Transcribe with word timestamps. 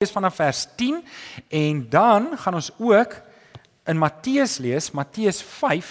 lees 0.00 0.14
vanaf 0.16 0.34
vers 0.34 0.66
10 0.76 1.02
en 1.48 1.80
dan 1.90 2.30
gaan 2.38 2.54
ons 2.54 2.70
ook 2.78 3.14
in 3.84 3.98
Matteus 4.00 4.56
lees, 4.56 4.90
Matteus 4.96 5.42
5 5.42 5.90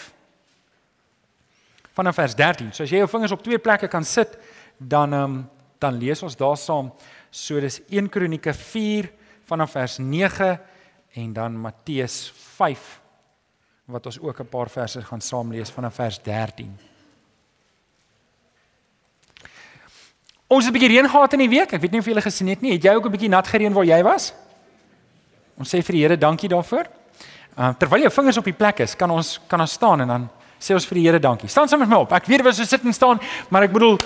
vanaf 1.93 2.15
vers 2.17 2.33
13. 2.35 2.71
So 2.73 2.87
as 2.87 2.89
jy 2.89 3.03
jou 3.03 3.09
vingers 3.11 3.35
op 3.37 3.43
twee 3.45 3.61
plekke 3.61 3.85
kan 3.87 4.01
sit, 4.01 4.33
dan 4.77 5.13
um, 5.13 5.37
dan 5.77 6.01
lees 6.01 6.25
ons 6.25 6.39
daar 6.41 6.57
saam. 6.57 6.89
So 7.29 7.61
dis 7.61 7.83
1 7.85 8.09
Kronieke 8.09 8.53
4 8.57 9.11
vanaf 9.45 9.77
vers 9.77 10.01
9 10.01 10.57
en 11.13 11.33
dan 11.37 11.61
Matteus 11.61 12.33
5 12.57 12.89
wat 13.93 14.09
ons 14.09 14.17
ook 14.19 14.41
'n 14.41 14.49
paar 14.49 14.73
verse 14.73 15.05
gaan 15.05 15.21
saam 15.21 15.53
lees 15.53 15.69
vanaf 15.69 16.01
vers 16.01 16.17
13. 16.17 16.88
Ons 20.49 20.65
het 20.65 20.73
'n 20.73 20.79
bietjie 20.79 20.89
reën 20.89 21.09
gehad 21.09 21.33
in 21.33 21.39
die 21.39 21.49
week. 21.49 21.73
Ek 21.73 21.81
weet 21.81 21.91
nie 21.91 21.99
of 21.99 22.05
julle 22.05 22.21
gesien 22.21 22.47
het 22.47 22.61
nie. 22.61 22.71
Het 22.73 22.83
jy 22.83 22.93
ook 22.95 23.05
'n 23.05 23.11
bietjie 23.11 23.29
nat 23.29 23.47
gereën 23.47 23.73
waar 23.73 23.85
jy 23.85 24.03
was? 24.03 24.33
Ons 25.57 25.69
sê 25.69 25.83
vir 25.83 25.93
die 25.93 26.01
Here 26.01 26.17
dankie 26.17 26.49
daarvoor. 26.49 26.85
Uh, 27.57 27.69
terwyl 27.77 27.99
jou 27.99 28.11
vingers 28.11 28.37
op 28.37 28.43
die 28.43 28.53
plek 28.53 28.79
is, 28.79 28.95
kan 28.95 29.11
ons 29.11 29.39
kan 29.47 29.59
ons 29.59 29.71
staan 29.71 30.01
en 30.01 30.07
dan 30.07 30.29
sê 30.59 30.73
ons 30.73 30.85
vir 30.85 30.95
die 30.99 31.05
Here 31.07 31.19
dankie. 31.19 31.47
Staan 31.47 31.67
saam 31.67 31.79
met 31.79 31.89
my 31.89 32.03
op. 32.03 32.11
Ek 32.13 32.27
weet 32.27 32.39
jy 32.39 32.45
was 32.45 32.57
so 32.57 32.63
sit 32.63 32.83
en 32.83 32.93
staan, 32.93 33.19
maar 33.49 33.63
ek 33.63 33.73
bedoel 33.73 33.97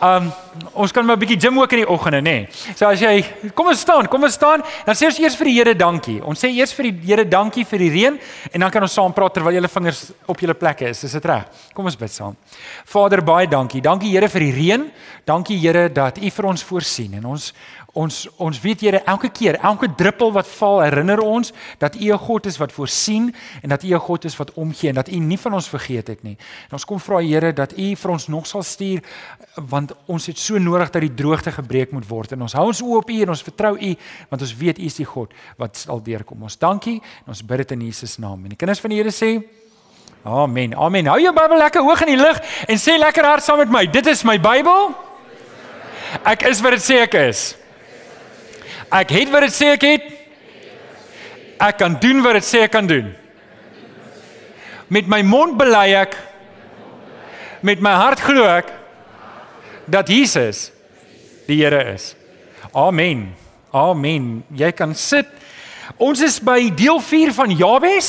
Um 0.00 0.30
ons 0.72 0.92
kan 0.92 1.04
maar 1.04 1.16
'n 1.16 1.20
bietjie 1.20 1.40
gym 1.40 1.58
ook 1.58 1.72
in 1.72 1.78
die 1.78 1.88
oggende, 1.88 2.20
nê. 2.20 2.22
Nee. 2.22 2.48
So 2.74 2.86
as 2.86 3.00
jy 3.00 3.24
kom 3.54 3.66
ons 3.66 3.80
staan, 3.80 4.08
kom 4.08 4.22
ons 4.22 4.32
staan, 4.32 4.62
dan 4.86 4.94
sê 4.94 5.06
ons 5.06 5.18
eers 5.18 5.36
vir 5.36 5.44
die 5.44 5.54
Here 5.54 5.74
dankie. 5.74 6.24
Ons 6.24 6.40
sê 6.40 6.48
eers 6.48 6.72
vir 6.72 6.90
die 6.90 7.06
Here 7.06 7.24
dankie 7.24 7.64
vir 7.64 7.78
die 7.78 7.90
reën 7.90 8.18
en 8.52 8.60
dan 8.60 8.70
kan 8.70 8.82
ons 8.82 8.92
saam 8.92 9.12
praat 9.12 9.34
terwyl 9.34 9.52
julle 9.52 9.68
vingers 9.68 10.12
op 10.26 10.40
julle 10.40 10.54
plekke 10.54 10.88
is. 10.88 11.04
Is 11.04 11.12
dit 11.12 11.24
reg? 11.24 11.44
Kom 11.74 11.84
ons 11.84 11.96
bid 11.96 12.10
saam. 12.10 12.36
Vader, 12.84 13.20
baie 13.20 13.46
dankie. 13.46 13.82
Dankie 13.82 14.10
Here 14.10 14.28
vir 14.28 14.40
die 14.40 14.52
reën. 14.52 14.90
Dankie 15.26 15.58
Here 15.58 15.88
dat 15.88 16.18
U 16.18 16.30
vir 16.30 16.46
ons 16.46 16.62
voorsien 16.62 17.14
en 17.14 17.24
ons 17.26 17.52
Ons 17.92 18.28
ons 18.38 18.60
weet 18.62 18.80
Here 18.80 19.00
elke 19.04 19.28
keer, 19.34 19.58
elke 19.66 19.88
druppel 19.98 20.30
wat 20.32 20.46
val 20.46 20.80
herinner 20.84 21.20
ons 21.20 21.52
dat 21.78 21.96
U 21.96 22.12
'n 22.12 22.18
God 22.18 22.46
is 22.46 22.56
wat 22.58 22.72
voorsien 22.72 23.34
en 23.62 23.68
dat 23.68 23.82
U 23.82 23.94
'n 23.94 23.98
God 23.98 24.24
is 24.24 24.36
wat 24.36 24.52
omgee 24.54 24.88
en 24.88 24.94
dat 24.94 25.08
U 25.08 25.16
nie 25.16 25.38
van 25.38 25.54
ons 25.54 25.68
vergeet 25.68 26.06
het 26.06 26.22
nie. 26.22 26.36
En 26.68 26.72
ons 26.72 26.84
kom 26.84 27.00
vra 27.00 27.18
Here 27.20 27.52
dat 27.52 27.72
U 27.78 27.96
vir 27.96 28.10
ons 28.10 28.28
nog 28.28 28.46
sal 28.46 28.62
stuur 28.62 29.02
want 29.54 29.92
ons 30.06 30.26
het 30.26 30.38
so 30.38 30.58
nodig 30.58 30.90
dat 30.90 31.00
die 31.00 31.14
droogte 31.14 31.52
gebreek 31.52 31.92
moet 31.92 32.08
word 32.08 32.32
en 32.32 32.42
ons 32.42 32.52
hou 32.52 32.66
ons 32.66 32.82
oë 32.82 32.96
op 32.96 33.10
U 33.10 33.22
en 33.22 33.28
ons 33.28 33.42
vertrou 33.42 33.76
U 33.78 33.96
want 34.28 34.42
ons 34.42 34.56
weet 34.56 34.78
U 34.78 34.82
is 34.82 34.94
die 34.94 35.04
God 35.04 35.32
wat 35.56 35.76
sal 35.76 36.02
deurkom. 36.02 36.42
Ons 36.42 36.58
dankie 36.58 37.02
en 37.24 37.28
ons 37.28 37.44
bid 37.44 37.56
dit 37.56 37.70
in 37.70 37.80
Jesus 37.80 38.18
naam. 38.18 38.42
En 38.42 38.48
die 38.48 38.56
kinders 38.56 38.80
van 38.80 38.90
die 38.90 38.98
Here 38.98 39.10
sê 39.10 39.42
Amen. 40.22 40.74
Amen. 40.74 41.06
Hou 41.06 41.20
jou 41.20 41.32
Bybel 41.32 41.56
lekker 41.56 41.80
hoog 41.80 42.00
in 42.00 42.06
die 42.06 42.22
lug 42.22 42.40
en 42.68 42.76
sê 42.76 42.98
lekker 42.98 43.24
hard 43.24 43.42
saam 43.42 43.58
met 43.58 43.70
my. 43.70 43.86
Dit 43.86 44.06
is 44.06 44.22
my 44.24 44.36
Bybel. 44.38 44.94
Ek 46.24 46.42
is 46.42 46.60
wat 46.60 46.76
dit 46.76 46.82
sê 46.82 47.00
ek 47.06 47.14
is. 47.14 47.59
Ek 48.90 49.12
het 49.14 49.30
wat 49.30 49.46
dit 49.46 49.54
sê 49.54 49.72
ek 49.76 49.86
het. 49.86 50.06
Ek 51.60 51.78
kan 51.78 51.94
doen 52.02 52.22
wat 52.24 52.38
dit 52.40 52.46
sê 52.46 52.64
ek 52.66 52.74
kan 52.74 52.86
doen. 52.88 53.12
Met 54.90 55.06
my 55.10 55.20
mond 55.22 55.58
bely 55.60 55.92
ek 56.00 56.16
met 57.62 57.82
my 57.84 57.92
hart 57.94 58.22
glo 58.24 58.46
ek 58.48 58.72
dat 59.90 60.08
Jesus 60.08 60.70
die 61.46 61.60
Here 61.60 61.82
is. 61.92 62.14
Amen. 62.74 63.30
Amen. 63.74 64.42
Jy 64.54 64.70
kan 64.74 64.94
sit. 64.94 65.28
Ons 66.00 66.22
is 66.24 66.38
by 66.40 66.70
deel 66.72 66.96
4 67.04 67.28
van 67.36 67.50
Jabes 67.52 68.06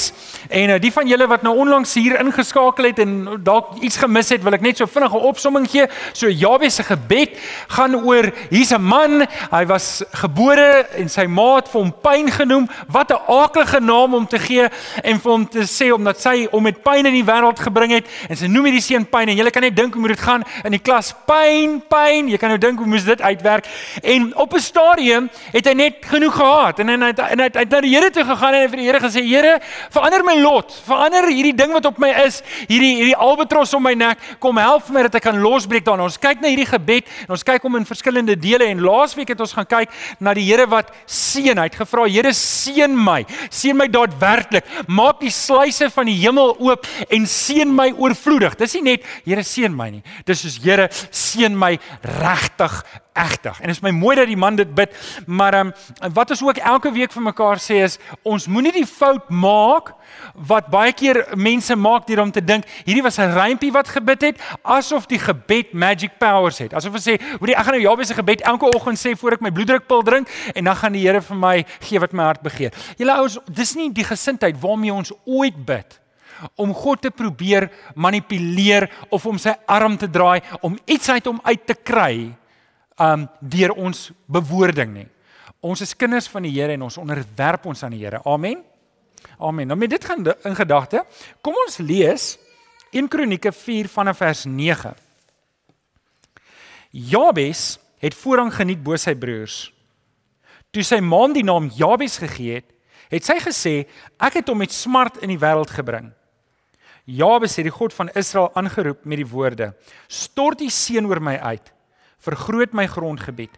en 0.47 0.71
uh, 0.71 0.77
die 0.79 0.93
van 0.95 1.09
julle 1.11 1.25
wat 1.27 1.41
nou 1.43 1.51
onlangs 1.59 1.91
hier 1.99 2.13
ingeskakel 2.21 2.87
het 2.87 3.01
en 3.03 3.41
dalk 3.43 3.73
iets 3.83 3.97
gemis 3.99 4.29
het, 4.31 4.43
wil 4.45 4.55
ek 4.55 4.63
net 4.63 4.79
so 4.79 4.87
vinnige 4.87 5.19
opsomming 5.27 5.67
gee. 5.67 5.89
So 6.15 6.31
Jabes 6.31 6.77
se 6.79 6.85
gebed 6.87 7.35
gaan 7.75 7.97
oor 7.99 8.29
hier's 8.47 8.71
'n 8.71 8.79
man, 8.79 9.25
hy 9.51 9.63
was 9.67 10.03
gebore 10.23 10.87
en 10.95 11.09
sy 11.11 11.25
ma 11.27 11.57
het 11.57 11.67
vir 11.67 11.81
hom 11.81 11.91
pyn 11.91 12.31
genoem. 12.31 12.69
Wat 12.87 13.11
'n 13.11 13.19
aaklige 13.27 13.79
naam 13.83 14.15
om 14.15 14.27
te 14.27 14.39
gee 14.39 14.69
en 15.03 15.19
vir 15.19 15.31
hom 15.31 15.47
te 15.47 15.67
sê 15.67 15.91
omdat 15.91 16.21
sy 16.21 16.47
hom 16.51 16.63
met 16.63 16.83
pyn 16.83 17.05
in 17.05 17.13
die 17.19 17.27
wêreld 17.27 17.59
gebring 17.59 17.91
het 17.91 18.07
en 18.29 18.37
sy 18.37 18.47
noem 18.47 18.71
hierdie 18.71 18.87
seun 18.87 19.05
pyn 19.05 19.27
en 19.27 19.37
jy 19.37 19.49
kan 19.51 19.63
net 19.63 19.75
dink 19.75 19.93
hoe 19.93 20.01
moet 20.01 20.15
dit 20.15 20.25
gaan 20.27 20.43
in 20.63 20.71
die 20.71 20.79
klas 20.79 21.13
pyn, 21.27 21.83
pyn. 21.89 22.29
Jy 22.29 22.37
kan 22.37 22.49
nou 22.49 22.57
dink 22.57 22.79
hoe 22.79 22.87
moes 22.87 23.03
dit 23.03 23.21
uitwerk. 23.21 23.67
En 24.01 24.31
op 24.35 24.53
'n 24.53 24.59
stadium 24.59 25.29
het 25.51 25.65
hy 25.65 25.73
net 25.73 25.95
genoeg 26.07 26.35
gehad 26.35 26.79
en 26.79 26.89
en 26.89 27.01
hy 27.01 27.11
en 27.11 27.39
hy 27.39 27.51
het 27.51 27.80
na 27.81 27.87
die 27.87 27.95
Here 27.95 28.11
toe 28.13 28.23
gegaan 28.25 28.55
en 28.55 28.69
vir 28.69 28.79
die 28.79 28.85
Here 28.85 28.99
gesê: 29.01 29.21
"Here, 29.25 29.59
verander 29.89 30.23
my 30.23 30.35
lot. 30.41 30.71
Verander 30.85 31.27
hierdie 31.29 31.55
ding 31.55 31.73
wat 31.73 31.85
op 31.85 31.97
my 31.97 32.09
is, 32.25 32.41
hierdie 32.67 32.95
hierdie 32.99 33.15
albatros 33.15 33.73
om 33.73 33.83
my 33.83 33.93
nek. 33.93 34.17
Kom 34.39 34.57
help 34.57 34.89
my 34.89 35.03
dat 35.03 35.15
ek 35.15 35.23
kan 35.23 35.41
losbreek 35.41 35.83
daarna." 35.83 36.03
Ons 36.03 36.17
kyk 36.17 36.41
na 36.41 36.47
hierdie 36.47 36.69
gebed 36.69 37.07
en 37.25 37.33
ons 37.33 37.43
kyk 37.43 37.61
hom 37.61 37.75
in 37.75 37.85
verskillende 37.85 38.35
dele 38.35 38.65
en 38.65 38.81
laasweek 38.81 39.29
het 39.29 39.39
ons 39.39 39.53
gaan 39.53 39.65
kyk 39.65 39.89
na 40.19 40.33
die 40.33 40.45
Here 40.45 40.67
wat 40.67 40.91
seën. 41.07 41.57
Hy 41.57 41.63
het 41.63 41.75
gevra: 41.75 42.05
"Here, 42.07 42.33
seën 42.33 42.93
my. 42.95 43.25
Seën 43.49 43.75
my 43.75 43.87
daadwerklik. 43.87 44.65
Maak 44.87 45.19
die 45.19 45.31
sluise 45.31 45.89
van 45.89 46.05
die 46.05 46.19
hemel 46.21 46.55
oop 46.59 46.85
en 47.09 47.25
seën 47.25 47.67
my 47.67 47.91
oorvloedig." 47.97 48.57
Dis 48.57 48.73
nie 48.75 48.83
net 48.83 49.03
Here 49.25 49.41
seën 49.43 49.75
my 49.75 49.89
nie. 49.89 50.03
Dis 50.25 50.41
soos 50.41 50.59
Here 50.61 50.89
seën 51.11 51.55
my 51.55 51.79
regtig 52.03 52.83
egtig. 53.13 53.59
En 53.59 53.67
dit 53.67 53.75
is 53.75 53.81
my 53.83 53.91
mooi 53.91 54.15
dat 54.15 54.27
die 54.27 54.37
man 54.37 54.55
dit 54.55 54.69
bid, 54.75 54.95
maar 55.25 55.53
ehm 55.53 55.71
um, 55.71 56.13
wat 56.13 56.29
ons 56.29 56.43
ook 56.43 56.57
elke 56.57 56.91
week 56.91 57.11
vir 57.11 57.23
mekaar 57.23 57.59
sê 57.59 57.81
is 57.83 57.97
ons 58.23 58.47
moenie 58.47 58.71
die 58.71 58.87
fout 58.87 59.29
maak 59.29 59.93
wat 60.47 60.69
baie 60.71 60.93
keer 60.93 61.25
mense 61.35 61.75
maak 61.75 62.07
deur 62.07 62.23
om 62.23 62.31
te 62.31 62.43
dink 62.43 62.65
hierdie 62.85 63.03
was 63.03 63.19
'n 63.19 63.33
rympie 63.35 63.71
wat 63.71 63.87
gebid 63.87 64.21
het 64.21 64.41
asof 64.63 65.05
die 65.07 65.19
gebed 65.19 65.73
magic 65.73 66.17
powers 66.17 66.57
het. 66.57 66.73
Asof 66.73 66.93
hulle 66.93 67.17
sê, 67.17 67.21
"Hoekom 67.31 67.49
ek 67.49 67.65
gaan 67.65 67.73
nou 67.73 67.81
Jabes 67.81 68.07
se 68.07 68.13
gebed 68.13 68.41
elke 68.41 68.65
oggend 68.75 68.97
sê 68.97 69.17
voor 69.17 69.31
ek 69.31 69.41
my 69.41 69.51
bloeddrukpil 69.51 70.03
drink 70.03 70.29
en 70.55 70.63
dan 70.63 70.75
gaan 70.75 70.91
die 70.91 71.01
Here 71.01 71.21
vir 71.21 71.37
my 71.37 71.65
gee 71.79 71.99
wat 71.99 72.13
my 72.13 72.23
hart 72.23 72.41
begeer." 72.41 72.71
Julle 72.97 73.13
ouens, 73.13 73.37
dis 73.49 73.75
nie 73.75 73.91
die 73.91 74.03
gesindheid 74.03 74.55
waarmee 74.61 74.93
ons 74.93 75.11
ooit 75.25 75.65
bid 75.65 75.99
om 76.55 76.73
God 76.73 77.01
te 77.01 77.11
probeer 77.11 77.69
manipuleer 77.95 78.89
of 79.09 79.25
om 79.25 79.37
sy 79.37 79.53
arm 79.65 79.97
te 79.97 80.09
draai 80.09 80.41
om 80.61 80.77
iets 80.85 81.09
uit 81.09 81.25
hom 81.25 81.39
uit 81.43 81.65
te 81.65 81.73
kry 81.73 82.33
um 83.01 83.25
deur 83.39 83.73
ons 83.73 84.09
bewoording 84.29 84.93
nie. 84.93 85.07
Ons 85.61 85.83
is 85.85 85.95
kinders 85.97 86.29
van 86.29 86.45
die 86.45 86.53
Here 86.53 86.73
en 86.73 86.87
ons 86.87 86.97
onderwerp 87.01 87.65
ons 87.69 87.83
aan 87.85 87.93
die 87.95 88.01
Here. 88.03 88.21
Amen. 88.25 88.63
Amen. 89.37 89.69
Nou 89.69 89.77
met 89.77 89.89
dit 89.89 90.05
gaan 90.05 90.25
in 90.25 90.57
gedagte, 90.57 91.03
kom 91.41 91.57
ons 91.65 91.77
lees 91.81 92.35
1 92.91 93.07
Kronieke 93.07 93.51
4 93.53 93.89
vanaf 93.89 94.17
vers 94.21 94.45
9. 94.45 94.93
Jabes 96.91 97.79
het 98.01 98.17
voorrang 98.17 98.51
geniet 98.53 98.81
bo 98.83 98.97
sy 98.99 99.13
broers. 99.15 99.69
Toe 100.73 100.83
sy 100.83 100.99
ma 101.03 101.21
die 101.33 101.45
naam 101.45 101.69
Jabes 101.75 102.17
gegee 102.21 102.59
het, 102.59 102.67
het 103.11 103.27
sy 103.27 103.37
gesê 103.43 103.75
ek 104.23 104.39
het 104.39 104.49
hom 104.49 104.61
met 104.63 104.73
smart 104.73 105.19
in 105.21 105.31
die 105.33 105.39
wêreld 105.39 105.71
gebring. 105.71 106.09
Jabes 107.05 107.57
het 107.59 107.67
die 107.67 107.73
God 107.73 107.93
van 107.93 108.11
Israel 108.15 108.51
aangeroep 108.55 109.05
met 109.05 109.19
die 109.19 109.27
woorde: 109.27 109.71
Stort 110.07 110.61
die 110.61 110.71
seën 110.71 111.05
oor 111.05 111.21
my 111.21 111.37
uit 111.37 111.71
vergroot 112.21 112.73
my 112.77 112.87
grondgebied. 112.87 113.53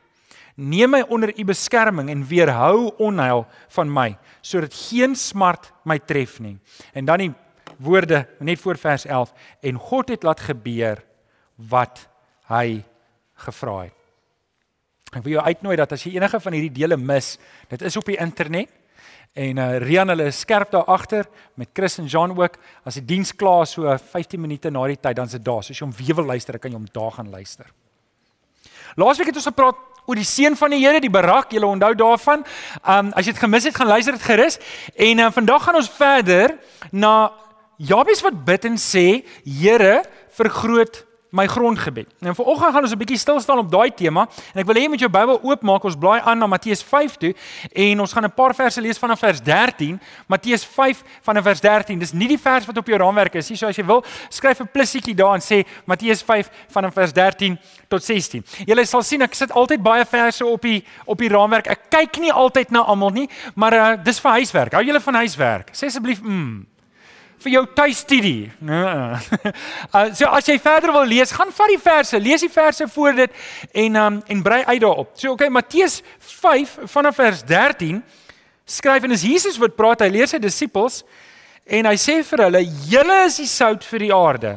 Neem 0.55 0.93
my 0.93 1.01
onder 1.09 1.31
u 1.33 1.45
beskerming 1.49 2.11
en 2.13 2.25
weerhou 2.29 2.93
onheil 3.01 3.47
van 3.73 3.89
my 3.89 4.11
sodat 4.41 4.73
geen 4.73 5.15
smart 5.15 5.71
my 5.83 5.97
tref 5.99 6.39
nie. 6.39 6.57
En 6.93 7.05
dan 7.05 7.17
die 7.23 7.31
woorde 7.81 8.27
net 8.39 8.61
voor 8.61 8.77
vers 8.77 9.05
11 9.05 9.33
en 9.61 9.81
God 9.81 10.09
het 10.13 10.23
laat 10.23 10.39
gebeur 10.39 11.01
wat 11.55 12.05
hy 12.51 12.83
gevra 13.45 13.81
het. 13.87 13.97
Ek 15.13 15.21
wil 15.25 15.35
jou 15.37 15.43
uitnooi 15.45 15.75
dat 15.77 15.91
as 15.93 16.05
jy 16.05 16.15
enige 16.17 16.39
van 16.41 16.55
hierdie 16.55 16.73
dele 16.73 16.97
mis, 16.97 17.35
dit 17.69 17.83
is 17.85 17.97
op 17.97 18.07
die 18.09 18.17
internet 18.17 18.71
en 19.33 19.57
uh, 19.57 19.77
Rian 19.81 20.13
hulle 20.13 20.27
is 20.29 20.43
skerp 20.43 20.73
daar 20.73 20.89
agter 20.93 21.25
met 21.57 21.71
Chris 21.73 21.97
en 21.97 22.09
Jean 22.09 22.35
ook. 22.37 22.59
As 22.85 22.99
die 22.99 23.05
diens 23.15 23.33
klaar 23.33 23.65
so 23.69 23.89
15 23.89 24.41
minute 24.41 24.69
na 24.69 24.85
die 24.89 24.99
tyd 25.01 25.17
dan 25.17 25.29
se 25.29 25.41
daar. 25.41 25.63
So 25.65 25.73
as 25.73 25.79
jy 25.79 25.87
hom 25.87 25.95
weer 25.97 26.19
wil 26.21 26.29
luister, 26.29 26.59
kan 26.61 26.73
jy 26.73 26.77
hom 26.77 26.89
daar 26.93 27.15
gaan 27.17 27.31
luister. 27.33 27.71
Laasweek 28.95 29.31
het 29.31 29.39
ons 29.39 29.49
gepraat 29.51 29.79
oor 30.05 30.19
die 30.19 30.27
seën 30.27 30.55
van 30.59 30.73
die 30.73 30.81
Here, 30.83 30.99
die 30.99 31.11
barak, 31.11 31.53
jy 31.53 31.63
onthou 31.63 31.93
daarvan. 31.95 32.43
Um 32.83 33.13
as 33.15 33.25
jy 33.25 33.35
dit 33.35 33.43
gemis 33.43 33.69
het, 33.69 33.75
gaan 33.75 33.87
luister 33.87 34.17
dit 34.17 34.27
gerus. 34.27 34.59
En 34.95 35.23
uh, 35.23 35.31
vandag 35.31 35.63
gaan 35.63 35.79
ons 35.79 35.89
verder 35.89 36.57
na 36.91 37.31
Jabes 37.77 38.21
wat 38.23 38.43
bid 38.45 38.67
en 38.69 38.77
sê, 38.77 39.23
Here, 39.45 40.03
vergroot 40.35 41.03
my 41.33 41.47
grondgebed. 41.47 42.07
Nou 42.21 42.35
vanoggend 42.35 42.73
gaan 42.73 42.83
ons 42.83 42.91
'n 42.93 42.97
bietjie 42.97 43.17
stil 43.17 43.39
staan 43.39 43.57
op 43.57 43.71
daai 43.71 43.93
tema 43.93 44.27
en 44.53 44.59
ek 44.61 44.65
wil 44.65 44.75
hê 44.75 44.81
jy 44.81 44.89
moet 44.89 44.99
jou 44.99 45.09
Bybel 45.09 45.39
oopmaak. 45.41 45.83
Ons 45.83 45.95
blaai 45.97 46.21
aan 46.21 46.37
na 46.37 46.47
Matteus 46.47 46.83
5 46.83 47.15
toe 47.17 47.33
en 47.73 47.99
ons 47.99 48.13
gaan 48.13 48.23
'n 48.23 48.33
paar 48.33 48.55
verse 48.55 48.81
lees 48.81 48.97
vanaf 48.97 49.19
vers 49.19 49.41
13. 49.41 49.99
Matteus 50.27 50.65
5 50.65 51.03
vanaf 51.21 51.43
vers 51.43 51.59
13. 51.59 51.99
Dis 51.99 52.11
nie 52.11 52.27
die 52.27 52.39
vers 52.39 52.65
wat 52.65 52.77
op 52.77 52.87
jou 52.87 52.97
raamwerk 52.97 53.35
is 53.35 53.49
nie. 53.49 53.57
So 53.57 53.67
as 53.67 53.75
jy 53.75 53.85
wil, 53.85 54.03
skryf 54.29 54.59
'n 54.59 54.69
plussietjie 54.71 55.15
daar 55.15 55.33
en 55.33 55.41
sê 55.41 55.65
Matteus 55.85 56.21
5 56.21 56.49
vanaf 56.69 56.93
vers 56.93 57.13
13 57.13 57.59
tot 57.87 58.03
16. 58.03 58.43
Jy 58.65 58.85
sal 58.85 59.01
sien 59.01 59.21
ek 59.21 59.33
sit 59.33 59.51
altyd 59.51 59.81
baie 59.81 60.05
verse 60.05 60.45
op 60.45 60.61
die 60.61 60.83
op 61.05 61.17
die 61.17 61.29
raamwerk. 61.29 61.67
Ek 61.67 61.89
kyk 61.89 62.19
nie 62.19 62.31
altyd 62.31 62.71
na 62.71 62.79
almal 62.79 63.09
nie, 63.09 63.29
maar 63.55 63.73
uh, 63.73 64.03
dis 64.03 64.19
vir 64.19 64.31
huiswerk. 64.31 64.73
Hou 64.73 64.83
julle 64.83 65.01
van 65.01 65.13
huiswerk. 65.13 65.69
Sê 65.73 65.85
asseblief 65.85 66.21
mm 66.21 66.72
vir 67.43 67.57
jou 67.57 67.63
tuistudie. 67.75 68.51
Uh, 69.93 70.07
so 70.15 70.25
as 70.25 70.47
jy 70.49 70.55
verder 70.57 70.89
wil 70.95 71.05
lees, 71.05 71.31
gaan 71.35 71.51
vat 71.53 71.69
die 71.69 71.81
verse, 71.81 72.17
lees 72.17 72.41
die 72.41 72.49
verse 72.49 72.87
voor 72.89 73.13
dit 73.17 73.41
en 73.83 73.97
um, 73.99 74.15
en 74.25 74.41
brei 74.41 74.63
uit 74.65 74.81
daarop. 74.81 75.11
So 75.19 75.35
okay, 75.35 75.51
Matteus 75.53 75.99
5 76.17 76.77
vanaf 76.89 77.19
vers 77.19 77.43
13 77.45 77.99
skryf 78.65 79.05
en 79.05 79.13
is 79.13 79.25
Jesus 79.27 79.59
wat 79.61 79.75
praat, 79.77 80.01
hy 80.01 80.09
leer 80.15 80.31
sy 80.31 80.39
disippels 80.41 81.03
en 81.65 81.85
hy 81.91 81.93
sê 82.01 82.21
vir 82.25 82.45
hulle: 82.47 82.63
"Julle 82.89 83.19
is 83.27 83.37
die 83.43 83.49
sout 83.49 83.85
vir 83.85 84.07
die 84.07 84.13
aarde." 84.15 84.55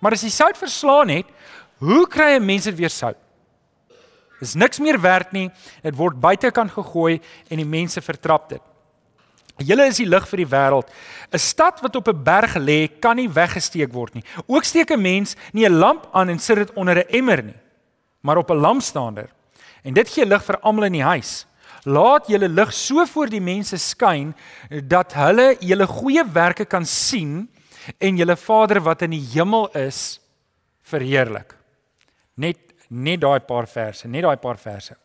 Maar 0.00 0.16
as 0.16 0.24
die 0.24 0.32
sout 0.32 0.56
verslaan 0.56 1.12
het, 1.12 1.28
hoe 1.84 2.06
kry 2.08 2.36
'n 2.36 2.46
mens 2.46 2.64
dit 2.64 2.76
weer 2.76 2.90
sout? 2.90 3.18
Dis 4.40 4.54
niks 4.54 4.78
meer 4.78 5.00
werd 5.00 5.32
nie. 5.32 5.50
Dit 5.82 5.96
word 5.96 6.20
buitekant 6.20 6.70
gegooi 6.70 7.20
en 7.48 7.56
die 7.56 7.68
mense 7.68 8.00
vertrap 8.00 8.48
dit. 8.48 8.62
Julle 9.64 9.86
is 9.88 9.96
die 9.96 10.08
lig 10.08 10.26
vir 10.28 10.42
die 10.42 10.50
wêreld. 10.52 10.88
'n 11.32 11.38
Stad 11.38 11.80
wat 11.80 11.96
op 11.96 12.08
'n 12.08 12.22
berg 12.22 12.56
lê, 12.56 12.88
kan 13.00 13.16
nie 13.16 13.28
weggesteek 13.28 13.92
word 13.92 14.14
nie. 14.14 14.24
Ook 14.46 14.64
steek 14.64 14.90
'n 14.90 15.00
mens 15.00 15.36
nie 15.52 15.64
'n 15.64 15.78
lamp 15.78 16.08
aan 16.12 16.28
en 16.28 16.38
sit 16.38 16.56
dit 16.56 16.72
onder 16.74 16.98
'n 16.98 17.08
emmer 17.08 17.42
nie, 17.42 17.60
maar 18.20 18.36
op 18.36 18.50
'n 18.50 18.60
lampstander. 18.60 19.28
En 19.82 19.94
dit 19.94 20.08
gee 20.08 20.26
lig 20.26 20.44
vir 20.44 20.58
almal 20.60 20.84
in 20.84 20.92
die 20.92 21.02
huis. 21.02 21.46
Laat 21.84 22.26
julle 22.26 22.48
lig 22.48 22.72
so 22.72 23.06
voor 23.06 23.28
die 23.28 23.40
mense 23.40 23.76
skyn 23.76 24.34
dat 24.88 25.12
hulle 25.12 25.56
julle 25.60 25.86
goeie 25.86 26.24
werke 26.32 26.64
kan 26.64 26.84
sien 26.84 27.48
en 27.98 28.16
julle 28.16 28.36
Vader 28.36 28.80
wat 28.80 29.02
in 29.02 29.10
die 29.10 29.26
hemel 29.34 29.68
is 29.74 30.20
verheerlik. 30.82 31.54
Net 32.34 32.58
net 32.88 33.20
daai 33.20 33.40
paar 33.40 33.66
verse, 33.66 34.08
net 34.08 34.22
daai 34.22 34.36
paar 34.36 34.58
verse. 34.58 34.96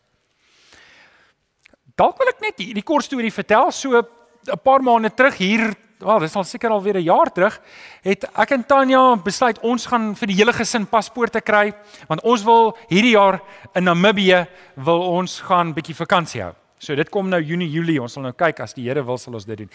Dalk 1.96 2.18
wil 2.18 2.28
ek 2.28 2.40
net 2.40 2.58
hierdie 2.58 2.82
kort 2.82 3.04
storie 3.04 3.32
vertel 3.32 3.72
so 3.72 4.02
'n 4.46 4.58
paar 4.62 4.82
maande 4.82 5.14
terug 5.14 5.36
hier, 5.36 5.74
wel, 5.98 6.18
dis 6.18 6.36
al 6.36 6.44
seker 6.44 6.70
al 6.70 6.82
weer 6.82 6.96
'n 6.96 7.04
jaar 7.04 7.32
terug, 7.32 7.60
het 8.02 8.24
ek 8.34 8.50
en 8.50 8.64
Tanya 8.66 9.16
besluit 9.16 9.58
ons 9.60 9.86
gaan 9.86 10.14
vir 10.14 10.26
die 10.26 10.36
hele 10.36 10.52
gesin 10.52 10.86
paspoorte 10.86 11.40
kry 11.40 11.72
want 12.08 12.22
ons 12.22 12.42
wil 12.44 12.76
hierdie 12.88 13.14
jaar 13.14 13.40
in 13.74 13.84
Namibië 13.84 14.46
wil 14.74 15.00
ons 15.00 15.40
gaan 15.40 15.72
bietjie 15.72 15.94
vakansie 15.94 16.42
hou. 16.42 16.61
So 16.82 16.96
dit 16.98 17.06
kom 17.14 17.28
nou 17.30 17.38
Junie 17.38 17.68
Julie, 17.70 18.00
ons 18.02 18.10
sal 18.10 18.24
nou 18.24 18.32
kyk 18.34 18.58
as 18.64 18.72
die 18.74 18.88
Here 18.88 19.04
wil 19.06 19.18
sal 19.20 19.36
ons 19.38 19.44
dit 19.46 19.60
doen. 19.60 19.68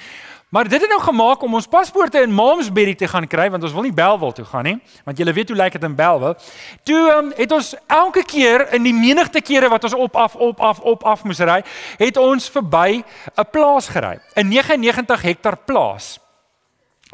Maar 0.52 0.68
dit 0.68 0.82
het 0.84 0.92
nou 0.92 1.00
gemaak 1.00 1.44
om 1.46 1.54
ons 1.56 1.70
paspoorte 1.72 2.20
in 2.20 2.34
Malmesbury 2.36 2.98
te 3.00 3.08
gaan 3.08 3.24
kry 3.32 3.46
want 3.54 3.64
ons 3.64 3.72
wil 3.72 3.88
nie 3.88 3.96
Belwel 3.96 4.36
toe 4.36 4.44
gaan 4.50 4.68
nie, 4.68 4.76
want 5.08 5.22
julle 5.22 5.32
weet 5.38 5.54
hoe 5.54 5.58
lyk 5.58 5.78
dit 5.78 5.86
in 5.88 5.96
Belwel. 5.96 6.36
Toe 6.84 7.00
um, 7.14 7.32
het 7.38 7.56
ons 7.56 7.72
elke 7.96 8.26
keer 8.28 8.66
in 8.76 8.84
die 8.84 8.96
menigte 8.96 9.40
kere 9.40 9.72
wat 9.72 9.88
ons 9.88 9.96
op 9.96 10.20
af 10.20 10.36
op 10.36 10.60
af 10.60 10.84
op 10.84 11.08
af 11.08 11.24
moes 11.24 11.40
ry, 11.40 11.62
het 11.96 12.20
ons 12.20 12.52
verby 12.52 13.00
'n 13.00 13.48
plaas 13.56 13.88
gery, 13.88 14.20
'n 14.36 14.52
99 14.52 15.22
hektar 15.22 15.56
plaas. 15.64 16.20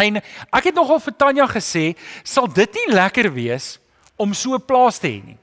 En 0.01 0.17
ek 0.49 0.63
het 0.63 0.75
nogal 0.75 0.99
vir 0.99 1.13
Tanya 1.13 1.45
gesê, 1.45 1.93
sal 2.23 2.47
dit 2.49 2.73
nie 2.73 2.95
lekker 2.95 3.29
wees 3.33 3.77
om 4.17 4.33
so 4.33 4.55
'n 4.55 4.65
plaas 4.65 4.97
te 4.97 5.07
hê 5.07 5.21
nie. 5.21 5.37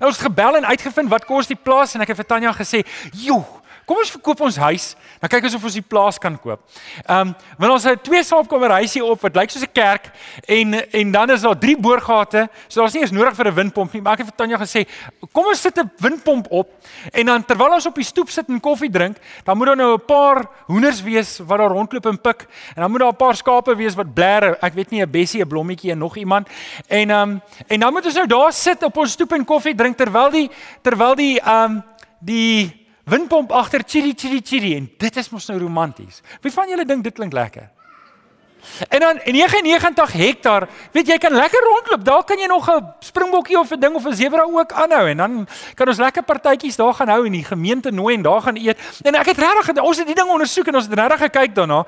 Ons 0.00 0.16
het 0.16 0.26
gebel 0.30 0.56
en 0.56 0.64
uitgevind 0.64 1.10
wat 1.10 1.26
kos 1.26 1.46
die 1.46 1.58
plaas 1.58 1.94
en 1.94 2.00
ek 2.00 2.08
het 2.08 2.16
vir 2.16 2.26
Tanya 2.26 2.52
gesê, 2.52 2.86
"Joe, 3.12 3.59
Kom 3.90 3.98
ons 3.98 4.12
verkoop 4.14 4.38
ons 4.46 4.56
huis, 4.68 4.84
dan 5.18 5.30
kyk 5.32 5.48
ons 5.48 5.54
of 5.56 5.64
ons 5.66 5.74
die 5.74 5.82
plaas 5.82 6.18
kan 6.22 6.36
koop. 6.38 6.60
Ehm, 7.00 7.32
um, 7.32 7.56
want 7.58 7.72
ons 7.74 7.86
het 7.88 8.04
twee 8.06 8.22
slaapkamer 8.22 8.76
huisie 8.76 9.00
op 9.02 9.18
wat 9.26 9.34
lyk 9.34 9.50
soos 9.50 9.64
'n 9.66 9.72
kerk 9.74 10.12
en 10.46 10.74
en 10.94 11.10
dan 11.10 11.30
is 11.30 11.42
daar 11.42 11.58
drie 11.58 11.74
boorgate, 11.76 12.48
so 12.68 12.80
daar's 12.80 12.94
nie 12.94 13.02
eens 13.02 13.10
nodig 13.10 13.34
vir 13.34 13.48
'n 13.48 13.54
windpomp 13.54 13.92
nie. 13.92 14.00
Maar 14.02 14.12
ek 14.12 14.18
het 14.18 14.28
vir 14.28 14.36
Tanya 14.36 14.58
gesê, 14.58 14.86
kom 15.32 15.44
ons 15.46 15.60
sit 15.60 15.76
'n 15.76 15.90
windpomp 15.98 16.46
op 16.50 16.68
en 17.12 17.26
dan 17.26 17.44
terwyl 17.44 17.74
ons 17.74 17.86
op 17.86 17.94
die 17.94 18.04
stoep 18.04 18.30
sit 18.30 18.48
en 18.48 18.60
koffie 18.60 18.90
drink, 18.90 19.16
dan 19.44 19.56
moet 19.56 19.66
daar 19.66 19.76
nou 19.76 19.94
'n 19.94 20.04
paar 20.06 20.46
hoenders 20.66 21.02
wees 21.02 21.38
wat 21.38 21.58
daar 21.58 21.70
rondloop 21.70 22.06
en 22.06 22.20
pik 22.20 22.46
en 22.76 22.82
dan 22.82 22.90
moet 22.90 23.00
daar 23.00 23.12
'n 23.12 23.16
paar 23.16 23.36
skape 23.36 23.76
wees 23.76 23.96
wat 23.96 24.14
blare. 24.14 24.56
Ek 24.62 24.74
weet 24.74 24.90
nie 24.90 25.02
'n 25.02 25.10
bessie, 25.10 25.42
'n 25.42 25.48
blommetjie 25.48 25.90
en 25.90 25.98
nog 25.98 26.16
iemand. 26.16 26.48
En 26.86 27.10
ehm 27.10 27.30
um, 27.30 27.42
en 27.66 27.80
dan 27.80 27.92
moet 27.92 28.04
ons 28.04 28.14
nou 28.14 28.26
daar 28.26 28.52
sit 28.52 28.82
op 28.82 28.96
ons 28.96 29.10
stoep 29.10 29.32
en 29.32 29.44
koffie 29.44 29.74
drink 29.74 29.96
terwyl 29.96 30.30
die 30.30 30.50
terwyl 30.82 31.14
die 31.16 31.40
ehm 31.40 31.64
um, 31.64 31.82
die 32.20 32.79
windpomp 33.10 33.52
agter 33.52 33.82
chili 33.86 34.14
chili 34.16 34.40
chili 34.44 34.76
en 34.76 34.88
dit 34.98 35.16
is 35.16 35.30
mos 35.30 35.50
nou 35.50 35.58
romanties. 35.60 36.22
Wie 36.40 36.52
van 36.54 36.70
julle 36.70 36.86
dink 36.86 37.04
dit 37.04 37.14
klink 37.14 37.34
lekker? 37.36 37.68
En 38.88 39.00
dan 39.00 39.20
99 39.24 40.12
hektaar, 40.12 40.68
weet 40.92 41.06
jy 41.08 41.16
kan 41.18 41.32
lekker 41.32 41.62
rondloop. 41.64 42.04
Daar 42.04 42.24
kan 42.24 42.38
jy 42.38 42.46
nog 42.46 42.68
'n 42.70 42.92
springbokkie 43.00 43.58
of 43.58 43.70
'n 43.70 43.80
ding 43.80 43.94
of 43.94 44.06
'n 44.06 44.14
sebra 44.14 44.42
ook 44.42 44.72
aanhou 44.72 45.08
en 45.08 45.16
dan 45.16 45.48
kan 45.74 45.88
ons 45.88 45.98
lekker 45.98 46.22
partytjies 46.22 46.76
daar 46.76 46.94
gaan 46.94 47.08
hou 47.08 47.26
en 47.26 47.32
die 47.32 47.44
gemeente 47.44 47.90
nooi 47.90 48.14
en 48.14 48.22
daar 48.22 48.42
gaan 48.42 48.56
eet. 48.56 48.78
En 49.02 49.14
ek 49.14 49.26
het 49.26 49.38
regtig 49.38 49.82
ons 49.82 49.98
het 49.98 50.06
die 50.06 50.14
ding 50.14 50.28
ondersoek 50.28 50.66
en 50.66 50.74
ons 50.74 50.84
het 50.84 50.98
regtig 50.98 51.18
gekyk 51.18 51.54
daarna. 51.54 51.86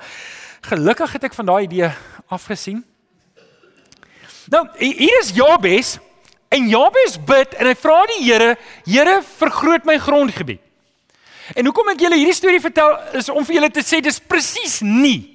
Gelukkig 0.61 1.11
het 1.11 1.23
ek 1.23 1.33
van 1.33 1.45
daai 1.45 1.63
idee 1.63 1.91
afgesien. 2.27 2.85
Nou, 4.49 4.67
hier 4.77 5.19
is 5.21 5.31
Jabes 5.33 5.99
en 6.49 6.67
Jabes 6.67 7.23
bid 7.23 7.53
en 7.53 7.65
hy 7.65 7.75
vra 7.75 8.05
die 8.05 8.23
Here, 8.23 8.57
Here 8.85 9.21
vergroot 9.37 9.85
my 9.85 9.97
grondgebied. 9.97 10.62
En 11.55 11.67
hoekom 11.67 11.91
ek 11.93 12.05
julle 12.05 12.19
hierdie 12.19 12.37
storie 12.37 12.61
vertel 12.63 12.95
is 13.19 13.29
om 13.29 13.45
vir 13.45 13.59
julle 13.59 13.71
te 13.73 13.83
sê 13.85 13.99
dis 14.03 14.19
presies 14.19 14.81
nie 14.81 15.32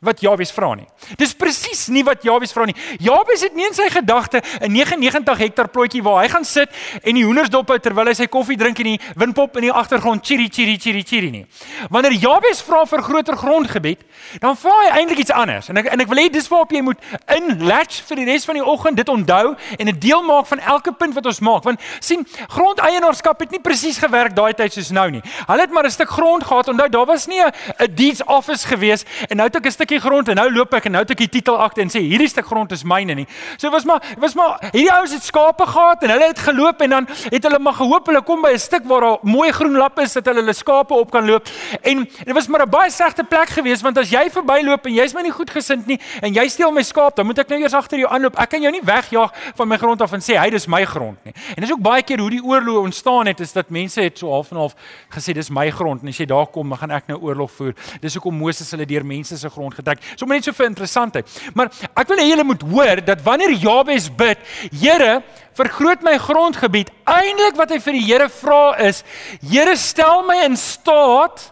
wat 0.00 0.22
Jabes 0.24 0.48
vra 0.56 0.70
nie. 0.78 0.86
Dis 1.20 1.34
presies 1.36 1.82
nie 1.92 2.00
wat 2.06 2.22
Jabes 2.24 2.54
vra 2.56 2.64
nie. 2.64 2.74
Jabes 3.04 3.42
het 3.44 3.52
nie 3.56 3.66
in 3.68 3.74
sy 3.76 3.84
gedagte 3.92 4.40
'n 4.64 4.72
99 4.72 5.38
hektar 5.38 5.68
plotjie 5.68 6.02
waar 6.02 6.22
hy 6.22 6.28
gaan 6.28 6.44
sit 6.44 6.70
en 7.04 7.14
die 7.14 7.24
hoenders 7.24 7.50
dop 7.50 7.68
hou 7.68 7.78
terwyl 7.78 8.06
hy 8.06 8.14
sy 8.14 8.26
koffie 8.26 8.56
drink 8.56 8.78
en 8.78 8.84
die 8.84 9.00
windpop 9.16 9.56
in 9.56 9.68
die 9.68 9.72
agtergrond 9.72 10.24
chiri 10.24 10.48
chiri 10.48 10.78
chiri 10.78 11.02
chiri 11.04 11.30
nie. 11.30 11.46
Wanneer 11.90 12.12
Jabes 12.12 12.62
vra 12.62 12.86
vir 12.86 13.02
groter 13.02 13.36
grondgebied, 13.36 13.98
dan 14.40 14.56
vra 14.56 14.70
hy 14.70 15.00
eintlik 15.00 15.18
iets 15.18 15.30
anders. 15.30 15.68
En 15.68 15.76
ek 15.76 15.92
en 15.92 16.00
ek 16.00 16.08
wil 16.08 16.24
hê 16.24 16.32
dis 16.32 16.48
waarop 16.48 16.72
jy 16.72 16.80
moet 16.80 16.98
inlatch 17.36 18.00
vir 18.08 18.16
die 18.16 18.24
res 18.24 18.44
van 18.44 18.54
die 18.54 18.64
oggend 18.64 18.96
dit 18.96 19.08
onthou 19.08 19.54
en 19.78 19.88
'n 19.88 19.98
deel 19.98 20.22
maak 20.22 20.46
van 20.46 20.60
elke 20.60 20.92
punt 20.92 21.14
wat 21.14 21.26
ons 21.26 21.40
maak. 21.40 21.64
Want 21.64 21.80
sien, 22.00 22.26
grondeienaarskap 22.48 23.40
het 23.40 23.50
nie 23.50 23.60
presies 23.60 23.98
gewerk 23.98 24.34
daai 24.34 24.54
tyd 24.54 24.72
soos 24.72 24.90
nou 24.90 25.10
nie. 25.10 25.22
Hulle 25.46 25.60
het 25.60 25.70
maar 25.70 25.84
'n 25.84 25.90
stuk 25.90 26.08
grond 26.08 26.42
gehad. 26.44 26.68
Onthou, 26.68 26.88
daar 26.88 27.06
was 27.06 27.26
nie 27.26 27.42
'n 27.42 27.94
deeds 27.94 28.24
office 28.24 28.66
gewees 28.66 29.04
en 29.28 29.36
nou 29.36 29.46
het 29.46 29.56
ek 29.56 29.66
'n 29.66 29.70
stuk 29.70 29.89
stukkie 29.90 30.08
grond 30.08 30.28
en 30.30 30.38
nou 30.38 30.46
loop 30.54 30.74
ek 30.76 30.86
en 30.86 30.94
nou 30.94 31.00
het 31.02 31.10
ek 31.10 31.22
die 31.24 31.30
titelakte 31.40 31.82
en 31.82 31.90
sê 31.90 32.02
hierdie 32.04 32.28
stuk 32.30 32.46
grond 32.46 32.70
is 32.74 32.84
myne 32.86 33.16
nie. 33.18 33.26
So 33.58 33.70
was 33.74 33.86
maar 33.88 34.02
was 34.22 34.36
maar 34.38 34.60
hierdie 34.70 34.92
ouens 34.92 35.14
het 35.16 35.24
skape 35.26 35.66
gehad 35.66 36.04
en 36.06 36.12
hulle 36.14 36.28
het 36.30 36.42
geloop 36.46 36.82
en 36.84 36.94
dan 36.94 37.08
het 37.10 37.46
hulle 37.48 37.58
maar 37.58 37.74
gehoop 37.80 38.06
hulle 38.06 38.22
kom 38.22 38.42
by 38.42 38.52
'n 38.54 38.58
stuk 38.58 38.84
waar 38.86 39.00
daar 39.00 39.18
mooi 39.22 39.50
groen 39.52 39.76
lap 39.76 39.98
is 39.98 40.12
dat 40.12 40.26
hulle 40.26 40.40
hulle 40.40 40.54
skape 40.54 40.94
op 40.94 41.10
kan 41.10 41.26
loop. 41.26 41.48
En 41.82 42.04
dit 42.04 42.34
was 42.34 42.46
maar 42.48 42.62
'n 42.62 42.70
baie 42.70 42.90
slegte 42.90 43.24
plek 43.24 43.48
geweest 43.48 43.82
want 43.82 43.98
as 43.98 44.10
jy 44.10 44.30
verbyloop 44.30 44.86
en 44.86 44.94
jy's 44.94 45.14
my 45.14 45.22
nie 45.22 45.32
goed 45.32 45.50
gesind 45.50 45.86
nie 45.86 45.98
en 46.22 46.32
jy 46.32 46.48
steel 46.48 46.70
my 46.70 46.82
skaap, 46.82 47.16
dan 47.16 47.26
moet 47.26 47.38
ek 47.38 47.48
nou 47.48 47.60
eers 47.60 47.74
agter 47.74 47.98
jou 47.98 48.08
aanloop. 48.08 48.38
Ek 48.38 48.50
kan 48.50 48.62
jou 48.62 48.70
nie 48.70 48.82
wegjaag 48.84 49.32
van 49.56 49.68
my 49.68 49.76
grond 49.76 50.00
af 50.02 50.12
en 50.12 50.20
sê 50.20 50.38
hy 50.38 50.50
dis 50.50 50.66
my 50.66 50.84
grond 50.84 51.18
nie. 51.24 51.34
En 51.56 51.62
dis 51.62 51.72
ook 51.72 51.82
baie 51.82 52.02
keer 52.02 52.18
hoe 52.18 52.30
die 52.30 52.42
oorlog 52.42 52.84
ontstaan 52.84 53.26
het 53.26 53.40
is 53.40 53.52
dat 53.52 53.70
mense 53.70 54.00
het 54.00 54.18
so 54.18 54.30
half 54.30 54.50
en 54.50 54.56
half 54.56 54.74
gesê 55.10 55.32
dis 55.32 55.50
my 55.50 55.70
grond 55.70 56.02
en 56.02 56.08
as 56.08 56.16
jy 56.16 56.26
daar 56.26 56.46
kom, 56.46 56.68
dan 56.68 56.78
gaan 56.78 56.90
ek 56.90 57.06
nou 57.06 57.18
oorlog 57.20 57.50
voer. 57.50 57.74
Dis 58.00 58.14
hoekom 58.14 58.34
Moses 58.34 58.70
hulle 58.70 58.86
deur 58.86 59.04
mense 59.04 59.36
se 59.36 59.50
grond 59.50 59.74
getrek. 59.80 60.02
So 60.16 60.28
net 60.30 60.44
so 60.46 60.56
vir 60.56 60.70
interessantheid. 60.70 61.28
Maar 61.54 61.70
ek 61.94 62.10
wil 62.12 62.22
hê 62.22 62.28
julle 62.30 62.46
moet 62.48 62.66
hoor 62.72 63.04
dat 63.04 63.22
wanneer 63.26 63.56
Jabes 63.56 64.10
bid, 64.10 64.38
Here, 64.70 65.22
vergroot 65.58 66.04
my 66.06 66.16
grondgebied. 66.18 66.92
Eindelik 67.04 67.56
wat 67.58 67.72
hy 67.74 67.80
vir 67.82 67.98
die 67.98 68.04
Here 68.06 68.28
vra 68.28 68.76
is, 68.78 69.02
Here, 69.40 69.76
stel 69.76 70.22
my 70.28 70.42
in 70.44 70.56
staat 70.60 71.50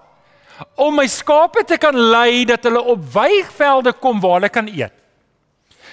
om 0.75 0.97
my 0.99 1.07
skape 1.07 1.65
te 1.67 1.79
kan 1.79 1.95
lei 1.95 2.45
dat 2.49 2.65
hulle 2.67 2.83
op 2.83 3.03
weivelde 3.15 3.93
kom 3.93 4.23
waar 4.23 4.39
hulle 4.39 4.53
kan 4.53 4.71
eet. 4.71 4.95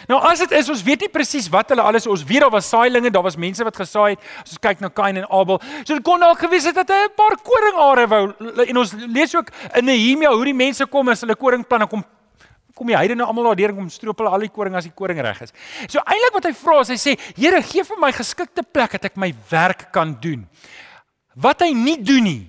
Nou 0.09 0.19
as 0.29 0.41
dit 0.43 0.51
is 0.59 0.67
ons 0.69 0.83
weet 0.85 1.05
nie 1.05 1.09
presies 1.09 1.47
wat 1.49 1.71
hulle 1.73 1.85
alles 1.85 2.05
ons 2.09 2.23
weet 2.27 2.43
daar 2.45 2.53
was 2.53 2.67
saailinge, 2.69 3.09
daar 3.13 3.25
was 3.25 3.37
mense 3.41 3.65
wat 3.65 3.77
gesaai 3.79 4.13
het. 4.13 4.25
As 4.43 4.53
ons 4.53 4.61
kyk 4.61 4.83
na 4.83 4.91
Kain 4.93 5.17
en 5.17 5.25
Abel, 5.33 5.57
so 5.81 5.95
dit 5.95 6.03
kon 6.05 6.21
dalk 6.21 6.43
gewees 6.45 6.67
het 6.69 6.77
dat 6.77 6.91
hy 6.93 6.99
'n 7.07 7.15
paar 7.17 7.37
koringare 7.41 8.07
wou 8.07 8.23
en 8.67 8.77
ons 8.77 8.93
lees 8.93 9.35
ook 9.35 9.49
in 9.73 9.85
Nehemia 9.85 10.29
hoe 10.29 10.45
die 10.45 10.53
mense 10.53 10.85
kom 10.85 11.09
as 11.09 11.21
hulle 11.21 11.35
koringplanne 11.35 11.87
kom 11.87 12.03
kom 12.75 12.91
die 12.91 12.97
heidene 12.97 13.23
almal 13.23 13.49
daar 13.49 13.59
deur 13.61 13.71
en 13.71 13.79
kom 13.79 13.89
stroop 13.93 14.19
hulle 14.19 14.33
al 14.35 14.43
die 14.43 14.51
koring 14.51 14.75
as 14.75 14.87
die 14.89 14.95
koring 14.95 15.21
reg 15.23 15.39
is. 15.45 15.53
So 15.87 16.03
eintlik 16.03 16.35
wat 16.35 16.49
hy 16.49 16.53
vra 16.59 16.81
is 16.83 16.91
hy 16.91 16.99
sê, 16.99 17.13
Here, 17.37 17.61
gee 17.63 17.85
vir 17.87 18.01
my 18.01 18.11
geskikte 18.15 18.65
plek 18.67 18.97
dat 18.97 19.07
ek 19.11 19.19
my 19.21 19.31
werk 19.49 19.87
kan 19.95 20.11
doen. 20.21 20.43
Wat 21.35 21.63
hy 21.63 21.71
nie 21.75 21.97
doen 22.03 22.27
nie. 22.27 22.43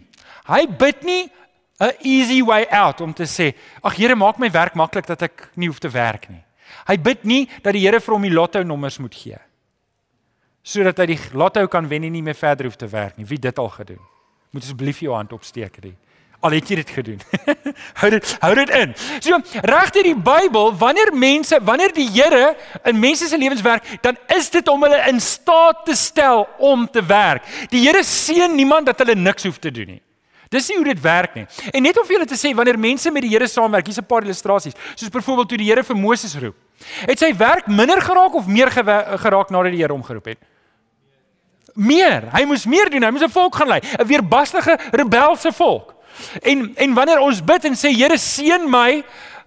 Hy 0.51 0.67
bid 0.67 1.07
nie 1.07 1.31
'n 1.79 1.93
easy 2.03 2.41
way 2.43 2.67
out 2.71 3.01
om 3.01 3.13
te 3.13 3.25
sê, 3.25 3.55
ag 3.85 3.95
Here, 3.95 4.17
maak 4.17 4.39
my 4.39 4.51
werk 4.51 4.75
maklik 4.75 5.07
dat 5.07 5.23
ek 5.23 5.51
nie 5.57 5.69
hoef 5.69 5.79
te 5.79 5.89
werk 5.89 6.29
nie. 6.31 6.43
Hy 6.89 6.97
bid 6.97 7.25
nie 7.25 7.49
dat 7.63 7.75
die 7.75 7.85
Here 7.87 8.01
vir 8.01 8.15
hom 8.15 8.23
die 8.23 8.35
lotto 8.35 8.63
nommers 8.63 8.99
moet 8.99 9.15
gee. 9.15 9.39
Sodat 10.63 10.99
hy 10.99 11.07
die 11.07 11.21
lotto 11.33 11.67
kan 11.69 11.89
wen 11.89 12.05
en 12.05 12.13
nie 12.13 12.23
meer 12.23 12.35
verder 12.35 12.67
hoef 12.67 12.77
te 12.77 12.89
werk 12.89 13.17
nie. 13.17 13.27
Wie 13.27 13.39
dit 13.39 13.59
al 13.59 13.69
gedoen? 13.69 14.03
Moet 14.51 14.63
asseblief 14.63 15.01
jou 15.01 15.15
hand 15.15 15.33
opsteek 15.33 15.77
hierdie. 15.77 15.97
Al 16.41 16.51
het 16.51 16.69
jy 16.69 16.77
dit 16.77 16.91
gedoen. 16.91 17.21
hou 18.01 18.11
dit 18.11 18.33
hou 18.41 18.55
dit 18.55 18.73
in. 18.77 18.95
So 19.25 19.39
regte 19.65 20.03
die 20.05 20.15
Bybel, 20.15 20.73
wanneer 20.79 21.13
mense, 21.17 21.59
wanneer 21.65 21.95
die 21.97 22.09
Here 22.13 22.57
in 22.85 22.99
mense 23.01 23.29
se 23.29 23.39
lewens 23.39 23.63
werk, 23.65 23.87
dan 24.03 24.19
is 24.37 24.51
dit 24.51 24.69
om 24.69 24.83
hulle 24.83 25.01
in 25.09 25.21
staat 25.21 25.85
te 25.85 25.97
stel 25.97 26.47
om 26.59 26.85
te 26.91 27.05
werk. 27.05 27.47
Die 27.73 27.81
Here 27.87 28.05
seën 28.05 28.55
niemand 28.55 28.87
dat 28.87 28.99
hulle 28.99 29.15
niks 29.15 29.49
hoef 29.49 29.59
te 29.59 29.71
doen 29.71 29.97
nie. 29.97 30.03
Dis 30.53 30.69
nie 30.71 30.77
hoe 30.79 30.87
dit 30.87 31.01
werk 31.03 31.35
nie. 31.35 31.47
En 31.73 31.83
net 31.83 31.97
om 31.99 32.07
vir 32.07 32.19
julle 32.19 32.29
te 32.31 32.39
sê 32.39 32.53
wanneer 32.55 32.79
mense 32.79 33.11
met 33.11 33.25
die 33.25 33.33
Here 33.33 33.49
saamwerk, 33.51 33.89
hier's 33.89 33.99
'n 33.99 34.07
paar 34.07 34.23
illustrasies. 34.23 34.75
Soos 34.95 35.11
byvoorbeeld 35.11 35.49
toe 35.49 35.59
die 35.59 35.71
Here 35.71 35.83
vir 35.83 35.97
Moses 35.97 36.37
roep. 36.37 36.55
Het 37.07 37.19
sy 37.19 37.37
werk 37.37 37.67
minder 37.67 38.01
geraak 38.01 38.35
of 38.35 38.47
meer 38.47 38.71
geraak 38.71 39.51
nadat 39.51 39.73
die 39.73 39.81
Here 39.81 39.93
hom 39.93 40.05
geroep 40.05 40.25
het? 40.25 40.39
Meer. 41.75 42.31
Hy 42.33 42.45
moes 42.45 42.65
meer 42.65 42.91
doen. 42.91 43.03
Hy 43.03 43.11
moes 43.11 43.23
'n 43.23 43.29
volk 43.31 43.55
gaan 43.55 43.69
lei, 43.69 43.81
'n 43.81 44.07
weerbarstige, 44.07 44.79
rebelse 44.93 45.53
volk. 45.53 45.96
En 46.43 46.69
en 46.77 46.95
wanneer 46.95 47.23
ons 47.25 47.45
bid 47.45 47.65
en 47.65 47.79
sê 47.79 47.93
Here 47.95 48.19
seën 48.19 48.69
my, 48.71 49.03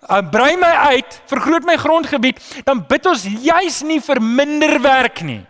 uh, 0.10 0.22
brei 0.32 0.56
my 0.58 0.72
uit, 0.94 1.22
vergroot 1.30 1.68
my 1.68 1.78
grondgebied, 1.78 2.42
dan 2.66 2.84
bid 2.88 3.06
ons 3.10 3.24
juis 3.24 3.82
nie 3.88 4.00
vir 4.02 4.22
minder 4.22 4.80
werk 4.82 5.22
nie. 5.22 5.42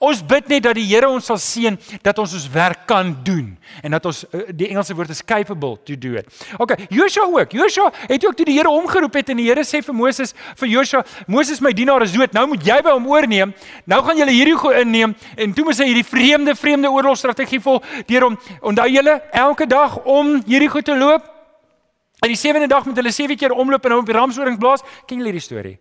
Ons 0.00 0.22
bid 0.26 0.48
net 0.50 0.64
dat 0.66 0.76
die 0.76 0.84
Here 0.86 1.08
ons 1.08 1.26
sal 1.28 1.38
seën 1.40 1.76
dat 2.04 2.18
ons 2.20 2.34
ons 2.36 2.46
werk 2.52 2.84
kan 2.88 3.12
doen 3.24 3.52
en 3.82 3.96
dat 3.96 4.06
ons 4.08 4.22
eh, 4.28 4.48
die 4.56 4.68
Engelse 4.70 4.94
woord 4.96 5.12
is 5.14 5.22
capable 5.24 5.76
to 5.88 5.96
do 5.96 6.16
it. 6.18 6.28
Okay, 6.58 6.86
Joshua 6.90 7.26
ook. 7.26 7.52
Joshua 7.56 7.90
het 8.06 8.26
ook 8.26 8.36
toe 8.36 8.46
die 8.48 8.56
Here 8.58 8.70
omgeroep 8.70 9.14
het 9.20 9.32
en 9.32 9.40
die 9.40 9.48
Here 9.48 9.64
sê 9.64 9.82
vir 9.84 9.96
Moses 9.96 10.34
vir 10.56 10.68
Joshua, 10.68 11.04
Moses 11.26 11.62
my 11.64 11.72
dienaar 11.76 12.04
is 12.06 12.12
dood. 12.16 12.34
Nou 12.36 12.46
moet 12.52 12.66
jy 12.66 12.80
by 12.84 12.96
hom 12.96 13.08
oorneem. 13.10 13.54
Nou 13.86 14.02
gaan 14.06 14.20
julle 14.20 14.34
hierdie 14.34 14.58
go 14.58 14.74
inneem 14.76 15.16
en 15.36 15.56
toe 15.56 15.64
moet 15.64 15.80
hy 15.80 15.88
hierdie 15.92 16.06
vreemde 16.06 16.56
vreemde 16.58 16.92
oorlogstrategie 16.92 17.62
vol 17.64 17.80
deur 18.10 18.28
hom 18.28 18.38
onthou 18.60 18.88
julle 18.90 19.20
elke 19.32 19.66
dag 19.70 19.98
om 20.04 20.36
hierdie 20.46 20.70
go 20.72 20.84
te 20.84 20.96
loop. 20.96 21.32
En 22.24 22.32
die 22.32 22.38
sewende 22.38 22.68
dag 22.68 22.84
moet 22.84 22.96
hulle 22.96 23.12
sewe 23.12 23.36
keer 23.36 23.52
omloop 23.52 23.84
en 23.84 23.96
hom 23.96 24.04
op 24.04 24.08
die 24.08 24.16
ramshoring 24.16 24.56
blaas. 24.60 24.84
Ken 25.06 25.20
julle 25.20 25.32
hierdie 25.32 25.44
storie? 25.44 25.76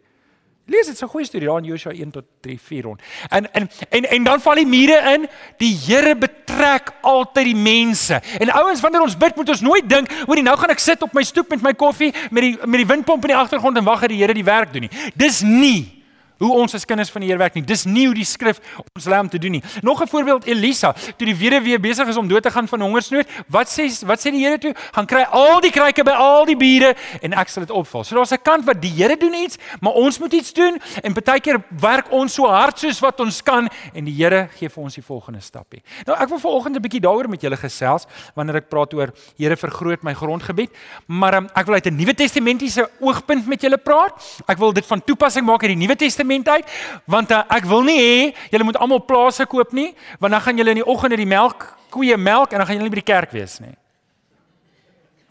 Lees 0.65 0.88
dit, 0.88 1.01
'n 1.01 1.07
goeie 1.07 1.25
storie 1.25 1.48
daar 1.48 1.57
in 1.57 1.63
Josua 1.63 1.91
1 1.91 2.12
tot 2.12 2.24
3 2.41 2.60
4 2.60 2.81
rond. 2.81 3.01
En 3.29 3.53
en 3.53 3.69
en 3.89 4.10
en 4.10 4.24
dan 4.24 4.41
val 4.41 4.55
die 4.55 4.65
mure 4.65 5.13
in. 5.13 5.27
Die 5.57 5.77
Here 5.86 6.15
betrek 6.15 6.91
altyd 7.01 7.45
die 7.45 7.55
mense. 7.55 8.22
En 8.39 8.51
ouens, 8.51 8.81
wanneer 8.81 9.01
ons 9.01 9.17
bid, 9.17 9.36
moet 9.36 9.50
ons 9.50 9.62
nooit 9.62 9.89
dink, 9.89 10.12
hoorie, 10.25 10.43
nou 10.43 10.57
gaan 10.57 10.69
ek 10.69 10.79
sit 10.79 11.01
op 11.01 11.13
my 11.13 11.24
stoep 11.24 11.50
met 11.50 11.62
my 11.62 11.74
koffie 11.74 12.13
met 12.31 12.41
die 12.41 12.57
met 12.65 12.79
die 12.79 12.86
windpomp 12.86 13.22
in 13.22 13.27
die 13.27 13.38
agtergrond 13.38 13.77
en 13.77 13.84
wag 13.84 14.00
dat 14.00 14.10
die 14.10 14.17
Here 14.17 14.34
die 14.34 14.43
werk 14.43 14.74
doen 14.74 14.81
nie. 14.81 15.12
Dis 15.13 15.41
nie 15.41 16.04
hoe 16.39 16.51
ons 16.54 16.74
as 16.75 16.86
kinders 16.86 17.10
van 17.10 17.22
die 17.22 17.30
Here 17.30 17.39
werk 17.39 17.56
nie. 17.56 17.63
Dis 17.65 17.86
nie 17.86 18.06
hoe 18.06 18.15
die 18.15 18.25
skrif 18.27 18.60
ons 18.96 19.08
lei 19.10 19.20
om 19.20 19.30
te 19.32 19.39
doen 19.42 19.58
nie. 19.58 19.63
Nog 19.82 20.01
'n 20.01 20.08
voorbeeld 20.08 20.46
Elisa, 20.46 20.94
toe 20.94 21.25
die 21.25 21.36
weduwee 21.36 21.80
besig 21.80 22.08
is 22.08 22.18
om 22.18 22.27
dood 22.27 22.44
te 22.44 22.51
gaan 22.51 22.68
van 22.68 22.82
hongersnood, 22.82 23.27
wat 23.48 23.68
sê 23.68 23.88
wat 24.06 24.20
sê 24.20 24.32
die 24.32 24.46
Here 24.46 24.58
toe? 24.58 24.74
Gaan 24.94 25.06
kry 25.06 25.24
al 25.32 25.62
die 25.62 25.72
kruike 25.72 26.04
by 26.04 26.12
al 26.12 26.46
die 26.46 26.58
bure 26.58 26.96
en 27.22 27.34
ek 27.34 27.50
sal 27.50 27.63
dit 27.63 27.72
opvul. 27.72 28.04
So 28.04 28.15
daar's 28.15 28.32
'n 28.32 28.42
kant 28.44 28.65
wat 28.65 28.82
die 28.82 28.92
Here 28.92 29.18
doen 29.18 29.34
iets, 29.34 29.58
maar 29.82 29.94
ons 29.94 30.20
moet 30.20 30.34
iets 30.34 30.54
doen 30.54 30.80
en 31.04 31.13
baie 31.13 31.39
keer 31.39 31.63
werk 31.70 32.12
ons 32.12 32.34
so 32.34 32.46
hard 32.48 32.80
soos 32.80 33.00
wat 33.00 33.20
ons 33.20 33.42
kan 33.42 33.70
en 33.94 34.06
die 34.06 34.13
Here 34.13 34.50
gee 34.58 34.70
vir 34.70 34.84
ons 34.84 34.96
die 34.96 35.04
volgende 35.04 35.42
stapie. 35.42 35.82
Nou 36.06 36.18
ek 36.18 36.30
wil 36.30 36.39
vanoggend 36.39 36.75
'n 36.75 36.82
bietjie 36.82 37.01
daaroor 37.01 37.30
met 37.30 37.42
julle 37.42 37.58
gesels 37.58 38.06
wanneer 38.36 38.58
ek 38.58 38.70
praat 38.70 38.94
oor 38.94 39.13
Here 39.38 39.56
vergroot 39.56 40.04
my 40.04 40.13
grondgebied, 40.13 40.70
maar 41.08 41.36
um, 41.36 41.50
ek 41.56 41.65
wil 41.65 41.75
uit 41.75 41.86
'n 41.86 41.96
Nuwe 41.96 42.13
Testamentiese 42.13 42.89
oogpunt 43.00 43.48
met 43.48 43.62
julle 43.62 43.77
praat. 43.77 44.42
Ek 44.48 44.58
wil 44.58 44.74
dit 44.74 44.86
van 44.86 45.01
toepassing 45.04 45.46
maak 45.46 45.63
in 45.63 45.80
die 45.80 45.88
Nuwe 45.88 45.96
Testament 45.96 46.25
testament 46.25 46.50
uit 46.50 46.65
want 47.05 47.32
uh, 47.32 47.44
ek 47.55 47.65
wil 47.70 47.86
nie 47.86 47.98
hê 48.00 48.34
julle 48.51 48.67
moet 48.67 48.77
almal 48.82 49.01
plase 49.05 49.46
koop 49.46 49.74
nie 49.74 49.94
want 50.20 50.34
dan 50.34 50.41
gaan 50.41 50.58
julle 50.58 50.75
in 50.75 50.82
die 50.82 50.91
oggende 50.91 51.17
die 51.17 51.29
melk 51.29 51.72
koeie 51.89 52.17
melk 52.17 52.51
en 52.51 52.60
dan 52.60 52.67
gaan 52.67 52.79
julle 52.79 52.89
nie 52.89 52.96
by 52.96 53.03
die 53.03 53.12
kerk 53.13 53.32
wees 53.32 53.60
nie. 53.63 53.75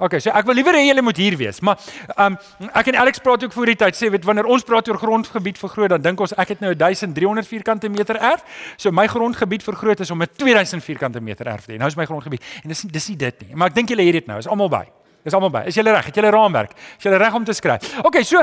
OK, 0.05 0.17
so 0.19 0.33
ek 0.35 0.47
wil 0.49 0.57
liewer 0.59 0.75
hê 0.75 0.89
julle 0.89 1.05
moet 1.07 1.19
hier 1.21 1.37
wees, 1.39 1.61
maar 1.63 1.79
um 2.19 2.35
ek 2.75 2.91
en 2.91 2.99
Alex 3.05 3.21
praat 3.23 3.45
ook 3.47 3.53
voor 3.55 3.71
die 3.71 3.77
tyd 3.79 3.99
sê 3.99 4.11
weet 4.11 4.27
wanneer 4.27 4.49
ons 4.51 4.65
praat 4.67 4.89
oor 4.91 4.99
grondgebied 4.99 5.61
vergroot 5.61 5.93
dan 5.95 6.03
dink 6.03 6.25
ons 6.25 6.35
ek 6.35 6.57
het 6.57 6.65
nou 6.65 6.73
1300 6.75 7.47
vierkante 7.47 7.91
meter 7.93 8.19
erf. 8.19 8.43
So 8.77 8.91
my 8.91 9.07
grondgebied 9.11 9.63
vergroot 9.63 10.03
is 10.03 10.11
om 10.11 10.23
'n 10.23 10.29
2000 10.35 10.83
vierkante 10.83 11.21
meter 11.21 11.47
erf 11.47 11.67
te 11.67 11.75
hê. 11.75 11.79
Nou 11.79 11.89
is 11.89 11.97
my 11.97 12.07
grondgebied 12.11 12.43
en 12.63 12.69
dis 12.69 12.83
dis 12.83 13.09
nie 13.09 13.17
dit 13.17 13.47
nie. 13.47 13.55
Maar 13.55 13.69
ek 13.69 13.75
dink 13.75 13.89
julle 13.89 14.03
het 14.03 14.13
dit 14.13 14.27
nou. 14.27 14.39
Is 14.39 14.49
almal 14.51 14.69
by. 14.69 14.85
Dis 15.25 15.33
almal 15.33 15.53
by. 15.53 15.65
Is 15.71 15.79
julle 15.79 15.93
reg? 15.95 16.09
Het 16.11 16.21
julle 16.21 16.31
raamwerk? 16.35 16.75
Is 16.99 17.07
julle 17.07 17.19
reg 17.21 17.35
om 17.35 17.45
te 17.49 17.57
skryf? 17.57 17.95
OK, 18.05 18.21
so 18.29 18.43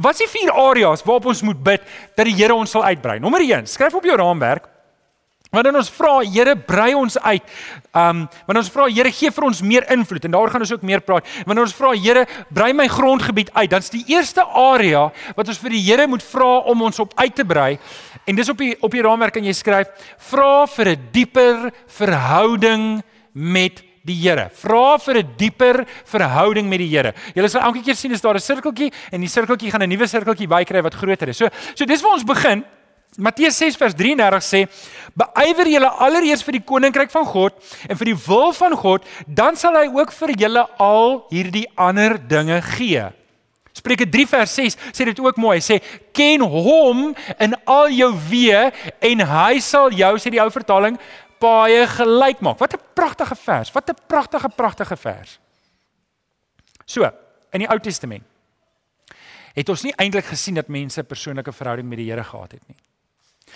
wat 0.00 0.16
is 0.16 0.24
die 0.24 0.30
vier 0.32 0.52
areas 0.56 1.04
waarop 1.04 1.28
ons 1.32 1.42
moet 1.44 1.58
bid 1.60 1.82
dat 2.16 2.24
die 2.24 2.36
Here 2.38 2.56
ons 2.56 2.72
sal 2.72 2.86
uitbrei? 2.88 3.18
Nommer 3.20 3.44
1, 3.44 3.68
skryf 3.68 3.98
op 3.98 4.08
jou 4.08 4.16
raamwerk. 4.16 4.70
Wanneer 5.52 5.76
ons 5.76 5.90
vra, 5.92 6.14
Here, 6.24 6.54
brei 6.56 6.94
ons 6.96 7.18
uit. 7.20 7.50
Um, 7.92 8.22
wanneer 8.48 8.62
ons 8.62 8.70
vra, 8.72 8.86
Here, 8.88 9.10
gee 9.12 9.28
vir 9.36 9.44
ons 9.44 9.60
meer 9.60 9.84
invloed 9.92 10.24
en 10.24 10.32
daar 10.32 10.54
gaan 10.54 10.64
ons 10.64 10.72
ook 10.72 10.86
meer 10.88 11.02
praat. 11.04 11.28
Wanneer 11.44 11.66
ons 11.66 11.76
vra, 11.76 11.90
Here, 11.92 12.22
brei 12.48 12.70
my 12.72 12.86
grondgebied 12.88 13.52
uit, 13.52 13.68
dan's 13.74 13.92
die 13.92 14.00
eerste 14.14 14.46
area 14.48 15.10
wat 15.36 15.52
ons 15.52 15.60
vir 15.60 15.76
die 15.76 15.82
Here 15.84 16.08
moet 16.08 16.24
vra 16.24 16.48
om 16.72 16.86
ons 16.88 17.04
op 17.04 17.12
uit 17.20 17.36
te 17.36 17.44
brei. 17.44 17.76
En 18.24 18.40
dis 18.40 18.48
op 18.48 18.64
die 18.64 18.72
op 18.80 18.96
die 18.96 19.04
raamwerk 19.04 19.36
kan 19.36 19.44
jy 19.44 19.52
skryf: 19.52 19.92
Vra 20.32 20.64
vir 20.72 20.94
'n 20.96 21.08
dieper 21.12 21.72
verhouding 22.00 23.02
met 23.36 23.84
die 24.04 24.16
Here. 24.18 24.50
Vra 24.50 24.98
vir 24.98 25.18
'n 25.18 25.34
dieper 25.36 25.86
verhouding 26.04 26.68
met 26.68 26.78
die 26.78 26.88
Here. 26.88 27.14
Jy 27.34 27.48
sal 27.48 27.62
elke 27.62 27.82
keer 27.82 27.94
sien 27.94 28.12
as 28.12 28.20
daar 28.20 28.34
'n 28.34 28.40
sirkeltjie 28.40 28.92
en 29.12 29.20
die 29.20 29.28
sirkeltjie 29.28 29.70
gaan 29.70 29.82
'n 29.82 29.88
nuwe 29.88 30.06
sirkeltjie 30.06 30.48
bykry 30.48 30.82
wat 30.82 30.94
groter 30.94 31.28
is. 31.28 31.36
So 31.36 31.48
so 31.74 31.84
dis 31.84 32.02
waar 32.02 32.12
ons 32.12 32.24
begin. 32.24 32.64
Matteus 33.18 33.58
6 33.58 33.76
vers 33.76 33.94
33 33.94 34.42
sê: 34.42 34.68
"Beywer 35.14 35.68
julle 35.68 35.88
allereers 35.88 36.42
vir 36.42 36.52
die 36.52 36.64
koninkryk 36.64 37.10
van 37.10 37.24
God 37.24 37.52
en 37.88 37.96
vir 37.96 38.04
die 38.06 38.16
wil 38.26 38.52
van 38.52 38.72
God, 38.72 39.04
dan 39.26 39.56
sal 39.56 39.74
hy 39.74 39.86
ook 39.86 40.12
vir 40.12 40.30
julle 40.30 40.66
al 40.78 41.26
hierdie 41.30 41.68
ander 41.76 42.16
dinge 42.16 42.62
gee." 42.62 43.12
Spreuke 43.72 44.04
3 44.04 44.26
vers 44.28 44.54
6 44.54 44.76
sê 44.92 45.04
dit 45.04 45.20
ook 45.20 45.36
mooi. 45.36 45.58
Hy 45.58 45.64
sê: 45.64 45.82
"Ken 46.12 46.40
hom 46.40 47.14
in 47.38 47.54
al 47.66 47.88
jou 47.90 48.12
weë 48.30 48.72
en 49.00 49.20
hy 49.20 49.60
sal 49.60 49.90
jou," 49.90 50.16
sê 50.18 50.30
die 50.30 50.40
ou 50.40 50.50
vertaling, 50.50 50.98
paaie 51.42 51.86
gelyk 51.90 52.40
maak. 52.40 52.58
Wat 52.58 52.74
'n 52.74 52.82
pragtige 52.94 53.36
vers. 53.36 53.72
Wat 53.72 53.90
'n 53.90 53.98
pragtige 54.06 54.48
pragtige 54.48 54.96
vers. 54.96 55.38
So, 56.84 57.10
in 57.50 57.58
die 57.58 57.68
Ou 57.68 57.78
Testament 57.80 58.22
het 59.52 59.68
ons 59.68 59.82
nie 59.82 59.92
eintlik 59.96 60.24
gesien 60.24 60.54
dat 60.54 60.68
mense 60.68 61.00
'n 61.00 61.06
persoonlike 61.06 61.52
verhouding 61.52 61.88
met 61.88 61.98
die 61.98 62.10
Here 62.10 62.24
gehad 62.24 62.52
het 62.52 62.62
nie. 62.66 62.76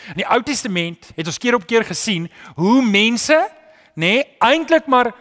In 0.09 0.21
die 0.21 0.27
Ou 0.27 0.43
Testament 0.43 1.11
het 1.17 1.27
ons 1.27 1.39
keer 1.39 1.55
op 1.55 1.67
keer 1.67 1.85
gesien 1.85 2.31
hoe 2.55 2.83
mense, 2.83 3.51
nê, 3.95 3.95
nee, 3.95 4.37
eintlik 4.39 4.87
maar 4.87 5.15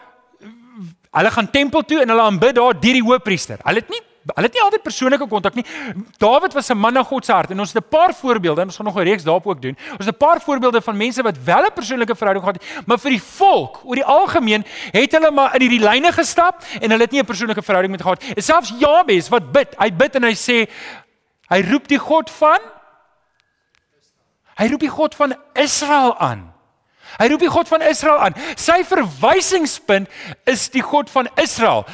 hulle 1.10 1.30
gaan 1.30 1.50
tempel 1.50 1.82
toe 1.82 2.00
en 2.00 2.08
hulle 2.08 2.22
aanbid 2.22 2.54
daar 2.54 2.80
deur 2.80 2.92
die 2.92 3.02
hoofpriester. 3.02 3.58
Hulle 3.62 3.80
het 3.80 3.88
nie 3.88 4.02
Hulle 4.34 4.46
het 4.46 4.56
nie 4.56 4.62
altyd 4.62 4.82
persoonlike 4.82 5.26
kontak 5.30 5.54
nie. 5.54 5.64
Dawid 6.18 6.52
was 6.52 6.70
'n 6.70 6.78
man 6.78 6.92
na 6.92 7.02
God 7.02 7.24
se 7.24 7.32
hart 7.32 7.50
en 7.50 7.60
ons 7.60 7.72
het 7.72 7.82
'n 7.82 7.88
paar 7.88 8.14
voorbeelde 8.14 8.60
en 8.60 8.66
ons 8.66 8.76
gaan 8.76 8.86
nog 8.86 8.96
'n 8.96 9.04
reeks 9.04 9.22
daarop 9.22 9.46
ook 9.46 9.62
doen. 9.62 9.76
Ons 9.98 10.06
het 10.06 10.14
'n 10.14 10.18
paar 10.18 10.40
voorbeelde 10.40 10.82
van 10.82 10.96
mense 10.96 11.22
wat 11.22 11.36
wel 11.44 11.64
'n 11.64 11.72
persoonlike 11.74 12.16
verhouding 12.16 12.44
gehad 12.44 12.62
het, 12.62 12.86
maar 12.86 12.98
vir 12.98 13.10
die 13.10 13.22
volk 13.22 13.80
oor 13.84 13.94
die 13.94 14.04
algemeen 14.04 14.64
het 14.90 15.12
hulle 15.12 15.30
maar 15.30 15.54
in 15.54 15.60
hierdie 15.60 15.88
lyne 15.88 16.12
gestap 16.12 16.62
en 16.80 16.90
hulle 16.90 17.02
het 17.02 17.10
nie 17.10 17.20
'n 17.20 17.24
persoonlike 17.24 17.62
verhouding 17.62 17.90
met 17.92 18.02
gehad. 18.02 18.22
En 18.36 18.42
selfs 18.42 18.72
Jabes 18.78 19.28
wat 19.28 19.52
bid, 19.52 19.74
hy 19.78 19.92
bid 19.92 20.14
en 20.14 20.22
hy 20.22 20.34
sê 20.34 20.68
hy 21.48 21.60
roep 21.70 21.88
die 21.88 21.98
God 21.98 22.30
van 22.30 22.58
Hy 24.56 24.70
roep 24.72 24.80
die 24.80 24.88
God 24.88 25.14
van 25.14 25.34
Israel 25.52 26.16
aan. 26.16 26.55
Hy 27.16 27.28
roep 27.30 27.40
die 27.40 27.52
God 27.52 27.68
van 27.68 27.84
Israel 27.86 28.18
aan. 28.26 28.36
Sy 28.60 28.82
verwysingspunt 28.84 30.08
is 30.44 30.68
die 30.74 30.84
God 30.84 31.10
van 31.12 31.28
Israel. 31.40 31.84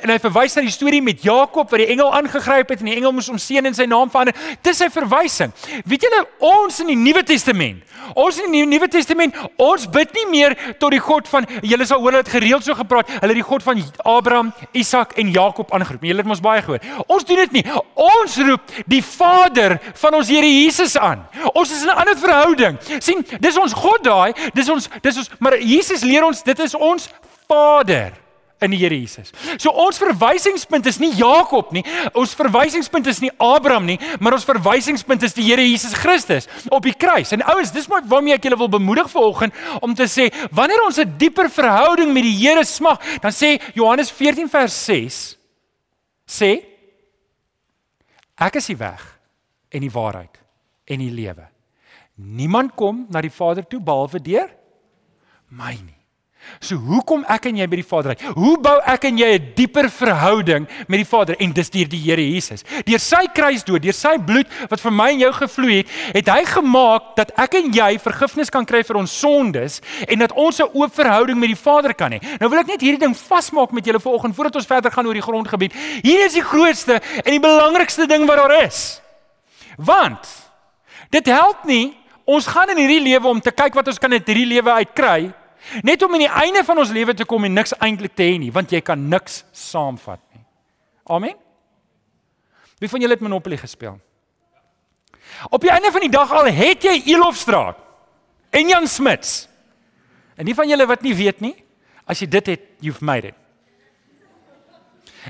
En 0.00 0.12
hy 0.12 0.18
verwys 0.22 0.54
na 0.56 0.64
die 0.66 0.74
storie 0.74 1.02
met 1.02 1.24
Jakob 1.26 1.70
wat 1.70 1.82
die 1.82 1.90
engel 1.94 2.12
aangegryp 2.14 2.70
het 2.70 2.84
en 2.84 2.92
die 2.92 2.96
engel 2.98 3.14
moes 3.16 3.30
hom 3.30 3.40
seën 3.42 3.66
en 3.66 3.76
sy 3.76 3.88
naam 3.90 4.10
verander. 4.12 4.36
Dis 4.62 4.78
sy 4.78 4.90
verwysing. 4.92 5.54
Weet 5.88 6.06
julle 6.06 6.24
ons 6.38 6.80
in 6.84 6.92
die 6.92 6.98
Nuwe 6.98 7.24
Testament. 7.26 7.84
Ons 8.16 8.38
in 8.40 8.52
die 8.54 8.64
Nuwe 8.66 8.88
Testament, 8.88 9.36
ons 9.60 9.86
bid 9.92 10.14
nie 10.16 10.26
meer 10.30 10.54
tot 10.80 10.94
die 10.94 11.02
God 11.02 11.28
van 11.28 11.46
julle 11.66 11.86
sal 11.88 12.00
hoor 12.02 12.18
dit 12.20 12.30
gereeld 12.32 12.64
so 12.64 12.76
gepraat. 12.78 13.10
Hulle 13.18 13.36
die 13.36 13.44
God 13.44 13.64
van 13.66 13.82
Abraham, 14.08 14.52
Isak 14.78 15.16
en 15.20 15.32
Jakob 15.34 15.72
aangeroep. 15.74 16.06
Julle 16.08 16.24
het 16.24 16.30
mos 16.30 16.42
baie 16.44 16.62
gehoor. 16.64 16.84
Ons 17.06 17.26
doen 17.28 17.42
dit 17.42 17.58
nie. 17.58 17.64
Ons 17.98 18.38
roep 18.40 18.72
die 18.88 19.02
Vader 19.04 19.78
van 20.00 20.18
ons 20.18 20.30
Here 20.32 20.48
Jesus 20.48 20.96
aan. 21.00 21.24
Ons 21.54 21.72
is 21.72 21.82
in 21.82 21.88
'n 21.88 21.98
ander 21.98 22.16
verhouding. 22.16 22.78
sien, 23.00 23.24
dis 23.40 23.56
ons 23.56 23.72
God 23.72 24.04
daai. 24.04 24.32
Dis 24.54 24.67
is 24.68 24.74
ons 24.76 24.88
dis 25.02 25.20
ons 25.24 25.34
maar 25.40 25.58
Jesus 25.58 26.04
leer 26.06 26.24
ons 26.26 26.42
dit 26.46 26.64
is 26.64 26.74
ons 26.76 27.08
Vader 27.48 28.12
in 28.60 28.72
die 28.74 28.78
Here 28.80 28.96
Jesus. 28.96 29.30
So 29.60 29.70
ons 29.70 30.00
verwysingspunt 30.00 30.86
is 30.90 30.98
nie 30.98 31.12
Jakob 31.18 31.70
nie. 31.74 31.84
Ons 32.18 32.34
verwysingspunt 32.38 33.06
is 33.10 33.20
nie 33.22 33.30
Abraham 33.42 33.86
nie, 33.88 33.98
maar 34.18 34.34
ons 34.36 34.46
verwysingspunt 34.48 35.22
is 35.26 35.36
die 35.36 35.46
Here 35.46 35.62
Jesus 35.62 35.94
Christus 35.96 36.48
op 36.74 36.86
die 36.86 36.96
kruis. 36.98 37.32
En 37.34 37.44
ouens, 37.54 37.72
dis 37.74 37.88
maar 37.90 38.06
waarmee 38.08 38.34
ek 38.34 38.48
julle 38.48 38.58
wil 38.58 38.72
bemoedig 38.72 39.10
vanoggend 39.12 39.54
om 39.84 39.94
te 39.94 40.08
sê, 40.10 40.28
wanneer 40.50 40.82
ons 40.84 40.98
'n 40.98 41.14
dieper 41.18 41.50
verhouding 41.50 42.12
met 42.12 42.26
die 42.26 42.38
Here 42.38 42.64
smag, 42.64 42.98
dan 43.22 43.32
sê 43.32 43.60
Johannes 43.74 44.10
14 44.10 44.48
vers 44.48 44.74
6 44.84 45.36
sê 46.26 46.62
ek 48.36 48.56
is 48.56 48.66
die 48.66 48.76
weg 48.76 49.18
en 49.70 49.80
die 49.80 49.90
waarheid 49.90 50.34
en 50.86 50.98
die 50.98 51.10
lewe. 51.10 51.46
Niemand 52.16 52.74
kom 52.74 53.06
na 53.08 53.20
die 53.20 53.30
Vader 53.30 53.62
toe 53.66 53.80
behalwe 53.80 54.20
deur 54.20 54.57
my 55.50 55.72
nie. 55.72 55.98
So 56.60 56.78
hoe 56.80 57.00
kom 57.06 57.24
ek 57.30 57.48
en 57.50 57.58
jy 57.60 57.66
by 57.70 57.78
die 57.80 57.86
Vader 57.86 58.14
uit? 58.14 58.22
Hoe 58.38 58.54
bou 58.62 58.74
ek 58.88 59.04
en 59.08 59.18
jy 59.20 59.28
'n 59.36 59.52
dieper 59.54 59.88
verhouding 59.90 60.66
met 60.88 60.98
die 60.98 61.04
Vader 61.04 61.36
en 61.38 61.52
dis 61.52 61.70
deur 61.70 61.88
die 61.88 62.00
Here 62.00 62.22
Jesus. 62.22 62.64
Deur 62.84 62.98
sy 62.98 63.26
kruisdood, 63.34 63.82
deur 63.82 63.92
sy 63.92 64.16
bloed 64.18 64.46
wat 64.70 64.80
vir 64.80 64.90
my 64.90 65.10
en 65.10 65.20
jou 65.20 65.32
gevloei 65.32 65.76
het, 65.76 65.88
het 66.14 66.28
hy 66.28 66.44
gemaak 66.44 67.16
dat 67.16 67.32
ek 67.36 67.54
en 67.54 67.72
jy 67.72 67.98
vergifnis 67.98 68.50
kan 68.50 68.64
kry 68.64 68.82
vir 68.82 68.96
ons 68.96 69.18
sondes 69.18 69.80
en 70.08 70.18
dat 70.18 70.32
ons 70.32 70.58
'n 70.60 70.70
oop 70.72 70.94
verhouding 70.94 71.38
met 71.38 71.48
die 71.48 71.62
Vader 71.62 71.94
kan 71.94 72.12
hê. 72.12 72.20
Nou 72.40 72.50
wil 72.50 72.60
ek 72.60 72.66
net 72.66 72.80
hierdie 72.80 73.06
ding 73.06 73.14
vasmaak 73.14 73.72
met 73.72 73.84
julle 73.84 74.00
vanoggend 74.00 74.34
voordat 74.34 74.56
ons 74.56 74.66
verder 74.66 74.90
gaan 74.90 75.06
oor 75.06 75.14
die 75.14 75.22
grondgebied. 75.22 75.72
Hier 76.02 76.24
is 76.24 76.32
die 76.32 76.42
grootste 76.42 77.00
en 77.24 77.30
die 77.30 77.40
belangrikste 77.40 78.06
ding 78.06 78.26
wat 78.26 78.36
daar 78.36 78.64
is. 78.64 79.00
Want 79.76 80.26
dit 81.10 81.26
help 81.26 81.64
nie 81.64 81.97
ons 82.28 82.46
gaan 82.46 82.70
in 82.74 82.80
hierdie 82.82 83.04
lewe 83.08 83.30
om 83.30 83.40
te 83.40 83.54
kyk 83.56 83.76
wat 83.78 83.88
ons 83.88 84.00
kan 84.00 84.12
uit 84.12 84.26
hierdie 84.26 84.50
lewe 84.52 84.74
uitkry 84.82 85.32
Net 85.82 86.02
om 86.02 86.14
aan 86.14 86.24
die 86.24 86.30
einde 86.30 86.62
van 86.64 86.78
ons 86.80 86.92
lewe 86.94 87.14
te 87.14 87.26
kom 87.28 87.44
en 87.44 87.56
niks 87.58 87.74
eintlik 87.82 88.14
te 88.16 88.24
hê 88.24 88.36
nie, 88.40 88.50
want 88.54 88.72
jy 88.72 88.80
kan 88.84 89.00
niks 89.10 89.42
saamvat 89.52 90.20
nie. 90.32 90.44
Amen. 91.10 91.34
Wie 92.78 92.90
van 92.90 93.02
julle 93.02 93.16
het 93.16 93.24
Monopoly 93.24 93.58
gespeel? 93.58 93.98
Op 95.50 95.62
die 95.62 95.70
einde 95.70 95.90
van 95.92 96.06
die 96.06 96.12
dag 96.12 96.30
al 96.32 96.48
het 96.54 96.86
jy 96.86 96.94
Elofstraat 97.12 97.78
en 98.54 98.70
Jan 98.70 98.86
Smits. 98.88 99.48
En 100.38 100.46
die 100.46 100.54
van 100.54 100.70
julle 100.70 100.86
wat 100.88 101.02
nie 101.02 101.14
weet 101.18 101.42
nie, 101.42 101.54
as 102.08 102.22
jy 102.22 102.28
dit 102.30 102.54
het, 102.54 102.64
you've 102.80 103.04
made 103.04 103.32
it. 103.32 103.36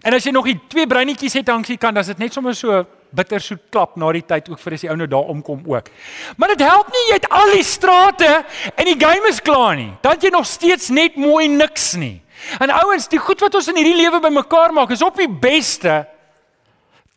En 0.05 0.14
as 0.14 0.26
jy 0.28 0.31
nog 0.31 0.47
die 0.47 0.59
twee 0.71 0.87
breinetjies 0.87 1.40
het 1.40 1.49
aan 1.50 1.64
die 1.67 1.81
kant, 1.81 1.97
dan 1.97 2.05
is 2.05 2.12
dit 2.12 2.21
net 2.23 2.37
sommer 2.37 2.55
so 2.55 2.85
bittersoet 3.11 3.61
klap 3.71 3.97
na 3.97 4.12
die 4.12 4.25
tyd 4.27 4.49
ook 4.50 4.61
vir 4.61 4.77
as 4.77 4.85
die 4.85 4.91
ou 4.91 4.97
nou 4.97 5.09
daar 5.09 5.33
omkom 5.33 5.62
ook. 5.67 5.91
Maar 6.37 6.55
dit 6.55 6.65
help 6.67 6.88
nie 6.93 7.05
jy 7.09 7.19
het 7.19 7.29
al 7.31 7.53
die 7.53 7.65
strate 7.65 8.31
en 8.75 8.85
die 8.85 8.99
game 9.00 9.29
is 9.29 9.41
klaar 9.41 9.77
nie. 9.77 9.93
Dan 10.03 10.21
jy 10.21 10.31
nog 10.35 10.47
steeds 10.47 10.88
net 10.88 11.17
mooi 11.17 11.49
niks 11.49 11.95
nie. 11.95 12.21
En 12.62 12.71
ouens, 12.71 13.09
die 13.11 13.19
goed 13.19 13.41
wat 13.41 13.55
ons 13.59 13.69
in 13.69 13.81
hierdie 13.81 13.99
lewe 13.99 14.21
bymekaar 14.23 14.73
maak 14.73 14.93
is 14.95 15.03
op 15.03 15.17
die 15.19 15.29
beste 15.29 16.05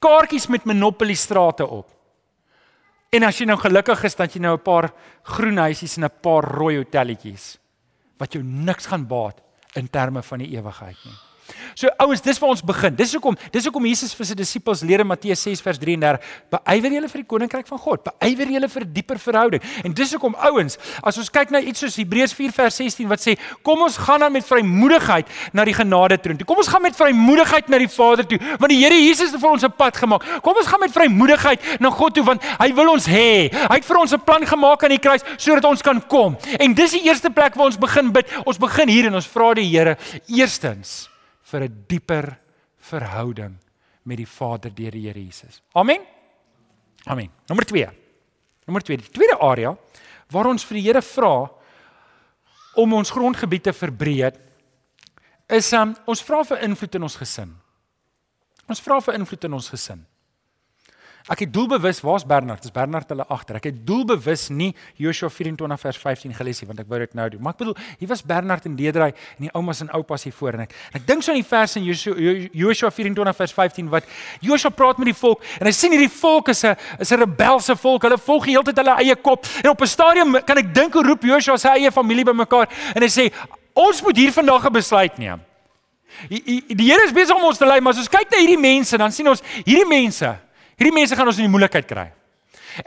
kaartjies 0.02 0.48
met 0.50 0.66
Monopoly 0.66 1.14
strate 1.14 1.68
op. 1.68 1.88
En 3.12 3.28
as 3.28 3.38
jy 3.38 3.46
nou 3.46 3.58
gelukkig 3.60 4.06
is 4.08 4.16
dat 4.16 4.34
jy 4.34 4.42
nou 4.42 4.56
'n 4.56 4.64
paar 4.64 4.92
groen 5.24 5.58
huisies 5.58 5.98
en 5.98 6.06
'n 6.06 6.20
paar 6.22 6.44
rooi 6.44 6.78
hotelletjies 6.78 7.58
wat 8.18 8.34
jou 8.34 8.44
niks 8.44 8.86
gaan 8.86 9.08
baat 9.08 9.42
in 9.76 9.90
terme 9.90 10.22
van 10.24 10.40
die 10.40 10.58
ewigheid 10.58 10.98
nie. 11.06 11.31
So 11.76 11.90
ouens, 11.98 12.22
dis 12.22 12.40
waar 12.40 12.50
ons 12.50 12.64
begin. 12.64 12.96
Dis 12.96 13.14
hoekom, 13.14 13.38
dis 13.52 13.66
hoekom 13.68 13.86
Jesus 13.86 14.14
vir 14.18 14.26
sy 14.26 14.36
disippels 14.38 14.82
leer 14.82 15.04
in 15.04 15.08
Matteus 15.08 15.42
6 15.48 15.62
vers 15.62 15.80
33, 15.82 16.20
beywer 16.52 16.96
julle 16.98 17.10
vir 17.12 17.24
die 17.24 17.28
koninkryk 17.28 17.68
van 17.68 17.82
God, 17.82 18.10
beywer 18.20 18.54
julle 18.56 18.70
vir 18.70 18.86
dieper 18.86 19.20
verhouding. 19.22 19.64
En 19.86 19.94
dis 19.94 20.14
hoekom 20.16 20.36
ouens, 20.50 20.78
as 21.04 21.18
ons 21.22 21.30
kyk 21.30 21.52
na 21.52 21.60
iets 21.60 21.84
soos 21.84 21.98
Hebreërs 22.00 22.34
4 22.38 22.56
vers 22.56 22.80
16 22.84 23.10
wat 23.12 23.24
sê, 23.24 23.38
kom 23.66 23.82
ons 23.86 23.98
gaan 23.98 24.26
dan 24.26 24.34
met 24.34 24.46
vrymoedigheid 24.46 25.30
na 25.54 25.66
die 25.68 25.76
genade 25.76 26.18
troon 26.22 26.40
toe. 26.40 26.48
Kom 26.50 26.62
ons 26.62 26.72
gaan 26.72 26.84
met 26.84 26.98
vrymoedigheid 26.98 27.70
na 27.72 27.82
die 27.82 27.90
Vader 27.92 28.28
toe, 28.28 28.40
want 28.58 28.74
die 28.74 28.80
Here 28.82 28.98
Jesus 28.98 29.32
het 29.32 29.42
vir 29.42 29.52
ons 29.52 29.64
'n 29.64 29.74
pad 29.78 29.98
gemaak. 29.98 30.26
Kom 30.42 30.58
ons 30.58 30.68
gaan 30.68 30.80
met 30.80 30.92
vrymoedigheid 30.92 31.80
na 31.80 31.90
God 31.90 32.16
toe 32.16 32.24
want 32.24 32.44
hy 32.60 32.74
wil 32.74 32.92
ons 32.92 33.08
hê. 33.08 33.52
Hy 33.52 33.76
het 33.76 33.86
vir 33.86 33.98
ons 33.98 34.14
'n 34.14 34.24
plan 34.26 34.46
gemaak 34.46 34.84
aan 34.84 34.96
die 34.96 35.00
kruis 35.00 35.22
sodat 35.38 35.66
ons 35.66 35.82
kan 35.82 36.02
kom. 36.08 36.38
En 36.60 36.74
dis 36.74 36.92
die 36.92 37.04
eerste 37.04 37.30
plek 37.30 37.56
waar 37.56 37.66
ons 37.66 37.78
begin 37.78 38.12
bid. 38.12 38.28
Ons 38.46 38.58
begin 38.58 38.88
hier 38.88 39.06
en 39.06 39.16
ons 39.16 39.28
vra 39.28 39.54
die 39.54 39.70
Here 39.72 39.98
eerstens 40.28 41.11
vir 41.52 41.68
'n 41.68 41.86
dieper 41.88 42.38
verhouding 42.78 43.58
met 44.04 44.18
die 44.18 44.28
Vader 44.28 44.74
deur 44.74 44.92
die 44.92 45.08
Here 45.08 45.20
Jesus. 45.20 45.62
Amen. 45.74 46.02
Amen. 47.06 47.30
Nommer 47.48 47.66
2. 47.66 47.90
Nommer 48.66 48.82
2, 48.82 48.98
die 48.98 49.10
tweede 49.10 49.38
area 49.40 49.78
waar 50.32 50.48
ons 50.48 50.64
vir 50.66 50.80
die 50.80 50.86
Here 50.88 51.02
vra 51.02 51.50
om 52.76 52.94
ons 52.94 53.12
grondgebied 53.12 53.64
te 53.64 53.74
verbreek 53.74 54.38
is 55.52 55.74
um, 55.74 55.96
ons 56.08 56.24
vra 56.24 56.44
vir 56.48 56.64
invloed 56.64 56.96
in 56.96 57.04
ons 57.04 57.18
gesin. 57.20 57.52
Ons 58.72 58.80
vra 58.80 59.02
vir 59.02 59.18
invloed 59.20 59.44
in 59.44 59.54
ons 59.54 59.70
gesin. 59.70 60.06
Ek 61.30 61.44
het 61.44 61.52
doelbewus, 61.54 62.00
waar's 62.02 62.24
Bernard? 62.26 62.64
Dis 62.66 62.74
Bernard 62.74 63.10
hulle 63.14 63.26
agter. 63.30 63.60
Ek 63.60 63.68
het 63.70 63.82
doelbewus 63.86 64.48
nie 64.50 64.72
Joshua 64.98 65.30
24 65.30 65.80
vers 65.84 66.00
15 66.02 66.34
gelees 66.34 66.62
nie, 66.62 66.68
want 66.72 66.82
ek 66.82 66.90
wou 66.90 67.00
dit 67.04 67.14
nou 67.18 67.28
doen. 67.30 67.42
Maar 67.46 67.54
ek 67.54 67.62
bedoel, 67.62 67.76
hier 68.00 68.10
was 68.10 68.24
Bernard 68.26 68.66
en 68.66 68.78
Deedrey 68.80 69.14
en 69.14 69.46
die 69.46 69.52
oumas 69.58 69.84
en 69.86 69.92
oupas 69.98 70.26
hier 70.26 70.34
voor 70.34 70.58
en 70.58 70.66
ek 70.66 70.74
en 70.92 70.98
ek 71.02 71.06
dink 71.08 71.26
so 71.26 71.34
aan 71.34 71.42
die 71.42 71.48
vers 71.48 71.78
in 71.78 71.86
Joshua, 71.86 72.34
Joshua 72.64 72.92
24 72.96 73.38
vers 73.38 73.54
15 73.60 73.92
wat 73.94 74.10
Joshua 74.42 74.74
praat 74.74 75.02
met 75.02 75.12
die 75.12 75.18
volk 75.18 75.46
en 75.60 75.70
hy 75.70 75.76
sien 75.76 75.94
hierdie 75.94 76.12
volk 76.16 76.50
is 76.56 76.64
'n 76.66 76.76
is 77.00 77.12
'n 77.12 77.22
rebelse 77.22 77.76
volk. 77.76 78.04
Hulle 78.04 78.18
volg 78.18 78.46
heeltyd 78.46 78.78
hulle 78.78 78.98
eie 78.98 79.16
kop. 79.16 79.46
En 79.64 79.70
op 79.70 79.82
'n 79.82 79.88
stadium 79.88 80.42
kan 80.44 80.58
ek 80.58 80.74
dink 80.74 80.94
hoe 80.94 81.04
roep 81.04 81.24
Joshua 81.24 81.58
sy 81.58 81.78
eie 81.78 81.92
familie 81.92 82.26
bymekaar 82.26 82.68
en 82.96 83.02
hy 83.02 83.10
sê 83.10 83.32
ons 83.74 84.02
moet 84.02 84.18
hier 84.18 84.32
vandag 84.32 84.66
'n 84.66 84.74
besluit 84.74 85.18
neem. 85.18 85.42
Die, 86.30 86.64
die 86.68 86.92
Here 86.92 87.06
is 87.06 87.14
besig 87.14 87.36
om 87.36 87.44
ons 87.44 87.58
te 87.58 87.66
lei, 87.66 87.80
maar 87.80 87.94
as 87.94 88.00
ons 88.00 88.10
kyk 88.10 88.30
na 88.32 88.38
hierdie 88.38 88.60
mense, 88.60 88.98
dan 88.98 89.12
sien 89.12 89.28
ons 89.28 89.42
hierdie 89.64 89.88
mense 89.88 90.38
Hierdie 90.78 90.96
mense 90.96 91.16
gaan 91.16 91.28
ons 91.28 91.38
in 91.38 91.48
die 91.48 91.54
moeilikheid 91.54 91.88
kry. 91.88 92.12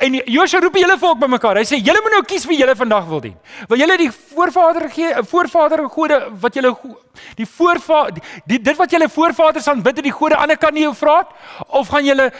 En 0.00 0.14
Josua 0.24 0.60
roep 0.64 0.76
hele 0.78 0.96
volk 0.98 1.18
bymekaar. 1.20 1.60
Hy 1.60 1.66
sê 1.68 1.78
julle 1.84 2.00
moet 2.04 2.16
nou 2.16 2.22
kies 2.28 2.46
wie 2.48 2.56
julle 2.56 2.74
vandag 2.76 3.06
wil 3.08 3.20
dien. 3.20 3.34
Wil 3.68 3.82
julle 3.82 3.96
die 4.00 4.10
voorvader 4.10 4.88
gee, 4.90 5.12
'n 5.12 5.24
voorvader 5.24 5.84
gode 5.88 6.18
wat 6.40 6.54
julle 6.54 6.72
die 7.36 7.46
voorvader 7.46 8.22
dit 8.46 8.76
wat 8.76 8.90
julle 8.90 9.08
voorvaders 9.08 9.68
aanbid 9.68 9.96
het 9.96 10.04
die 10.04 10.12
gode 10.12 10.36
aan 10.36 10.48
die 10.48 10.56
ander 10.56 10.58
kant 10.58 10.74
nie 10.74 10.94
vra 10.94 11.28
of 11.68 11.88
gaan 11.88 12.04
julle 12.04 12.32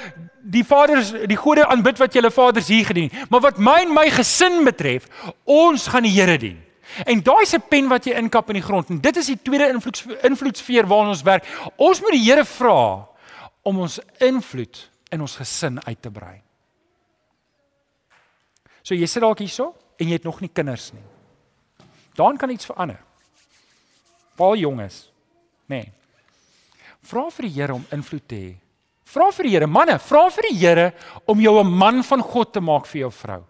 die 0.42 0.64
vaders 0.64 1.12
die 1.26 1.36
gode 1.36 1.66
aanbid 1.66 1.98
wat 1.98 2.14
julle 2.14 2.30
vaders 2.30 2.68
hier 2.68 2.84
gedien. 2.86 3.10
Maar 3.28 3.40
wat 3.40 3.58
my 3.58 3.80
en 3.82 3.94
my 3.94 4.10
gesin 4.10 4.64
betref, 4.64 5.06
ons 5.44 5.86
gaan 5.86 6.02
die 6.02 6.12
Here 6.12 6.38
dien. 6.38 6.62
En 7.04 7.22
daai 7.22 7.46
se 7.46 7.58
pen 7.58 7.88
wat 7.88 8.04
jy 8.06 8.12
inkap 8.12 8.48
in 8.48 8.54
die 8.54 8.64
grond 8.64 8.88
en 8.90 9.00
dit 9.00 9.16
is 9.16 9.26
die 9.26 9.38
tweede 9.42 9.68
invloeds 9.68 10.04
invloedsfeer 10.22 10.86
waarna 10.86 11.08
ons 11.08 11.22
werk. 11.22 11.44
Ons 11.76 12.00
moet 12.00 12.12
die 12.12 12.24
Here 12.24 12.44
vra 12.44 13.06
om 13.62 13.78
ons 13.78 14.00
invloed 14.20 14.93
in 15.14 15.22
ons 15.24 15.36
gesin 15.38 15.78
uit 15.86 16.00
te 16.02 16.10
brei. 16.12 16.36
So 18.84 18.96
jy 18.96 19.06
sit 19.08 19.24
dalk 19.24 19.40
hierso 19.40 19.72
en 19.96 20.10
jy 20.10 20.18
het 20.18 20.26
nog 20.26 20.42
nie 20.42 20.52
kinders 20.52 20.90
nie. 20.92 21.04
Dan 22.14 22.36
kan 22.38 22.50
iets 22.52 22.68
verander. 22.68 23.00
Paal 24.36 24.58
jonges. 24.60 25.08
Nee. 25.70 25.88
Vra 27.04 27.28
vir 27.30 27.48
die 27.48 27.54
Here 27.54 27.74
om 27.74 27.86
invloed 27.94 28.28
te 28.28 28.36
hê. 28.36 28.52
Vra 29.14 29.30
vir 29.32 29.46
die 29.46 29.54
Here, 29.54 29.66
manne, 29.70 29.98
vra 30.02 30.26
vir 30.32 30.48
die 30.48 30.58
Here 30.58 30.86
om 31.26 31.40
jou 31.40 31.60
'n 31.60 31.70
man 31.70 32.02
van 32.02 32.22
God 32.22 32.52
te 32.52 32.60
maak 32.60 32.86
vir 32.86 33.00
jou 33.00 33.10
vrou. 33.10 33.42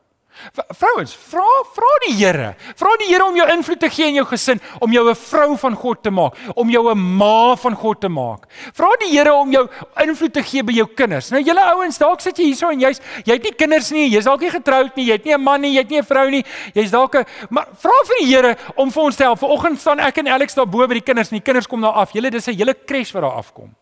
Vrouens, 0.75 1.15
vra 1.31 1.47
vra 1.75 1.91
die 2.07 2.15
Here. 2.19 2.55
Vra 2.77 2.95
die 3.01 3.09
Here 3.09 3.25
om 3.27 3.37
jou 3.39 3.47
invloed 3.55 3.81
te 3.81 3.91
gee 3.91 4.09
in 4.11 4.19
jou 4.19 4.25
gesin, 4.29 4.61
om 4.81 4.93
jou 4.93 5.09
'n 5.09 5.15
vrou 5.15 5.57
van 5.57 5.75
God 5.75 6.03
te 6.03 6.11
maak, 6.11 6.35
om 6.55 6.71
jou 6.71 6.91
'n 6.91 7.17
ma 7.17 7.55
van 7.57 7.75
God 7.75 8.01
te 8.01 8.09
maak. 8.09 8.47
Vra 8.75 8.89
die 9.01 9.11
Here 9.17 9.33
om 9.33 9.51
jou 9.51 9.69
invloed 10.03 10.33
te 10.33 10.43
gee 10.43 10.63
by 10.63 10.73
jou 10.73 10.87
kinders. 10.87 11.31
Nou 11.31 11.43
julle 11.43 11.61
ouens, 11.61 11.99
dalk 11.99 12.21
sit 12.21 12.37
jy 12.37 12.45
hierso 12.45 12.71
en 12.71 12.81
jy's 12.81 13.01
jy 13.25 13.33
het 13.33 13.43
nie 13.43 13.55
kinders 13.55 13.91
nie, 13.91 14.11
jy's 14.11 14.25
dalk 14.25 14.41
nie 14.41 14.51
getroud 14.51 14.97
nie, 14.97 15.07
jy 15.07 15.13
het 15.13 15.25
nie 15.25 15.35
'n 15.35 15.41
man 15.41 15.61
nie, 15.61 15.73
jy 15.73 15.79
het 15.79 15.91
nie 15.91 15.99
'n 15.99 16.05
vrou 16.05 16.31
nie. 16.31 16.45
Jy's 16.75 16.91
dalk 16.91 17.15
'n 17.15 17.25
maar 17.51 17.67
vra 17.75 17.93
vir 18.07 18.17
die 18.21 18.27
Here 18.27 18.57
om 18.77 18.91
vir 18.91 19.03
ons 19.03 19.17
te 19.17 19.23
help. 19.23 19.39
Vanoggend 19.39 19.81
staan 19.81 20.01
ek 20.01 20.19
en 20.19 20.29
Alex 20.29 20.55
daar 20.55 20.67
bo 20.67 20.87
by 20.87 20.95
die 20.95 21.03
kinders 21.03 21.31
en 21.31 21.39
die 21.39 21.45
kinders 21.45 21.67
kom 21.67 21.81
daar 21.81 21.93
af. 21.93 22.13
Julle 22.13 22.31
dis 22.31 22.49
'n 22.49 22.57
hele 22.57 22.75
crash 22.87 23.13
wat 23.13 23.23
daar 23.23 23.37
afkom. 23.39 23.75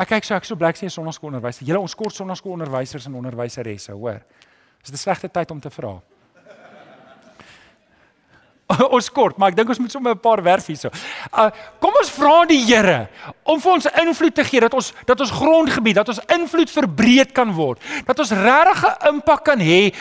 Ek 0.00 0.08
kyk 0.08 0.24
so 0.24 0.34
ek 0.34 0.44
so 0.44 0.56
blik 0.56 0.76
sê 0.76 0.88
sonnaskoolonderwys. 0.88 1.60
Julle 1.60 1.80
ons 1.80 1.94
kort 1.94 2.14
sonnaskoolonderwysers 2.14 3.06
en 3.06 3.14
onderwyseresse, 3.14 3.92
hoor. 3.92 4.22
Dis 4.82 4.92
'n 4.92 4.96
slegte 4.96 5.28
tyd 5.28 5.50
om 5.50 5.60
te 5.60 5.70
vra. 5.70 6.00
ons 8.96 9.10
kort, 9.10 9.38
maar 9.38 9.50
ek 9.50 9.58
dink 9.58 9.72
ons 9.72 9.80
moet 9.82 9.92
sommer 9.92 10.14
'n 10.14 10.22
paar 10.22 10.42
vers 10.42 10.66
hierso. 10.70 10.90
Uh 11.32 11.50
kom 11.82 11.94
ons 12.00 12.10
vra 12.10 12.44
die 12.46 12.60
Here 12.64 13.08
om 13.42 13.60
vir 13.60 13.72
ons 13.72 13.86
invloed 14.02 14.34
te 14.34 14.44
gee 14.44 14.60
dat 14.60 14.74
ons 14.74 14.92
dat 15.06 15.20
ons 15.20 15.30
grondgebied, 15.30 15.98
dat 15.98 16.08
ons 16.08 16.22
invloed 16.36 16.70
verbreed 16.70 17.32
kan 17.32 17.52
word. 17.54 17.82
Dat 18.06 18.18
ons 18.18 18.30
regtig 18.30 18.84
'n 18.84 19.14
impak 19.14 19.44
kan 19.44 19.58
hê 19.58 19.92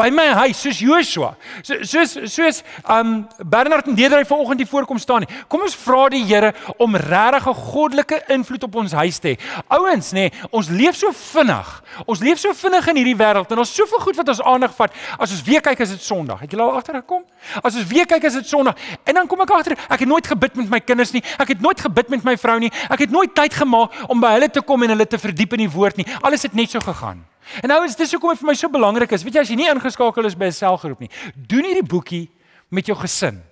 by 0.00 0.08
my 0.14 0.28
huis 0.44 0.60
soos 0.62 0.78
Joshua. 0.80 1.34
So, 1.62 1.76
soos 1.84 2.16
soos 2.32 2.62
um 2.88 3.26
Bernard 3.44 3.88
en 3.90 3.96
Deedrey 3.98 4.24
vanoggend 4.24 4.62
hier 4.62 4.68
voorkom 4.70 4.98
staan 4.98 5.26
nie. 5.26 5.30
Kom 5.50 5.64
ons 5.66 5.76
vra 5.76 6.06
die 6.12 6.22
Here 6.30 6.52
om 6.78 6.96
regtig 6.96 7.46
'n 7.48 7.54
goddelike 7.54 8.22
invloed 8.28 8.62
op 8.64 8.74
ons 8.74 8.92
huis 8.92 9.18
te 9.18 9.28
hê. 9.28 9.38
Ouens, 9.68 10.12
nê, 10.12 10.30
nee, 10.30 10.32
ons 10.50 10.68
leef 10.68 10.96
so 10.96 11.12
vinnig. 11.12 11.82
Ons 12.06 12.20
leef 12.20 12.38
so 12.38 12.52
vinnig 12.52 12.86
in 12.88 12.96
hierdie 12.96 13.16
wêreld 13.16 13.50
en 13.50 13.58
ons 13.58 13.74
soveel 13.74 14.00
goed 14.00 14.16
wat 14.16 14.28
ons 14.28 14.42
aandag 14.42 14.74
vat. 14.74 14.92
As 15.18 15.30
ons 15.30 15.42
weer 15.42 15.60
kyk 15.60 15.80
is 15.80 15.90
dit 15.90 16.02
Sondag. 16.02 16.40
Het 16.40 16.50
julle 16.50 16.62
al 16.62 16.76
agtergekom? 16.76 17.24
As 17.62 17.76
ons 17.76 17.86
weer 17.86 18.06
kyk 18.06 18.24
is 18.24 18.32
dit 18.32 18.46
Sondag. 18.46 18.74
En 19.04 19.14
dan 19.14 19.26
kom 19.26 19.40
ek 19.40 19.50
agter, 19.50 19.76
ek 19.88 19.98
het 20.00 20.08
nooit 20.08 20.26
gebid 20.26 20.54
met 20.56 20.70
my 20.70 20.80
kinders 20.80 21.12
nie. 21.12 21.22
Ek 21.38 21.48
het 21.48 21.60
nooit 21.60 21.80
gebid 21.80 22.08
met 22.08 22.24
my 22.24 22.36
vrou 22.36 22.58
nie. 22.58 22.72
Ek 22.88 22.98
het 22.98 23.10
nooit 23.10 23.34
tyd 23.34 23.54
gemaak 23.54 23.90
om 24.08 24.20
by 24.20 24.32
hulle 24.38 24.48
te 24.50 24.62
kom 24.62 24.82
en 24.82 24.88
hulle 24.88 25.06
te 25.06 25.18
verdiep 25.18 25.52
in 25.52 25.68
die 25.68 25.70
woord 25.70 25.96
nie. 25.96 26.06
Alles 26.22 26.42
het 26.42 26.54
net 26.54 26.70
so 26.70 26.80
gegaan. 26.80 27.29
En 27.62 27.68
nou 27.68 27.84
is 27.84 27.96
dis 27.98 28.12
hoekom 28.14 28.30
dit 28.34 28.40
vir 28.42 28.50
my 28.50 28.54
so 28.54 28.70
belangrik 28.72 29.12
is. 29.12 29.24
Weet 29.26 29.40
jy 29.40 29.44
as 29.44 29.50
jy 29.50 29.56
nie 29.58 29.70
ingeskakel 29.70 30.26
is 30.26 30.38
by 30.38 30.46
'n 30.46 30.52
selgroep 30.52 31.00
nie, 31.00 31.10
doen 31.34 31.64
hierdie 31.64 31.86
boekie 31.86 32.30
met 32.70 32.86
jou 32.86 32.96
gesin. 32.96 33.42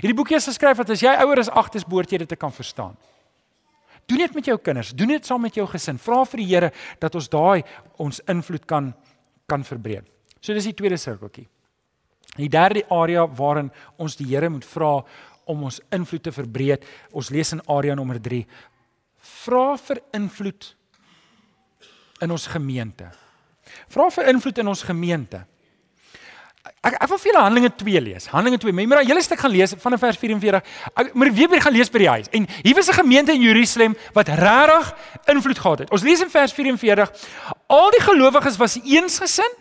Hierdie 0.00 0.16
boekie 0.16 0.36
is 0.36 0.46
geskryf 0.46 0.76
dat 0.76 0.90
as 0.90 1.02
jy 1.02 1.12
ouer 1.24 1.38
as 1.38 1.50
8 1.50 1.74
is, 1.74 1.84
behoort 1.84 2.12
jy 2.12 2.18
dit 2.18 2.28
te 2.28 2.36
kan 2.36 2.52
verstaan. 2.52 2.96
Doen 4.06 4.18
dit 4.18 4.34
met 4.34 4.44
jou 4.44 4.58
kinders, 4.58 4.92
doen 4.94 5.08
dit 5.08 5.26
saam 5.26 5.40
met 5.40 5.54
jou 5.54 5.66
gesin. 5.66 5.98
Vra 5.98 6.24
vir 6.24 6.38
die 6.38 6.46
Here 6.46 6.72
dat 7.00 7.14
ons 7.14 7.28
daai 7.28 7.62
ons 7.98 8.20
invloed 8.28 8.66
kan 8.66 8.94
kan 9.48 9.64
verbreek. 9.64 10.06
So 10.40 10.54
dis 10.54 10.64
die 10.64 10.74
tweede 10.74 10.96
sirkeltjie. 10.96 11.48
Die 12.36 12.48
derde 12.48 12.86
area 12.90 13.26
waarin 13.26 13.70
ons 14.00 14.16
die 14.16 14.26
Here 14.26 14.48
moet 14.48 14.64
vra 14.64 15.04
om 15.44 15.64
ons 15.68 15.80
invloed 15.92 16.22
te 16.22 16.32
verbreek. 16.32 16.86
Ons 17.12 17.30
lees 17.30 17.52
in 17.52 17.60
area 17.68 17.94
nommer 17.94 18.20
3. 18.22 18.46
Vra 19.44 19.76
vir 19.76 20.00
invloed 20.14 20.74
in 22.22 22.30
ons 22.30 22.46
gemeente. 22.46 23.10
Vra 23.88 24.10
vir 24.10 24.28
invloed 24.32 24.58
in 24.58 24.68
ons 24.68 24.82
gemeente. 24.82 25.46
Ek 26.82 26.94
ek 26.94 27.08
wil 27.10 27.18
vir 27.18 27.30
julle 27.32 27.42
Handelinge 27.42 27.70
2 27.78 28.00
lees. 28.02 28.26
Handelinge 28.30 28.58
2. 28.62 28.86
Maar 28.86 29.02
jy 29.02 29.10
hele 29.10 29.22
stuk 29.22 29.40
gaan 29.42 29.50
lees 29.50 29.74
vanaf 29.82 30.02
vers 30.02 30.18
44. 30.18 30.62
Ek 30.94 31.14
moet 31.18 31.32
weer 31.34 31.50
weer 31.50 31.62
gaan 31.62 31.74
lees 31.74 31.90
by 31.90 32.02
die 32.04 32.10
huis. 32.10 32.30
En 32.30 32.46
hier 32.62 32.74
was 32.74 32.88
'n 32.88 33.00
gemeente 33.00 33.32
in 33.32 33.42
Jerusalem 33.42 33.96
wat 34.14 34.28
regtig 34.28 34.94
invloed 35.26 35.58
gehad 35.58 35.78
het. 35.78 35.90
Ons 35.90 36.02
lees 36.02 36.20
in 36.20 36.30
vers 36.30 36.52
44. 36.52 37.10
Al 37.66 37.90
die 37.90 38.00
gelowiges 38.00 38.56
was 38.56 38.78
eensgesind 38.82 39.56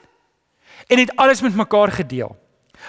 en 0.88 0.97
het 0.97 1.15
alles 1.15 1.41
met 1.41 1.56
mekaar 1.56 1.91
gedeel. 1.91 2.38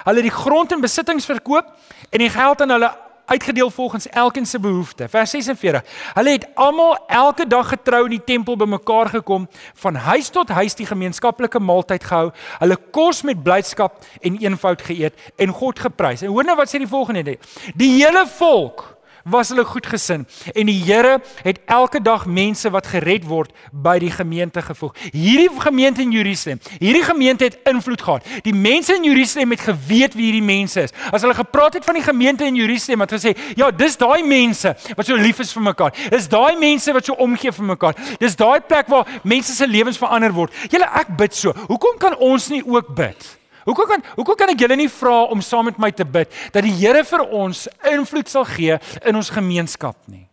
Hulle 0.05 0.17
het 0.17 0.29
die 0.29 0.39
grond 0.45 0.73
en 0.73 0.81
besittings 0.81 1.25
verkoop 1.25 1.67
en 2.11 2.19
die 2.19 2.31
geld 2.31 2.61
aan 2.61 2.71
hulle 2.71 2.91
uitgedeel 3.25 3.71
volgens 3.71 4.09
elkeen 4.09 4.47
se 4.47 4.61
behoefte. 4.61 5.09
Vers 5.09 5.31
46. 5.31 5.83
Hulle 6.15 6.31
het 6.31 6.47
almal 6.55 6.99
elke 7.07 7.47
dag 7.47 7.69
getrou 7.69 8.05
in 8.05 8.11
die 8.11 8.25
tempel 8.25 8.57
bymekaar 8.57 9.09
gekom, 9.09 9.49
van 9.75 9.95
huis 9.95 10.29
tot 10.29 10.49
huis 10.49 10.75
die 10.75 10.87
gemeenskaplike 10.87 11.59
maaltyd 11.59 12.05
gehou, 12.05 12.31
hulle 12.59 12.79
kos 12.91 13.23
met 13.23 13.43
blydskap 13.43 14.05
en 14.21 14.39
eenvoud 14.39 14.83
geëet 14.83 15.31
en 15.37 15.49
God 15.49 15.79
geprys. 15.79 16.23
En 16.23 16.29
hoor 16.29 16.45
nou 16.45 16.57
wat 16.57 16.75
sê 16.75 16.79
die 16.79 16.89
volgende: 16.89 17.39
Die 17.75 17.91
hele 18.03 18.27
volk 18.27 18.92
was 19.25 19.49
hulle 19.49 19.65
goedgesin 19.65 20.27
en 20.55 20.67
die 20.67 20.79
Here 20.83 21.21
het 21.43 21.61
elke 21.67 22.01
dag 22.03 22.27
mense 22.27 22.71
wat 22.71 22.87
gered 22.87 23.25
word 23.29 23.53
by 23.73 23.99
die 24.03 24.11
gemeente 24.11 24.63
gevoeg. 24.63 24.95
Hierdie 25.13 25.51
gemeente 25.61 26.03
in 26.03 26.13
Jerusalem, 26.13 26.61
hierdie 26.79 27.05
gemeente 27.07 27.45
het 27.45 27.59
invloed 27.69 28.03
gehad. 28.03 28.27
Die 28.43 28.55
mense 28.55 28.95
in 28.97 29.05
Jerusalem 29.05 29.51
het 29.51 29.61
geweet 29.61 30.15
wie 30.15 30.31
hierdie 30.31 30.45
mense 30.47 30.87
is. 30.89 30.95
As 31.11 31.23
hulle 31.23 31.37
gepraat 31.37 31.79
het 31.79 31.85
van 31.85 31.99
die 31.99 32.05
gemeente 32.05 32.47
in 32.47 32.57
Jerusalem, 32.57 33.01
het 33.01 33.11
hulle 33.11 33.23
gesê, 33.23 33.55
"Ja, 33.57 33.71
dis 33.71 33.97
daai 33.97 34.23
mense 34.23 34.77
wat 34.97 35.07
so 35.07 35.15
lief 35.15 35.39
is 35.39 35.53
vir 35.53 35.63
mekaar. 35.63 35.93
Dis 36.11 36.29
daai 36.29 36.57
mense 36.57 36.93
wat 36.93 37.05
so 37.05 37.13
omgee 37.13 37.53
vir 37.53 37.65
mekaar. 37.65 37.95
Dis 38.19 38.37
daai 38.37 38.61
plek 38.61 38.89
waar 38.89 39.07
mense 39.23 39.55
se 39.55 39.67
lewens 39.67 39.99
verander 39.99 40.33
word." 40.33 40.53
Julle 40.71 40.89
ek 40.95 41.17
bid 41.17 41.35
so. 41.35 41.53
Hoekom 41.69 41.99
kan 41.99 42.17
ons 42.17 42.49
nie 42.49 42.63
ook 42.67 42.95
bid? 42.95 43.42
Hoekom 43.67 43.89
kan 43.89 44.05
hoekom 44.17 44.39
kan 44.39 44.53
ek 44.53 44.65
julle 44.65 44.77
nie 44.79 44.91
vra 44.91 45.23
om 45.33 45.43
saam 45.45 45.71
met 45.71 45.79
my 45.83 45.93
te 45.95 46.05
bid 46.05 46.33
dat 46.55 46.65
die 46.67 46.75
Here 46.75 47.05
vir 47.07 47.27
ons 47.29 47.67
invloed 47.93 48.31
sal 48.31 48.47
gee 48.49 48.79
in 49.05 49.19
ons 49.19 49.31
gemeenskap 49.31 49.97
nie? 50.11 50.27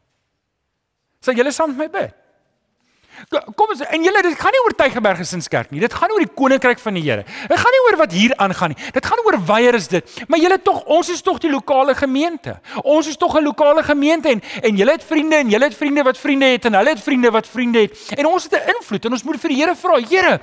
Sal 1.21 1.37
julle 1.37 1.53
saam 1.53 1.75
met 1.75 1.85
my 1.85 1.91
bid? 1.99 2.18
Kom 3.29 3.69
ons 3.69 3.81
en 3.83 4.03
julle 4.03 4.21
dit 4.21 4.35
gaan 4.39 4.53
nie 4.55 4.61
oor 4.65 4.75
Tygerberg 4.79 5.17
Gesinskerk 5.17 5.71
nie. 5.71 5.81
Dit 5.83 5.93
gaan 5.93 6.11
oor 6.13 6.23
die 6.23 6.31
koninkryk 6.35 6.79
van 6.79 6.93
die 6.97 7.03
Here. 7.03 7.25
Dit 7.49 7.59
gaan 7.59 7.75
nie 7.75 7.83
oor 7.87 7.97
wat 7.99 8.11
hier 8.15 8.33
aangaan 8.37 8.73
nie. 8.73 8.79
Dit 8.95 9.05
gaan 9.05 9.21
oor 9.25 9.37
weier 9.45 9.75
is 9.75 9.87
dit. 9.87 10.15
Maar 10.27 10.39
julle 10.39 10.59
tog 10.63 10.83
ons 10.85 11.09
is 11.09 11.21
tog 11.21 11.39
die 11.43 11.51
lokale 11.51 11.95
gemeente. 11.95 12.59
Ons 12.83 13.07
is 13.07 13.17
tog 13.17 13.35
'n 13.35 13.43
lokale 13.43 13.83
gemeente 13.83 14.29
en 14.29 14.41
en 14.63 14.75
julle 14.75 14.91
het 14.91 15.03
vriende 15.03 15.35
en 15.35 15.49
julle 15.49 15.65
het 15.65 15.75
vriende 15.75 16.03
wat 16.03 16.17
vriende 16.17 16.45
het 16.45 16.65
en 16.65 16.73
hulle 16.73 16.89
het 16.89 17.03
vriende 17.03 17.31
wat 17.31 17.47
vriende 17.47 17.79
het. 17.79 18.13
En 18.17 18.25
ons 18.25 18.43
het 18.43 18.53
'n 18.53 18.69
invloed 18.75 19.05
en 19.05 19.11
ons 19.11 19.23
moet 19.23 19.39
vir 19.39 19.49
die 19.49 19.57
Here 19.59 19.75
vra, 19.75 19.99
Here, 19.99 20.39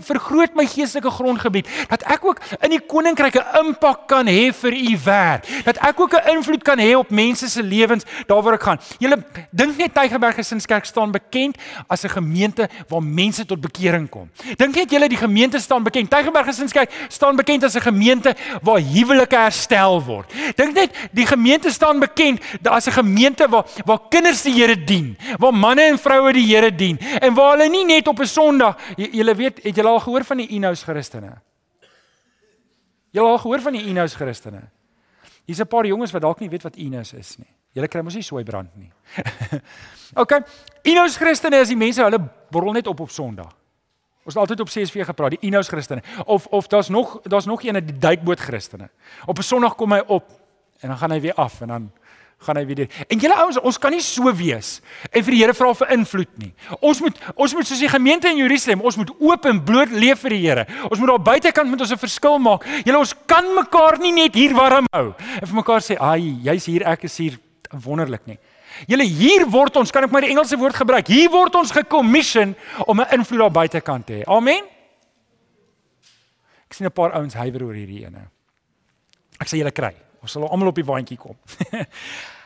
vergroot 0.00 0.54
my 0.54 0.66
geestelike 0.66 1.10
grondgebied 1.10 1.66
dat 1.88 2.02
ek 2.02 2.24
ook 2.24 2.40
in 2.62 2.70
die 2.70 2.80
koninkryk 2.80 3.34
'n 3.34 3.66
impak 3.66 4.06
kan 4.06 4.26
hê 4.26 4.52
vir 4.52 4.72
u 4.72 4.98
werk. 5.04 5.46
Dat 5.64 5.76
ek 5.76 6.00
ook 6.00 6.14
'n 6.14 6.36
invloed 6.36 6.62
kan 6.62 6.78
hê 6.78 6.96
op 6.96 7.10
mense 7.10 7.48
se 7.48 7.62
lewens 7.62 8.04
daar 8.26 8.42
waar 8.42 8.54
ek 8.54 8.62
gaan. 8.62 8.80
Julle 8.98 9.24
dink 9.50 9.76
net 9.76 9.94
Tygerberg 9.94 10.34
Gesinskerk 10.34 10.84
staan 10.84 11.10
bekend 11.10 11.56
as 11.88 12.04
'n 12.04 12.08
gemeente 12.08 12.68
waar 12.88 13.02
mense 13.02 13.44
tot 13.44 13.60
bekering 13.60 14.08
kom. 14.08 14.30
Dink 14.56 14.74
net 14.74 14.90
julle 14.90 15.08
die 15.08 15.16
gemeente 15.16 15.58
staan 15.58 15.82
bekend. 15.82 16.10
Tygerberg 16.10 16.46
Gesinskerk 16.46 16.92
staan 17.08 17.36
bekend 17.36 17.64
as 17.64 17.74
'n 17.74 17.80
gemeente 17.80 18.36
waar 18.62 18.80
huwelike 18.80 19.36
herstel 19.36 20.04
word. 20.04 20.32
Dink 20.56 20.74
net 20.74 21.08
die 21.12 21.26
gemeente 21.26 21.70
staan 21.70 21.98
bekend 21.98 22.40
as 22.62 22.86
'n 22.86 22.92
gemeente 22.92 23.48
waar 23.48 23.64
waar 23.84 24.00
kinders 24.08 24.42
die 24.42 24.52
Here 24.58 24.84
dien, 24.84 25.16
waar 25.38 25.54
manne 25.54 25.82
en 25.82 25.98
vroue 25.98 26.32
die 26.32 26.46
Here 26.46 26.74
dien 26.74 26.98
en 26.98 27.34
waar 27.34 27.56
hulle 27.56 27.68
nie 27.68 27.84
net 27.84 28.08
op 28.08 28.20
'n 28.20 28.26
Sondag, 28.26 28.76
julle 28.96 29.34
weet, 29.34 29.62
het 29.62 29.76
julle 29.76 29.88
al 29.88 30.00
gehoor 30.00 30.24
van 30.24 30.36
die 30.36 30.48
Inous 30.48 30.82
Christene? 30.82 31.40
Julle 33.10 33.28
al 33.28 33.38
gehoor 33.38 33.60
van 33.60 33.72
die 33.72 33.86
Inous 33.86 34.14
Christene? 34.14 34.68
Hier's 35.44 35.60
'n 35.60 35.66
paar 35.66 35.86
jonges 35.86 36.12
wat 36.12 36.22
dalk 36.22 36.40
nie 36.40 36.50
weet 36.50 36.62
wat 36.62 36.76
Inous 36.76 37.12
is 37.12 37.36
nie. 37.38 37.57
Julle 37.76 37.88
kry 37.88 38.02
mos 38.02 38.14
nie 38.14 38.24
sooi 38.26 38.44
brand 38.44 38.70
nie. 38.76 38.90
OK. 40.22 40.38
Inous 40.88 41.16
Christene 41.20 41.60
is 41.60 41.68
die 41.68 41.76
mense 41.78 42.02
hulle 42.02 42.20
borrel 42.52 42.72
net 42.72 42.86
op 42.86 43.00
op 43.00 43.10
Sondag. 43.10 43.52
Ons 44.28 44.36
het 44.36 44.42
altyd 44.42 44.60
op 44.60 44.68
CSV 44.68 45.06
gepraat, 45.08 45.36
die 45.36 45.48
Inous 45.48 45.70
Christene. 45.72 46.02
Of 46.26 46.46
of 46.52 46.66
daar's 46.68 46.88
nog 46.88 47.20
daar's 47.24 47.46
nog 47.48 47.62
een 47.64 47.80
die 47.84 47.98
duikboot 47.98 48.40
Christene. 48.40 48.90
Op 49.26 49.38
'n 49.38 49.42
Sondag 49.42 49.74
kom 49.74 49.92
hy 49.92 50.02
op 50.06 50.28
en 50.80 50.88
dan 50.88 50.98
gaan 50.98 51.10
hy 51.10 51.20
weer 51.20 51.34
af 51.34 51.60
en 51.60 51.68
dan 51.68 51.90
gaan 52.38 52.56
hy 52.56 52.66
weer. 52.66 52.90
En 53.08 53.18
julle 53.18 53.34
ouens, 53.34 53.58
ons 53.60 53.78
kan 53.78 53.90
nie 53.90 54.02
so 54.02 54.34
wees 54.34 54.80
en 55.10 55.24
vir 55.24 55.32
die 55.34 55.40
Here 55.42 55.54
vra 55.54 55.72
vir 55.74 55.90
invloed 55.96 56.38
nie. 56.38 56.52
Ons 56.80 57.00
moet 57.00 57.18
ons 57.34 57.54
moet 57.54 57.66
soos 57.66 57.80
die 57.80 57.88
gemeente 57.88 58.28
in 58.28 58.36
Jerusalem, 58.36 58.80
ons 58.80 58.96
moet 58.96 59.10
oop 59.18 59.44
en 59.44 59.64
bloot 59.64 59.90
leef 59.90 60.20
vir 60.20 60.30
die 60.30 60.44
Here. 60.44 60.66
Ons 60.90 60.98
moet 60.98 61.08
daar 61.08 61.26
buitekant 61.32 61.70
met 61.70 61.80
ons 61.80 61.92
'n 61.92 61.98
verskil 61.98 62.38
maak. 62.38 62.64
Julle 62.84 62.98
ons 62.98 63.14
kan 63.26 63.44
mekaar 63.54 63.98
nie 63.98 64.12
net 64.12 64.34
hier 64.34 64.54
warm 64.54 64.86
hou 64.92 65.14
en 65.40 65.46
vir 65.46 65.56
mekaar 65.56 65.80
sê, 65.80 65.96
"Ag, 65.98 66.20
jy's 66.20 66.66
hier, 66.66 66.86
ek 66.86 67.04
is 67.04 67.16
hier." 67.16 67.47
Wonderlik 67.70 68.26
nie. 68.26 68.38
Julle 68.86 69.04
hier 69.04 69.46
word 69.50 69.76
ons, 69.76 69.90
kan 69.90 70.04
ek 70.04 70.10
maar 70.10 70.24
die 70.26 70.30
Engelse 70.30 70.58
woord 70.60 70.76
gebruik. 70.76 71.08
Hier 71.08 71.30
word 71.30 71.54
ons 71.54 71.70
gekommission 71.70 72.54
om 72.86 73.00
'n 73.00 73.12
invloed 73.18 73.40
daar 73.40 73.50
buitekant 73.50 74.06
te 74.06 74.12
hê. 74.12 74.24
Amen. 74.26 74.64
Ek 76.68 76.74
sien 76.74 76.86
'n 76.86 76.92
paar 76.92 77.12
ouens 77.12 77.34
huiwer 77.34 77.64
oor 77.64 77.74
hierdie 77.74 78.04
ene. 78.04 78.28
Ek 79.40 79.48
sê 79.48 79.56
julle 79.58 79.72
kry. 79.72 79.94
Ons 80.22 80.32
sal 80.32 80.48
almal 80.48 80.68
op 80.68 80.74
die 80.74 80.84
waantjie 80.84 81.16
kom. 81.16 81.36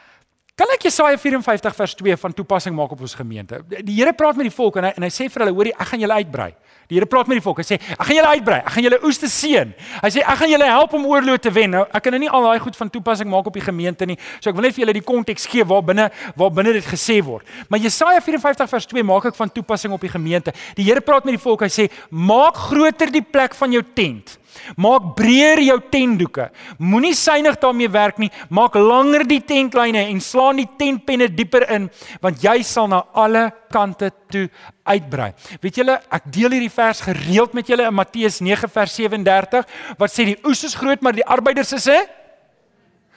kan 0.56 0.68
ek 0.74 0.84
Jesaja 0.84 1.16
54 1.18 1.74
vers 1.74 1.94
2 1.96 2.16
van 2.20 2.34
toepassing 2.36 2.74
maak 2.76 2.92
op 2.92 3.00
ons 3.00 3.14
gemeente? 3.16 3.62
Die 3.68 3.96
Here 3.96 4.12
praat 4.12 4.36
met 4.36 4.50
die 4.50 4.54
volk 4.54 4.76
en 4.76 4.84
hy 4.84 4.92
en 4.98 5.06
hy 5.06 5.10
sê 5.12 5.28
vir 5.32 5.46
hulle, 5.46 5.54
hoorie, 5.56 5.72
ek 5.72 5.88
gaan 5.92 6.02
julle 6.04 6.18
uitbrei. 6.20 6.50
Die 6.90 6.98
Here 6.98 7.08
praat 7.08 7.30
met 7.30 7.38
die 7.38 7.44
volk. 7.44 7.62
Hy 7.62 7.64
sê, 7.64 7.78
"Ek 7.80 8.04
gaan 8.04 8.16
julle 8.16 8.32
uitbrei. 8.36 8.58
Ek 8.58 8.68
gaan 8.68 8.84
julle 8.84 8.98
oes 9.02 9.18
te 9.18 9.26
seën." 9.26 9.72
Hy 10.02 10.10
sê, 10.10 10.20
"Ek 10.20 10.36
gaan 10.36 10.50
julle 10.50 10.64
help 10.64 10.92
om 10.92 11.06
oorlog 11.06 11.40
te 11.40 11.50
wen." 11.50 11.70
Nou, 11.70 11.86
ek 11.90 12.02
kan 12.02 12.12
nou 12.12 12.20
nie 12.20 12.28
al 12.28 12.42
daai 12.42 12.58
goed 12.58 12.76
van 12.76 12.90
toepassing 12.90 13.30
maak 13.30 13.46
op 13.46 13.52
die 13.54 13.62
gemeente 13.62 14.04
nie. 14.04 14.18
So 14.40 14.50
ek 14.50 14.56
wil 14.56 14.64
net 14.64 14.74
vir 14.74 14.84
julle 14.84 14.92
die 14.92 15.02
konteks 15.02 15.46
gee 15.46 15.64
waar 15.64 15.82
binne 15.82 16.10
waar 16.36 16.50
binne 16.50 16.72
dit 16.72 16.84
gesê 16.84 17.24
word. 17.24 17.46
Maar 17.68 17.80
Jesaja 17.80 18.20
54 18.20 18.68
vers 18.68 18.86
2 18.86 19.02
maak 19.02 19.24
ek 19.24 19.34
van 19.34 19.50
toepassing 19.50 19.92
op 19.92 20.00
die 20.00 20.10
gemeente. 20.10 20.52
Die 20.74 20.84
Here 20.84 21.00
praat 21.00 21.24
met 21.24 21.32
die 21.32 21.42
volk. 21.42 21.62
Hy 21.62 21.68
sê, 21.68 21.90
"Maak 22.10 22.54
groter 22.54 23.10
die 23.10 23.22
plek 23.22 23.54
van 23.54 23.72
jou 23.72 23.82
tent." 23.94 24.38
Maak 24.76 25.14
breër 25.16 25.60
jou 25.64 25.78
tentdoeke. 25.90 26.50
Moenie 26.78 27.14
suinig 27.14 27.58
daarmee 27.60 27.90
werk 27.92 28.18
nie. 28.18 28.30
Maak 28.48 28.74
langer 28.74 29.24
die 29.28 29.40
tentlyne 29.44 30.06
en 30.08 30.20
slaan 30.20 30.60
die 30.60 30.68
tentpenne 30.78 31.28
dieper 31.28 31.66
in 31.70 31.90
want 32.20 32.42
jy 32.42 32.62
sal 32.66 32.88
na 32.88 33.02
alle 33.12 33.50
kante 33.72 34.10
toe 34.32 34.48
uitbrei. 34.84 35.32
Weet 35.62 35.78
julle, 35.80 35.98
ek 36.10 36.26
deel 36.32 36.56
hierdie 36.56 36.72
vers 36.72 37.00
gereeld 37.04 37.54
met 37.56 37.68
julle 37.68 37.86
in 37.88 37.94
Matteus 37.94 38.40
9 38.44 38.70
vers 38.72 38.96
37 38.98 39.66
wat 39.98 40.12
sê 40.12 40.26
die 40.32 40.40
oes 40.44 40.64
is 40.68 40.76
groot 40.78 41.02
maar 41.02 41.16
die 41.16 41.26
arbeiders 41.26 41.72
is 41.78 41.88
hè? 41.90 42.00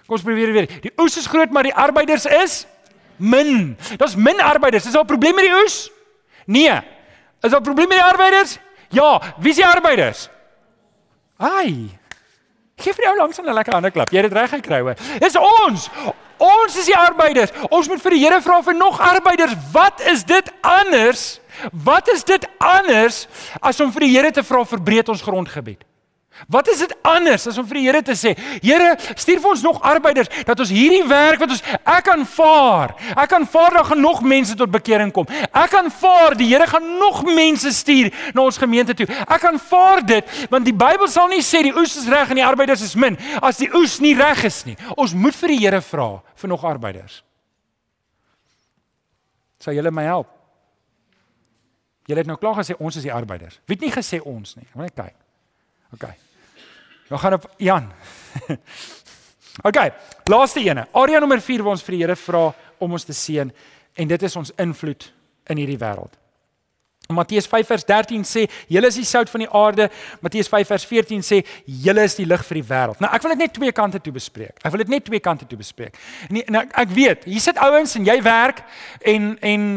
Kom 0.06 0.20
ons 0.20 0.26
probeer 0.26 0.54
weer. 0.54 0.70
Die 0.84 0.94
oes 1.02 1.18
is 1.18 1.28
groot 1.28 1.52
maar 1.52 1.66
die 1.66 1.74
arbeiders 1.74 2.28
is 2.30 2.64
min. 3.18 3.76
Daar's 3.98 4.16
min 4.16 4.42
arbeiders. 4.42 4.86
Is 4.86 4.94
daar 4.94 5.04
'n 5.04 5.08
probleem 5.08 5.36
met 5.36 5.46
die 5.46 5.56
oes? 5.64 5.90
Nee. 6.46 6.82
Is 7.42 7.52
daar 7.52 7.60
'n 7.62 7.64
probleem 7.64 7.88
met 7.88 7.98
die 7.98 8.12
arbeiders? 8.12 8.60
Ja, 8.90 9.22
wie 9.40 9.50
is 9.50 9.56
die 9.56 9.66
arbeiders? 9.66 10.30
Ai. 11.38 11.90
Geef 12.76 12.96
vir 12.96 13.06
jou 13.06 13.16
langs 13.18 13.40
'n 13.40 13.54
lekker 13.54 13.74
hande 13.74 13.92
klap. 13.92 14.10
Jy 14.10 14.22
het 14.22 14.30
dit 14.30 14.40
reg 14.40 14.50
gekry 14.50 14.80
hoor. 14.80 14.96
Dis 15.20 15.36
ons. 15.36 15.90
Ons 16.38 16.78
is 16.78 16.86
die 16.86 16.98
arbeiders. 16.98 17.52
Ons 17.70 17.88
moet 17.88 18.02
vir 18.02 18.12
die 18.12 18.20
Here 18.20 18.42
vra 18.42 18.62
vir 18.62 18.76
nog 18.76 19.00
arbeiders. 19.00 19.54
Wat 19.72 20.02
is 20.02 20.24
dit 20.24 20.52
anders? 20.62 21.40
Wat 21.72 22.08
is 22.08 22.24
dit 22.24 22.48
anders 22.58 23.28
as 23.62 23.80
om 23.80 23.92
vir 23.92 24.00
die 24.02 24.18
Here 24.18 24.32
te 24.32 24.44
vra 24.44 24.66
vir 24.66 24.82
breed 24.82 25.10
ons 25.10 25.22
grondgebied? 25.22 25.84
Wat 26.52 26.68
is 26.68 26.82
dit 26.84 26.94
anders 27.02 27.48
as 27.48 27.58
om 27.58 27.66
vir 27.68 27.80
die 27.80 27.86
Here 27.86 28.02
te 28.04 28.16
sê, 28.18 28.34
Here, 28.62 28.96
stuur 29.16 29.40
vir 29.40 29.52
ons 29.54 29.64
nog 29.64 29.80
arbeiders 29.88 30.30
dat 30.46 30.60
ons 30.60 30.72
hierdie 30.74 31.04
werk 31.08 31.40
wat 31.42 31.54
ons 31.56 31.64
ek 31.80 32.10
aanvaar. 32.12 32.96
Ek 33.16 33.36
aanvaar 33.38 33.78
dat 33.80 33.94
nog 33.98 34.22
mense 34.22 34.56
tot 34.60 34.72
bekering 34.72 35.14
kom. 35.16 35.30
Ek 35.50 35.78
aanvaar 35.80 36.36
die 36.38 36.50
Here 36.52 36.68
gaan 36.68 36.98
nog 37.00 37.24
mense 37.24 37.72
stuur 37.74 38.12
na 38.36 38.44
ons 38.44 38.60
gemeente 38.60 38.94
toe. 38.94 39.08
Ek 39.08 39.48
aanvaar 39.48 40.04
dit 40.06 40.36
want 40.52 40.68
die 40.68 40.76
Bybel 40.76 41.08
sal 41.12 41.32
nie 41.32 41.44
sê 41.46 41.64
die 41.66 41.74
oes 41.76 41.96
is 42.02 42.10
reg 42.12 42.34
en 42.34 42.42
die 42.42 42.46
arbeiders 42.46 42.84
is 42.84 42.98
min 43.00 43.18
as 43.42 43.62
die 43.62 43.72
oes 43.72 44.02
nie 44.04 44.16
reg 44.18 44.44
is 44.46 44.64
nie. 44.68 44.76
Ons 44.98 45.16
moet 45.16 45.36
vir 45.40 45.56
die 45.56 45.62
Here 45.64 45.82
vra 45.82 46.10
vir 46.36 46.52
nog 46.52 46.68
arbeiders. 46.68 47.22
Sal 49.64 49.74
julle 49.74 49.94
my 49.94 50.04
help? 50.06 50.30
Julle 52.06 52.22
het 52.22 52.30
nou 52.30 52.38
klaar 52.38 52.60
gesê 52.60 52.76
ons 52.78 53.00
is 53.00 53.08
die 53.08 53.14
arbeiders. 53.14 53.58
Wie 53.66 53.80
het 53.80 53.88
nie 53.88 53.94
gesê 53.96 54.20
ons 54.22 54.54
nie? 54.60 54.68
Moet 54.76 54.92
net 54.92 55.00
kyk. 55.00 55.18
OK. 55.96 56.25
Nou 57.10 57.22
gaan 57.22 57.38
op 57.38 57.50
Jan. 57.58 57.92
OK, 59.68 59.80
laaste 60.32 60.64
ene. 60.66 60.88
Area 60.92 61.20
nommer 61.20 61.42
4 61.42 61.64
waar 61.64 61.78
ons 61.78 61.84
vir 61.86 61.96
die 61.96 62.04
Here 62.04 62.16
vra 62.20 62.50
om 62.82 62.92
ons 62.98 63.06
te 63.08 63.14
seën 63.14 63.52
en 63.96 64.08
dit 64.08 64.24
is 64.28 64.36
ons 64.36 64.52
invloed 64.60 65.12
in 65.50 65.62
hierdie 65.62 65.80
wêreld. 65.80 66.18
Matteus 67.08 67.46
5 67.46 67.68
vers 67.68 67.86
13 67.86 68.24
sê 68.26 68.46
julle 68.68 68.90
is 68.90 68.98
die 68.98 69.06
sout 69.06 69.30
van 69.30 69.44
die 69.44 69.50
aarde. 69.50 69.90
Matteus 70.26 70.48
5 70.50 70.68
vers 70.68 70.86
14 70.90 71.22
sê 71.26 71.42
julle 71.66 72.06
is 72.08 72.16
die 72.18 72.26
lig 72.26 72.42
vir 72.48 72.60
die 72.60 72.66
wêreld. 72.66 73.02
Nou 73.04 73.12
ek 73.14 73.26
wil 73.26 73.36
dit 73.36 73.44
net 73.46 73.54
twee 73.54 73.74
kante 73.76 74.02
toe 74.02 74.14
bespreek. 74.16 74.56
Ek 74.64 74.74
wil 74.74 74.82
dit 74.82 74.94
net 74.96 75.06
twee 75.06 75.22
kante 75.22 75.46
toe 75.46 75.60
bespreek. 75.60 75.98
En, 76.30 76.40
en 76.42 76.60
ek, 76.64 76.90
weet, 76.96 77.28
hier 77.30 77.44
sit 77.44 77.60
ouens 77.62 77.94
en 78.00 78.08
jy 78.08 78.18
werk 78.26 78.64
en 79.06 79.36
en 79.46 79.68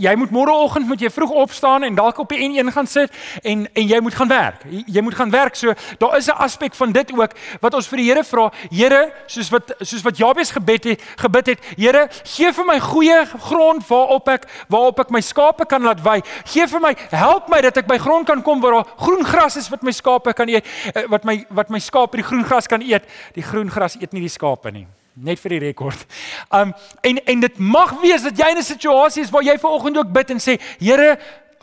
jy 0.00 0.14
moet 0.18 0.34
môreoggend 0.34 0.88
moet 0.88 1.02
jy 1.04 1.10
vroeg 1.14 1.36
opstaan 1.44 1.86
en 1.86 1.98
dalk 1.98 2.18
op 2.24 2.34
die 2.34 2.42
N1 2.48 2.72
gaan 2.74 2.90
sit 2.90 3.14
en 3.42 3.66
en 3.68 3.86
jy 3.94 4.00
moet 4.02 4.18
gaan 4.18 4.32
werk. 4.32 4.66
Jy, 4.86 5.02
moet 5.04 5.14
gaan 5.14 5.30
werk. 5.30 5.54
So 5.54 5.74
daar 6.02 6.16
is 6.18 6.26
'n 6.26 6.38
aspek 6.42 6.74
van 6.74 6.92
dit 6.92 7.12
ook 7.12 7.32
wat 7.60 7.74
ons 7.74 7.88
vir 7.88 7.98
die 7.98 8.08
Here 8.08 8.24
vra. 8.24 8.50
Here, 8.70 9.12
soos 9.26 9.50
wat 9.50 9.74
soos 9.80 10.02
wat 10.02 10.16
Jabes 10.16 10.50
gebed 10.50 10.84
het, 10.84 11.02
gebid 11.16 11.46
het, 11.46 11.60
Here, 11.76 12.08
gee 12.24 12.52
vir 12.52 12.64
my 12.64 12.80
goeie 12.80 13.26
grond 13.26 13.86
waarop 13.86 14.28
ek 14.28 14.46
waarop 14.68 15.00
ek 15.00 15.10
my 15.10 15.20
skape 15.20 15.66
kan 15.66 15.82
laat 15.82 16.02
wei 16.02 16.22
Gee 16.48 16.66
vir 16.70 16.80
my, 16.80 16.94
help 17.12 17.48
my 17.52 17.60
dat 17.64 17.76
ek 17.76 17.88
by 17.88 17.98
grond 18.00 18.26
kan 18.28 18.42
kom 18.42 18.62
waar 18.62 18.78
daar 18.78 18.92
groen 18.96 19.24
gras 19.26 19.58
is 19.60 19.68
wat 19.72 19.84
my 19.84 19.92
skape 19.92 20.32
kan 20.36 20.48
eet, 20.48 20.64
eh, 20.94 21.04
wat 21.12 21.24
my 21.28 21.44
wat 21.50 21.70
my 21.70 21.78
skape 21.78 22.16
die 22.16 22.24
groen 22.24 22.44
gras 22.44 22.66
kan 22.66 22.82
eet. 22.82 23.04
Die 23.34 23.44
groen 23.44 23.70
gras 23.70 23.98
eet 24.00 24.12
nie 24.12 24.24
die 24.24 24.32
skape 24.32 24.72
nie. 24.72 24.86
Net 25.18 25.40
vir 25.42 25.56
die 25.56 25.62
rekord. 25.68 26.06
Um 26.54 26.74
en 27.02 27.18
en 27.26 27.40
dit 27.40 27.58
mag 27.58 27.96
wees 28.02 28.22
dat 28.22 28.38
jy 28.38 28.50
in 28.50 28.58
'n 28.58 28.62
situasie 28.62 29.22
is 29.22 29.30
waar 29.30 29.42
jy 29.42 29.58
vanoggend 29.58 29.98
ook 29.98 30.12
bid 30.12 30.30
en 30.30 30.38
sê, 30.38 30.60
Here, 30.78 31.18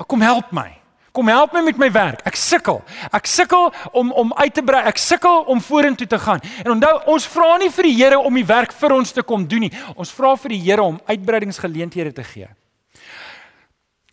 kom 0.07 0.21
help 0.21 0.51
my. 0.51 0.71
Kom 1.15 1.27
help 1.27 1.53
my 1.53 1.61
met 1.61 1.77
my 1.77 1.91
werk. 1.91 2.19
Ek 2.27 2.35
sukkel. 2.35 2.81
Ek 3.13 3.25
sukkel 3.25 3.71
om 3.93 4.11
om 4.11 4.33
uit 4.33 4.53
te 4.53 4.61
brei. 4.61 4.83
Ek 4.83 4.97
sukkel 4.97 5.45
om 5.47 5.61
vorentoe 5.61 6.07
te 6.07 6.19
gaan. 6.19 6.41
En 6.65 6.71
onthou, 6.71 7.01
ons 7.05 7.27
vra 7.27 7.57
nie 7.57 7.69
vir 7.69 7.83
die 7.83 7.95
Here 7.95 8.19
om 8.19 8.33
die 8.33 8.45
werk 8.45 8.73
vir 8.73 8.91
ons 8.91 9.11
te 9.11 9.23
kom 9.23 9.47
doen 9.47 9.59
nie. 9.59 9.71
Ons 9.95 10.11
vra 10.11 10.35
vir 10.35 10.49
die 10.49 10.59
Here 10.59 10.83
om 10.83 10.99
uitbreidingsgeleenthede 11.07 12.13
te 12.13 12.23
gee. 12.23 12.47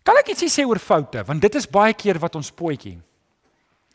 Kan 0.03 0.19
ek 0.19 0.33
ietsie 0.33 0.51
sê 0.51 0.65
oor 0.67 0.79
foute 0.83 1.23
want 1.27 1.41
dit 1.41 1.55
is 1.55 1.69
baie 1.69 1.93
keer 1.95 2.19
wat 2.19 2.35
ons 2.35 2.51
potjie. 2.51 2.99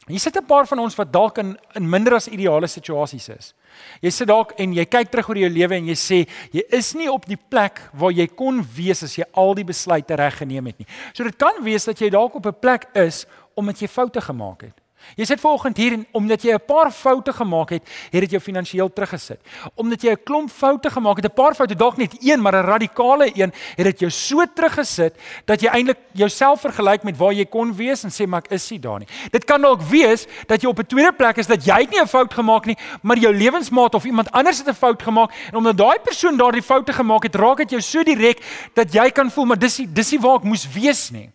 Hier 0.09 0.21
sit 0.21 0.37
'n 0.37 0.47
paar 0.47 0.66
van 0.66 0.79
ons 0.79 0.97
wat 0.97 1.12
dalk 1.12 1.38
in 1.38 1.59
in 1.75 1.88
minder 1.88 2.14
as 2.14 2.29
ideale 2.29 2.66
situasies 2.66 3.29
is. 3.29 3.55
Jy 4.01 4.11
sit 4.11 4.29
dalk 4.29 4.53
en 4.59 4.73
jy 4.73 4.85
kyk 4.85 5.11
terug 5.11 5.29
oor 5.29 5.37
jou 5.37 5.51
lewe 5.51 5.75
en 5.77 5.87
jy 5.87 5.94
sê 5.94 6.29
jy 6.51 6.62
is 6.73 6.94
nie 6.94 7.11
op 7.12 7.27
die 7.27 7.37
plek 7.37 7.81
waar 7.92 8.12
jy 8.12 8.27
kon 8.27 8.62
wees 8.62 9.03
as 9.03 9.16
jy 9.18 9.25
al 9.35 9.55
die 9.55 9.64
besluite 9.64 10.16
reg 10.16 10.38
geneem 10.38 10.66
het 10.66 10.79
nie. 10.79 10.87
So 11.12 11.25
dit 11.25 11.37
kan 11.37 11.62
wees 11.62 11.85
dat 11.85 12.01
jy 12.01 12.09
dalk 12.09 12.35
op 12.35 12.47
'n 12.47 12.61
plek 12.61 12.88
is 12.94 13.27
omdat 13.55 13.81
jy 13.81 13.88
foute 13.88 14.21
gemaak 14.21 14.62
het. 14.62 14.81
Jy 15.16 15.24
sit 15.24 15.40
vanoggend 15.40 15.76
hier 15.76 15.92
en 15.92 16.06
omdat 16.12 16.42
jy 16.42 16.52
'n 16.54 16.64
paar 16.66 16.90
foute 16.92 17.32
gemaak 17.32 17.70
het, 17.70 17.82
het 18.11 18.20
dit 18.20 18.30
jou 18.30 18.40
finansiëel 18.40 18.92
teruggesit. 18.92 19.40
Omdat 19.74 20.02
jy 20.02 20.11
'n 20.11 20.22
klomp 20.24 20.50
foute 20.50 20.90
gemaak 20.90 21.16
het, 21.16 21.24
'n 21.24 21.34
paar 21.34 21.54
foute, 21.54 21.74
dalk 21.74 21.96
net 21.96 22.16
een, 22.20 22.40
maar 22.40 22.54
'n 22.54 22.66
radikale 22.66 23.30
een, 23.34 23.52
het 23.76 23.84
dit 23.84 23.98
jou 23.98 24.11
so 24.11 24.44
teruggesit 24.54 25.14
dat 25.44 25.61
jy 25.61 25.68
eintlik 25.68 25.98
jouself 26.12 26.61
vergelyk 26.61 27.02
met 27.02 27.16
waar 27.16 27.32
jy 27.32 27.44
kon 27.44 27.74
wees 27.74 28.04
en 28.04 28.11
sê 28.11 28.26
maar 28.26 28.42
ek 28.44 28.50
is 28.50 28.70
nie 28.70 28.80
daar 28.80 28.98
nie. 28.98 29.08
Dit 29.30 29.44
kan 29.44 29.61
dalk 29.61 29.80
wees 29.82 30.26
dat 30.46 30.61
jy 30.62 30.68
op 30.68 30.78
'n 30.78 30.87
tweede 30.87 31.12
plek 31.12 31.37
is 31.37 31.46
dat 31.46 31.64
jy 31.64 31.87
nie 31.90 32.00
'n 32.00 32.06
fout 32.06 32.34
gemaak 32.34 32.66
nie, 32.66 32.76
maar 33.02 33.18
jou 33.18 33.34
lewensmaat 33.34 33.94
of 33.94 34.04
iemand 34.04 34.30
anders 34.30 34.58
het 34.58 34.68
'n 34.68 34.74
fout 34.74 35.02
gemaak 35.02 35.30
en 35.50 35.56
omdat 35.56 35.76
daai 35.76 35.98
persoon 35.98 36.37
daardie 36.37 36.62
foute 36.62 36.92
gemaak 36.92 37.22
het, 37.22 37.34
raak 37.34 37.56
dit 37.56 37.70
jou 37.70 37.80
so 37.80 38.02
direk 38.02 38.38
dat 38.74 38.92
jy 38.92 39.11
kan 39.11 39.30
voel 39.30 39.44
maar 39.44 39.58
dis 39.58 39.80
dis 39.88 40.11
nie 40.11 40.20
waar 40.20 40.37
ek 40.37 40.44
moes 40.44 40.66
wees 40.72 41.11
nie. 41.11 41.30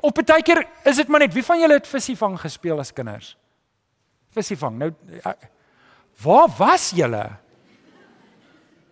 Of 0.00 0.12
baie 0.12 0.42
keer 0.42 0.64
is 0.84 0.96
dit 0.96 1.08
maar 1.08 1.20
net 1.24 1.34
wie 1.34 1.44
van 1.44 1.60
julle 1.60 1.78
het 1.78 1.88
vissivang 1.88 2.38
gespeel 2.40 2.78
as 2.82 2.92
kinders? 2.92 3.36
Vissivang. 4.34 4.78
Nou 4.78 4.92
ja, 5.22 5.36
waar 6.22 6.48
was 6.58 6.90
julle? 6.96 7.24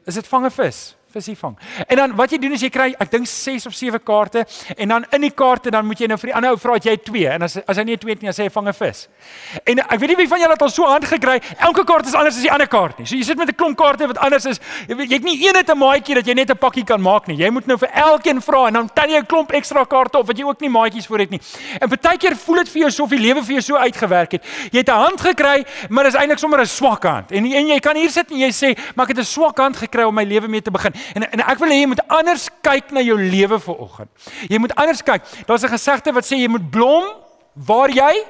Is 0.05 0.15
dit 0.15 0.29
vange 0.29 0.51
vis? 0.51 0.95
Visie 1.15 1.37
vang. 1.39 1.57
En 1.87 1.97
dan 1.97 2.17
wat 2.19 2.35
jy 2.35 2.39
doen 2.43 2.57
is 2.57 2.65
jy 2.65 2.71
kry 2.75 2.89
ek 2.99 3.11
dink 3.13 3.29
6 3.31 3.67
of 3.71 3.75
7 3.75 4.01
kaarte 4.03 4.45
en 4.77 4.95
dan 4.95 5.07
in 5.17 5.27
die 5.27 5.33
kaarte 5.35 5.71
dan 5.71 5.87
moet 5.87 6.01
jy 6.01 6.09
nou 6.11 6.19
vir 6.19 6.33
die 6.33 6.37
ander 6.41 6.55
ou 6.55 6.61
vra 6.61 6.79
as 6.79 6.89
jy 6.89 6.97
2 7.09 7.29
en 7.37 7.47
as 7.49 7.59
as 7.65 7.77
hy 7.81 7.85
nie 7.91 7.99
2 8.01 8.15
het 8.15 8.25
nie 8.25 8.31
dan 8.31 8.37
sê 8.39 8.49
hy 8.49 8.55
vang 8.57 8.69
'n 8.69 8.77
vis. 8.81 9.09
En 9.65 9.79
ek 9.79 9.99
weet 10.01 10.09
nie 10.15 10.17
wie 10.17 10.29
van 10.29 10.41
julle 10.41 10.57
het 10.57 10.63
al 10.63 10.71
so 10.71 10.85
hand 10.85 11.05
gekry. 11.05 11.41
Elke 11.59 11.85
kaart 11.85 12.07
is 12.07 12.15
anders 12.15 12.37
as 12.37 12.43
die 12.43 12.53
ander 12.53 12.69
kaart 12.69 12.99
nie. 12.99 13.07
So 13.07 13.17
jy 13.17 13.23
sit 13.23 13.39
met 13.39 13.49
'n 13.49 13.55
klomp 13.55 13.77
kaarte 13.77 14.07
wat 14.07 14.19
anders 14.19 14.47
is. 14.47 14.61
Jy 14.89 15.15
het 15.15 15.25
nie 15.25 15.47
een 15.47 15.55
net 15.55 15.71
'n 15.71 15.79
maatjie 15.79 16.15
dat 16.15 16.27
jy 16.27 16.35
net 16.35 16.51
'n 16.51 16.59
pakkie 16.59 16.85
kan 16.85 17.01
maak 17.01 17.27
nie. 17.27 17.37
Jy 17.37 17.51
moet 17.51 17.67
nou 17.67 17.79
vir 17.79 17.91
elkeen 17.93 18.41
vra 18.41 18.67
en 18.67 18.73
dan 18.73 18.91
tel 18.93 19.09
jy 19.09 19.19
'n 19.19 19.27
klomp 19.27 19.53
ekstra 19.53 19.85
kaarte 19.85 20.19
op 20.19 20.27
wat 20.27 20.39
jy 20.39 20.45
ook 20.45 20.61
nie 20.61 20.71
maatjies 20.71 21.07
vir 21.07 21.19
het 21.19 21.31
nie. 21.31 21.41
En 21.81 21.89
baie 21.89 22.19
keer 22.19 22.37
voel 22.37 22.63
dit 22.63 22.69
vir 22.69 22.81
jou 22.85 22.89
asof 22.91 23.11
die 23.11 23.19
lewe 23.19 23.43
vir 23.43 23.57
jou 23.59 23.65
so 23.65 23.77
uitgewerk 23.77 24.37
het. 24.39 24.45
Jy 24.71 24.79
het 24.79 24.89
'n 24.89 25.03
hand 25.05 25.21
gekry, 25.21 25.65
maar 25.89 26.05
dit 26.05 26.15
is 26.15 26.21
eintlik 26.21 26.39
sommer 26.39 26.61
'n 26.61 26.67
swak 26.67 27.03
hand. 27.03 27.33
En 27.33 27.45
en 27.45 27.67
jy 27.67 27.79
kan 27.81 27.97
hier 27.97 28.11
sit 28.11 28.31
en 28.31 28.39
jy 28.39 28.51
sê, 28.51 28.79
"Maar 28.95 29.05
ek 29.09 29.17
het 29.17 29.19
'n 29.19 29.25
swak 29.25 29.59
hand 29.59 29.77
gekry 29.77 30.03
om 30.03 30.15
my 30.15 30.25
lewe 30.25 30.49
mee 30.49 30.63
te 30.63 30.71
begin." 30.71 30.93
En 31.13 31.31
en 31.31 31.41
ek 31.41 31.59
wil 31.59 31.69
hê 31.69 31.81
jy 31.81 31.87
moet 31.87 32.09
anders 32.09 32.49
kyk 32.63 32.91
na 32.91 33.01
jou 33.01 33.19
lewe 33.19 33.61
vanoggend. 33.61 34.11
Jy 34.49 34.59
moet 34.59 34.75
anders 34.75 35.03
kyk. 35.03 35.23
Daar's 35.47 35.65
'n 35.65 35.77
gesegde 35.77 36.13
wat 36.13 36.25
sê 36.25 36.37
jy 36.37 36.49
moet 36.49 36.71
blom 36.71 37.05
waar 37.55 37.91
jy 37.91 38.25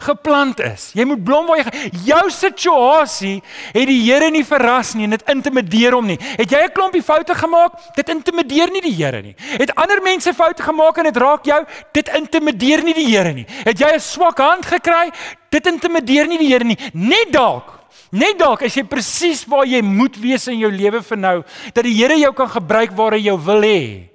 geplant 0.00 0.60
is. 0.64 0.90
Jy 0.96 1.04
moet 1.08 1.22
blom 1.24 1.48
waar 1.50 1.60
jy 1.60 1.90
jou 2.08 2.22
situasie 2.32 3.40
het 3.74 3.86
die 3.88 4.00
Here 4.00 4.30
nie 4.32 4.44
verras 4.46 4.94
nie 4.96 5.04
en 5.04 5.14
dit 5.16 5.26
intimideer 5.32 5.96
hom 5.96 6.06
nie. 6.08 6.18
Het 6.20 6.50
jy 6.50 6.62
'n 6.64 6.72
klompie 6.72 7.02
foute 7.02 7.34
gemaak? 7.34 7.72
Dit 7.96 8.08
intimideer 8.08 8.70
nie 8.70 8.80
die 8.80 8.94
Here 8.94 9.22
nie. 9.22 9.34
Het 9.36 9.74
ander 9.74 10.00
mense 10.02 10.32
foute 10.34 10.62
gemaak 10.62 10.98
en 10.98 11.04
dit 11.04 11.16
raak 11.16 11.44
jou? 11.44 11.64
Dit 11.92 12.08
intimideer 12.08 12.82
nie 12.82 12.94
die 12.94 13.06
Here 13.06 13.32
nie. 13.32 13.46
Het 13.64 13.78
jy 13.78 13.94
'n 13.94 14.00
swak 14.00 14.38
hand 14.38 14.66
gekry? 14.66 15.10
Dit 15.50 15.66
intimideer 15.66 16.26
nie 16.26 16.38
die 16.38 16.48
Here 16.48 16.64
nie. 16.64 16.78
Net 16.92 17.32
dalk 17.32 17.79
Net 18.10 18.38
dalk 18.40 18.64
as 18.66 18.74
jy 18.74 18.82
presies 18.90 19.44
waar 19.46 19.68
jy 19.68 19.80
moet 19.86 20.16
wees 20.18 20.48
in 20.50 20.58
jou 20.58 20.70
lewe 20.74 21.02
vir 21.06 21.18
nou, 21.18 21.36
dat 21.74 21.84
die 21.86 21.94
Here 21.94 22.16
jou 22.18 22.32
kan 22.34 22.50
gebruik 22.50 22.96
waar 22.98 23.14
hy 23.14 23.22
jou 23.28 23.36
wil 23.38 23.62
hê. 23.62 24.09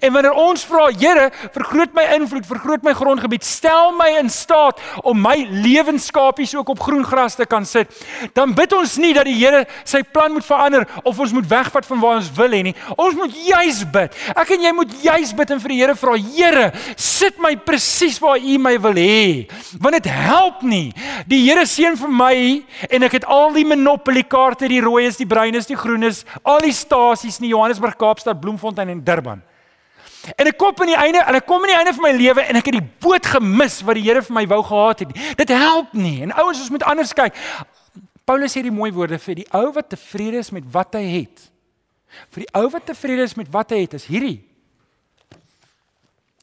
En 0.00 0.12
wanneer 0.12 0.34
ons 0.34 0.64
vra, 0.66 0.88
Here, 0.96 1.28
vergroot 1.54 1.94
my 1.94 2.04
invloed, 2.16 2.46
vergroot 2.48 2.84
my 2.84 2.92
grondgebied, 2.96 3.44
stel 3.46 3.92
my 3.96 4.08
in 4.18 4.28
staat 4.32 4.80
om 5.06 5.20
my 5.20 5.36
lewenskapies 5.50 6.54
ook 6.56 6.72
op 6.74 6.82
groen 6.82 7.04
gras 7.06 7.36
te 7.38 7.46
kan 7.46 7.66
sit, 7.66 7.92
dan 8.34 8.54
bid 8.56 8.72
ons 8.76 8.96
nie 9.02 9.12
dat 9.16 9.28
die 9.28 9.36
Here 9.38 9.64
sy 9.84 10.02
plan 10.02 10.34
moet 10.34 10.46
verander 10.46 10.86
of 11.04 11.18
ons 11.22 11.34
moet 11.36 11.48
wegvat 11.48 11.86
van 11.86 12.02
waar 12.02 12.20
ons 12.20 12.30
wil 12.36 12.56
hê 12.56 12.62
nie. 12.66 12.74
Ons 12.96 13.16
moet 13.18 13.40
juis 13.46 13.82
bid. 13.94 14.20
Ek 14.34 14.54
en 14.56 14.66
jy 14.66 14.74
moet 14.76 14.94
juis 15.04 15.34
bid 15.38 15.54
en 15.54 15.62
vir 15.64 15.74
die 15.74 15.80
Here 15.80 15.96
vra, 16.02 16.18
Here, 16.36 16.68
sit 16.96 17.40
my 17.42 17.54
presies 17.56 18.20
waar 18.22 18.40
U 18.42 18.58
my 18.62 18.76
wil 18.82 19.00
hê. 19.00 19.46
Want 19.80 20.00
dit 20.00 20.12
help 20.12 20.64
nie. 20.66 20.90
Die 21.30 21.44
Here 21.46 21.66
seën 21.68 21.98
vir 22.00 22.12
my 22.12 22.36
en 22.90 23.06
ek 23.06 23.20
het 23.20 23.28
al 23.30 23.54
die 23.56 23.66
monopoly 23.68 24.26
kaarte, 24.26 24.68
die 24.72 24.82
rooi 24.84 25.06
is, 25.06 25.20
die 25.20 25.28
bruin 25.28 25.54
is, 25.56 25.68
die 25.70 25.78
groen 25.78 26.06
is, 26.08 26.24
al 26.42 26.64
die 26.64 26.74
stasies 26.74 27.38
in 27.40 27.52
Johannesburg, 27.52 27.96
Kaapstad, 28.00 28.40
Bloemfontein 28.42 28.92
en 28.92 29.04
Durban. 29.04 29.44
En 30.34 30.48
ek 30.50 30.56
kom 30.58 30.74
aan 30.82 30.90
die 30.90 30.98
einde 30.98 31.22
en 31.22 31.38
ek 31.38 31.46
kom 31.46 31.62
aan 31.62 31.70
die 31.70 31.78
einde 31.78 31.94
van 31.94 32.06
my 32.08 32.12
lewe 32.16 32.42
en 32.42 32.58
ek 32.58 32.70
het 32.70 32.78
die 32.80 32.88
boot 33.04 33.26
gemis 33.26 33.78
wat 33.86 33.98
die 33.98 34.04
Here 34.06 34.22
vir 34.26 34.34
my 34.34 34.46
wou 34.50 34.62
gehad 34.66 35.04
het. 35.04 35.14
Dit 35.38 35.52
help 35.54 35.92
nie. 35.94 36.22
En 36.26 36.34
ouens, 36.34 36.60
ons 36.64 36.72
moet 36.74 36.82
anders 36.82 37.14
kyk. 37.14 37.38
Paulus 38.26 38.56
sê 38.56 38.64
die 38.66 38.74
mooi 38.74 38.90
woorde 38.94 39.20
vir 39.22 39.42
die 39.42 39.46
ou 39.54 39.70
wat 39.76 39.92
tevrede 39.92 40.42
is 40.42 40.50
met 40.50 40.66
wat 40.74 40.98
hy 40.98 41.04
het. 41.22 41.46
Vir 42.34 42.46
die 42.46 42.52
ou 42.58 42.66
wat 42.72 42.88
tevrede 42.88 43.22
is 43.22 43.36
met 43.38 43.50
wat 43.54 43.70
hy 43.70 43.84
het, 43.84 43.94
is 43.94 44.08
hierdie. 44.10 44.40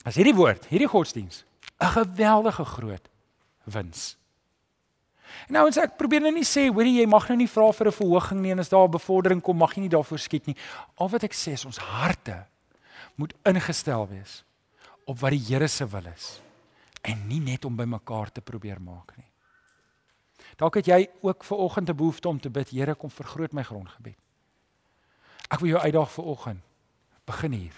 As 0.08 0.16
hierdie 0.20 0.36
woord, 0.36 0.68
hierdie 0.72 0.88
godsdiens, 0.88 1.44
'n 1.80 1.92
geweldige 1.92 2.66
groot 2.66 3.10
wins. 3.66 4.16
Nou 5.50 5.66
ons 5.68 5.78
ek 5.78 5.98
probeer 5.98 6.22
nou 6.22 6.32
nie 6.32 6.48
sê 6.48 6.70
hoorie 6.72 7.02
jy 7.02 7.06
mag 7.10 7.28
nou 7.30 7.38
nie 7.38 7.48
vra 7.48 7.72
vir 7.72 7.88
'n 7.88 7.92
verhoging 7.92 8.42
nie 8.42 8.52
en 8.52 8.60
as 8.60 8.70
daar 8.70 8.88
'n 8.88 8.92
bevordering 8.92 9.42
kom 9.42 9.58
mag 9.58 9.76
jy 9.76 9.82
nie 9.82 9.90
daarvoor 9.90 10.20
skiet 10.20 10.48
nie. 10.48 10.56
Al 10.98 11.10
wat 11.10 11.24
ek 11.24 11.34
sê 11.34 11.54
is 11.54 11.66
ons 11.66 11.78
harte 11.78 12.46
moet 13.16 13.34
ingestel 13.46 14.08
wees 14.08 14.44
op 15.06 15.20
wat 15.20 15.36
die 15.36 15.46
Here 15.48 15.68
se 15.68 15.88
wil 15.88 16.06
is 16.14 16.42
en 17.04 17.28
nie 17.28 17.40
net 17.44 17.66
om 17.66 17.76
by 17.76 17.86
mekaar 17.86 18.32
te 18.32 18.42
probeer 18.42 18.80
maak 18.82 19.16
nie. 19.18 19.28
Dalk 20.58 20.76
het 20.80 20.88
jy 20.88 21.08
ook 21.22 21.44
ver 21.44 21.58
oggend 21.58 21.90
'n 21.90 21.96
behoefte 21.96 22.30
om 22.30 22.40
te 22.40 22.50
bid, 22.50 22.70
Here 22.70 22.96
kom 22.96 23.10
vergroot 23.10 23.54
my 23.54 23.64
grondgebied. 23.64 24.18
Ek 25.50 25.60
wil 25.60 25.70
jou 25.70 25.82
uitdaag 25.82 26.12
vir 26.12 26.26
oggend. 26.26 26.62
Begin 27.26 27.52
hier. 27.52 27.76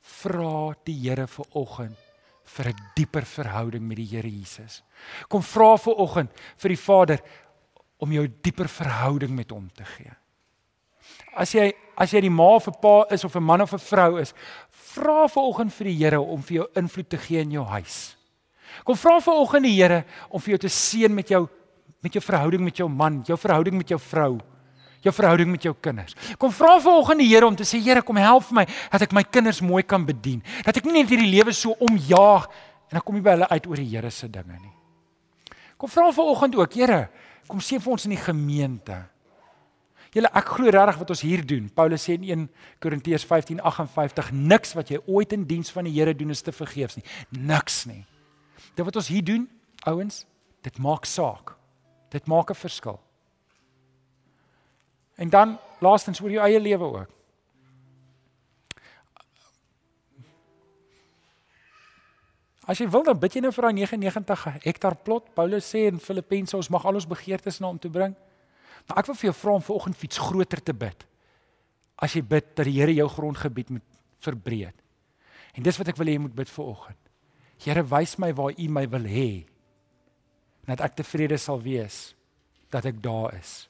Vra 0.00 0.74
die 0.84 0.98
Here 1.08 1.26
vir 1.26 1.46
oggend 1.50 1.96
vir 2.44 2.68
'n 2.68 2.76
dieper 2.94 3.24
verhouding 3.24 3.86
met 3.86 3.96
die 3.96 4.06
Here 4.06 4.28
Jesus. 4.28 4.82
Kom 5.28 5.42
vra 5.42 5.76
vir 5.76 5.94
oggend 5.94 6.30
vir 6.56 6.68
die 6.68 6.82
Vader 6.82 7.20
om 7.98 8.12
jou 8.12 8.26
dieper 8.42 8.68
verhouding 8.68 9.30
met 9.30 9.50
hom 9.50 9.70
te 9.72 9.84
gee. 9.84 10.12
As 11.36 11.54
jy 11.54 11.72
as 12.00 12.14
jy 12.14 12.22
die 12.24 12.32
ma 12.32 12.56
of 12.56 12.66
'n 12.66 12.80
pa 12.80 13.04
is 13.10 13.24
of 13.24 13.36
'n 13.36 13.42
man 13.42 13.60
of 13.60 13.72
'n 13.72 13.78
vrou 13.78 14.16
is, 14.20 14.32
vra 14.70 15.28
vanoggend 15.28 15.72
vir 15.72 15.84
die 15.84 15.98
Here 15.98 16.20
om 16.20 16.42
vir 16.42 16.56
jou 16.56 16.66
invloed 16.76 17.08
te 17.08 17.18
gee 17.18 17.40
in 17.40 17.50
jou 17.50 17.64
huis. 17.64 18.16
Kom 18.84 18.96
vra 18.96 19.20
vanoggend 19.20 19.62
die 19.62 19.76
Here 19.82 20.04
om 20.30 20.40
vir 20.40 20.56
jou 20.56 20.58
te 20.58 20.68
seën 20.68 21.14
met 21.14 21.28
jou 21.28 21.48
met 22.02 22.12
jou 22.12 22.22
verhouding 22.24 22.62
met 22.64 22.76
jou 22.76 22.88
man, 22.88 23.20
jou 23.28 23.36
verhouding 23.36 23.76
met 23.76 23.88
jou 23.88 23.98
vrou, 24.00 24.38
jou 25.04 25.12
verhouding 25.12 25.50
met 25.50 25.62
jou 25.62 25.74
kinders. 25.80 26.14
Kom 26.38 26.52
vra 26.52 26.78
vanoggend 26.80 27.20
die 27.20 27.28
Here 27.28 27.46
om 27.46 27.56
te 27.56 27.64
sê 27.64 27.80
Here, 27.82 28.02
kom 28.02 28.16
help 28.16 28.50
my 28.50 28.64
dat 28.90 29.02
ek 29.02 29.12
my 29.12 29.22
kinders 29.22 29.60
mooi 29.60 29.82
kan 29.82 30.06
bedien. 30.06 30.42
Dat 30.64 30.76
ek 30.76 30.84
nie 30.84 31.02
net 31.02 31.10
hierdie 31.12 31.30
lewe 31.30 31.52
so 31.52 31.76
omjaag 31.78 32.48
en 32.90 32.98
dan 32.98 33.04
kom 33.04 33.16
jy 33.16 33.22
by 33.22 33.36
hulle 33.36 33.48
uit 33.48 33.66
oor 33.66 33.76
die 33.76 33.90
Here 33.92 34.10
se 34.10 34.28
dinge 34.28 34.58
nie. 34.58 34.72
Kom 35.76 35.88
vra 35.88 36.10
vanoggend 36.12 36.56
ook, 36.56 36.74
Here, 36.74 37.08
kom 37.48 37.60
seën 37.60 37.80
vir 37.80 37.92
ons 37.92 38.04
in 38.08 38.16
die 38.16 38.24
gemeente. 38.24 39.09
Julle 40.10 40.30
ek 40.34 40.48
glo 40.56 40.70
regtig 40.74 40.98
wat 40.98 41.12
ons 41.14 41.22
hier 41.22 41.42
doen. 41.46 41.68
Paulus 41.70 42.02
sê 42.02 42.16
in 42.18 42.24
1 42.26 42.48
Korintiërs 42.82 43.26
15:58 43.26 44.32
niks 44.32 44.74
wat 44.74 44.90
jy 44.90 44.98
ooit 45.06 45.32
in 45.32 45.46
diens 45.46 45.70
van 45.70 45.86
die 45.86 45.94
Here 45.94 46.14
doen 46.14 46.30
is 46.30 46.42
te 46.42 46.52
vergeefs 46.52 46.96
nie. 46.96 47.04
Niks 47.30 47.84
nie. 47.86 48.04
Dit 48.74 48.84
wat 48.84 48.96
ons 48.96 49.08
hier 49.08 49.24
doen, 49.24 49.48
ouens, 49.86 50.24
dit 50.62 50.78
maak 50.78 51.06
saak. 51.06 51.54
Dit 52.10 52.26
maak 52.26 52.50
'n 52.50 52.54
verskil. 52.54 53.00
En 55.16 55.28
dan 55.28 55.58
laastens 55.80 56.20
oor 56.20 56.30
jou 56.30 56.42
eie 56.42 56.60
lewe 56.60 56.84
ook. 56.84 57.08
As 62.66 62.78
jy 62.78 62.86
wil 62.88 63.02
dan 63.02 63.18
bid 63.18 63.34
jy 63.34 63.40
nou 63.40 63.52
vir 63.52 63.62
daai 63.62 63.72
99 63.72 64.44
hektaar 64.62 64.96
plot. 64.96 65.34
Paulus 65.34 65.66
sê 65.74 65.88
in 65.90 65.98
Filippense 65.98 66.56
ons 66.56 66.68
mag 66.68 66.84
al 66.86 66.94
ons 66.94 67.06
begeertes 67.06 67.58
na 67.60 67.66
hom 67.66 67.78
toe 67.78 67.90
bring. 67.90 68.16
Maar 68.88 69.02
ek 69.02 69.10
wil 69.10 69.18
vir 69.20 69.30
jou 69.30 69.36
vra 69.40 69.54
om 69.58 69.64
vanoggend 69.64 70.04
iets 70.06 70.22
groter 70.22 70.62
te 70.62 70.74
bid. 70.74 71.06
As 72.00 72.14
jy 72.16 72.22
bid 72.24 72.54
dat 72.56 72.68
die 72.68 72.78
Here 72.78 72.94
jou 72.94 73.08
grondgebied 73.08 73.74
moet 73.76 73.86
verbreek. 74.24 74.76
En 75.56 75.66
dis 75.66 75.78
wat 75.80 75.90
ek 75.92 75.98
wil 75.98 76.10
hê 76.10 76.16
jy 76.16 76.24
moet 76.26 76.36
bid 76.36 76.52
vanoggend. 76.52 76.98
Here, 77.60 77.82
wys 77.84 78.16
my 78.16 78.30
waar 78.32 78.56
U 78.56 78.68
my 78.72 78.86
wil 78.88 79.04
hê. 79.10 79.30
Dat 80.68 80.80
ek 80.86 81.00
tevrede 81.02 81.36
sal 81.40 81.60
wees 81.60 82.14
dat 82.70 82.86
ek 82.86 83.00
daar 83.02 83.34
is 83.34 83.66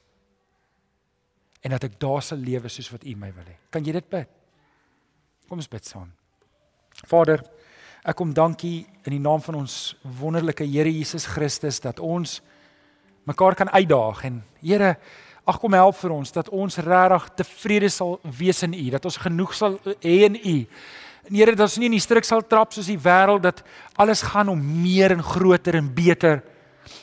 en 1.61 1.75
dat 1.75 1.85
ek 1.85 1.99
daar 2.01 2.23
sal 2.25 2.41
lewe 2.41 2.69
soos 2.73 2.89
wat 2.89 3.03
U 3.05 3.15
my 3.17 3.29
wil 3.35 3.45
hê. 3.45 3.57
Kan 3.73 3.85
jy 3.85 3.93
dit 3.93 4.07
bid? 4.09 4.29
Kom 5.49 5.61
ons 5.61 5.69
bid 5.69 5.85
saam. 5.85 6.09
Vader, 7.09 7.43
ek 8.01 8.17
kom 8.17 8.33
dankie 8.33 8.85
in 9.05 9.13
die 9.13 9.21
naam 9.21 9.43
van 9.45 9.59
ons 9.61 9.93
wonderlike 10.17 10.65
Here 10.65 10.89
Jesus 10.89 11.27
Christus 11.29 11.81
dat 11.83 12.01
ons 12.01 12.39
mekaar 13.29 13.55
kan 13.55 13.69
uitdaag 13.69 14.23
en 14.23 14.43
Here, 14.61 14.95
ag 15.49 15.57
kom 15.57 15.73
help 15.73 15.95
vir 15.97 16.11
ons 16.13 16.31
dat 16.31 16.49
ons 16.53 16.77
regtig 16.77 17.23
tevrede 17.39 17.89
sal 17.89 18.19
wees 18.37 18.61
in 18.61 18.75
U, 18.77 18.89
dat 18.93 19.05
ons 19.09 19.17
genoeg 19.17 19.55
sal 19.57 19.79
hê 20.03 20.19
in 20.27 20.37
U. 20.37 20.57
En 21.29 21.35
Here, 21.35 21.55
dat 21.55 21.65
ons 21.65 21.79
nie 21.81 21.89
in 21.89 21.97
die 21.97 22.03
struik 22.03 22.27
sal 22.27 22.45
trap 22.45 22.73
soos 22.73 22.91
die 22.91 22.99
wêreld 23.01 23.41
dat 23.41 23.63
alles 23.97 24.21
gaan 24.21 24.53
om 24.53 24.61
meer 24.61 25.15
en 25.15 25.23
groter 25.25 25.79
en 25.79 25.89
beter. 25.93 26.43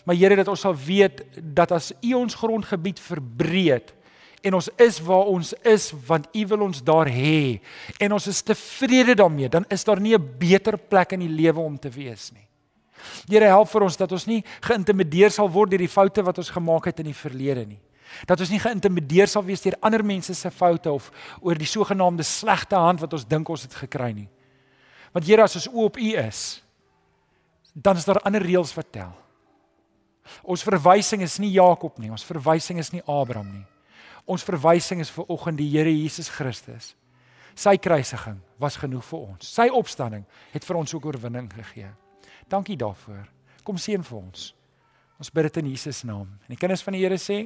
Maar 0.07 0.15
Here, 0.15 0.39
dat 0.39 0.49
ons 0.49 0.63
sal 0.63 0.77
weet 0.79 1.25
dat 1.37 1.75
as 1.75 1.91
U 1.99 2.15
ons 2.15 2.39
grondgebied 2.39 3.03
verbreek, 3.03 3.95
en 4.43 4.55
ons 4.55 4.69
is 4.79 5.01
waar 5.03 5.31
ons 5.31 5.53
is 5.67 5.91
want 6.07 6.29
U 6.33 6.47
wil 6.53 6.67
ons 6.69 6.83
daar 6.85 7.09
hê 7.11 7.59
en 7.99 8.15
ons 8.15 8.27
is 8.31 8.43
tevrede 8.47 9.17
daarmee 9.19 9.51
dan 9.51 9.67
is 9.69 9.85
daar 9.85 10.01
nie 10.01 10.15
'n 10.15 10.35
beter 10.39 10.79
plek 10.79 11.13
in 11.13 11.21
die 11.21 11.37
lewe 11.43 11.61
om 11.61 11.79
te 11.79 11.91
wees 11.91 12.31
nie. 12.33 12.48
Here 13.29 13.51
help 13.51 13.71
vir 13.73 13.87
ons 13.87 13.99
dat 14.01 14.13
ons 14.13 14.27
nie 14.27 14.41
geïntimideer 14.65 15.33
sal 15.35 15.51
word 15.53 15.73
deur 15.73 15.85
die 15.85 15.91
foute 15.91 16.25
wat 16.25 16.39
ons 16.39 16.51
gemaak 16.55 16.91
het 16.91 17.01
in 17.03 17.11
die 17.11 17.17
verlede 17.17 17.67
nie. 17.67 17.81
Dat 18.27 18.41
ons 18.41 18.51
nie 18.51 18.61
geïntimideer 18.63 19.29
sal 19.29 19.45
wees 19.45 19.63
deur 19.63 19.77
ander 19.85 20.05
mense 20.05 20.35
se 20.35 20.51
foute 20.51 20.91
of 20.93 21.11
oor 21.41 21.59
die 21.59 21.69
sogenaamde 21.69 22.25
slegte 22.27 22.79
hand 22.79 23.03
wat 23.05 23.15
ons 23.15 23.27
dink 23.29 23.49
ons 23.49 23.67
het 23.67 23.75
gekry 23.85 24.13
nie. 24.17 24.29
Want 25.13 25.27
Here 25.29 25.45
as 25.45 25.57
ons 25.57 25.69
oop 25.73 25.99
U 25.99 26.11
is, 26.21 26.63
dan 27.75 27.97
is 27.97 28.07
daar 28.09 28.21
ander 28.27 28.43
reëls 28.43 28.75
wat 28.77 28.93
tel. 28.93 29.13
Ons 30.43 30.65
verwysing 30.67 31.23
is 31.25 31.39
nie 31.41 31.55
Jakob 31.57 31.99
nie, 31.99 32.11
ons 32.13 32.27
verwysing 32.27 32.81
is 32.83 32.93
nie 32.93 33.05
Abraham 33.07 33.53
nie. 33.53 33.67
Ons 34.29 34.45
verwysing 34.45 35.01
is 35.01 35.13
vir 35.13 35.25
oggend 35.33 35.61
die 35.61 35.71
Here 35.73 35.93
Jesus 35.93 36.29
Christus. 36.29 36.93
Sy 37.59 37.79
kruisiging 37.81 38.37
was 38.61 38.77
genoeg 38.79 39.07
vir 39.09 39.23
ons. 39.33 39.49
Sy 39.49 39.67
opstanding 39.73 40.27
het 40.53 40.67
vir 40.69 40.79
ons 40.79 40.93
ook 40.95 41.09
oorwinning 41.09 41.49
gegee. 41.55 41.89
Dankie 42.49 42.77
daarvoor. 42.77 43.27
Kom 43.63 43.77
seën 43.81 44.05
vir 44.05 44.19
ons. 44.19 44.53
Ons 45.19 45.33
bid 45.35 45.49
dit 45.49 45.57
in 45.63 45.73
Jesus 45.73 46.05
naam. 46.07 46.29
En 46.47 46.55
die 46.55 46.61
kinders 46.61 46.83
van 46.87 46.97
die 46.97 47.03
Here 47.03 47.19
sê: 47.21 47.43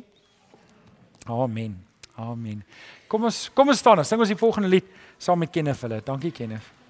Amen. 1.26 1.78
Amen. 2.20 2.60
Kom 3.08 3.24
ons 3.24 3.46
kom 3.56 3.72
ons 3.72 3.78
staan, 3.80 3.98
ons 4.02 4.08
sing 4.08 4.20
ons 4.20 4.28
die 4.28 4.38
volgende 4.38 4.68
lied 4.68 4.88
saam 5.18 5.40
met 5.40 5.52
Kenneth 5.52 5.80
hulle. 5.86 6.02
Dankie 6.04 6.32
Kenneth. 6.34 6.81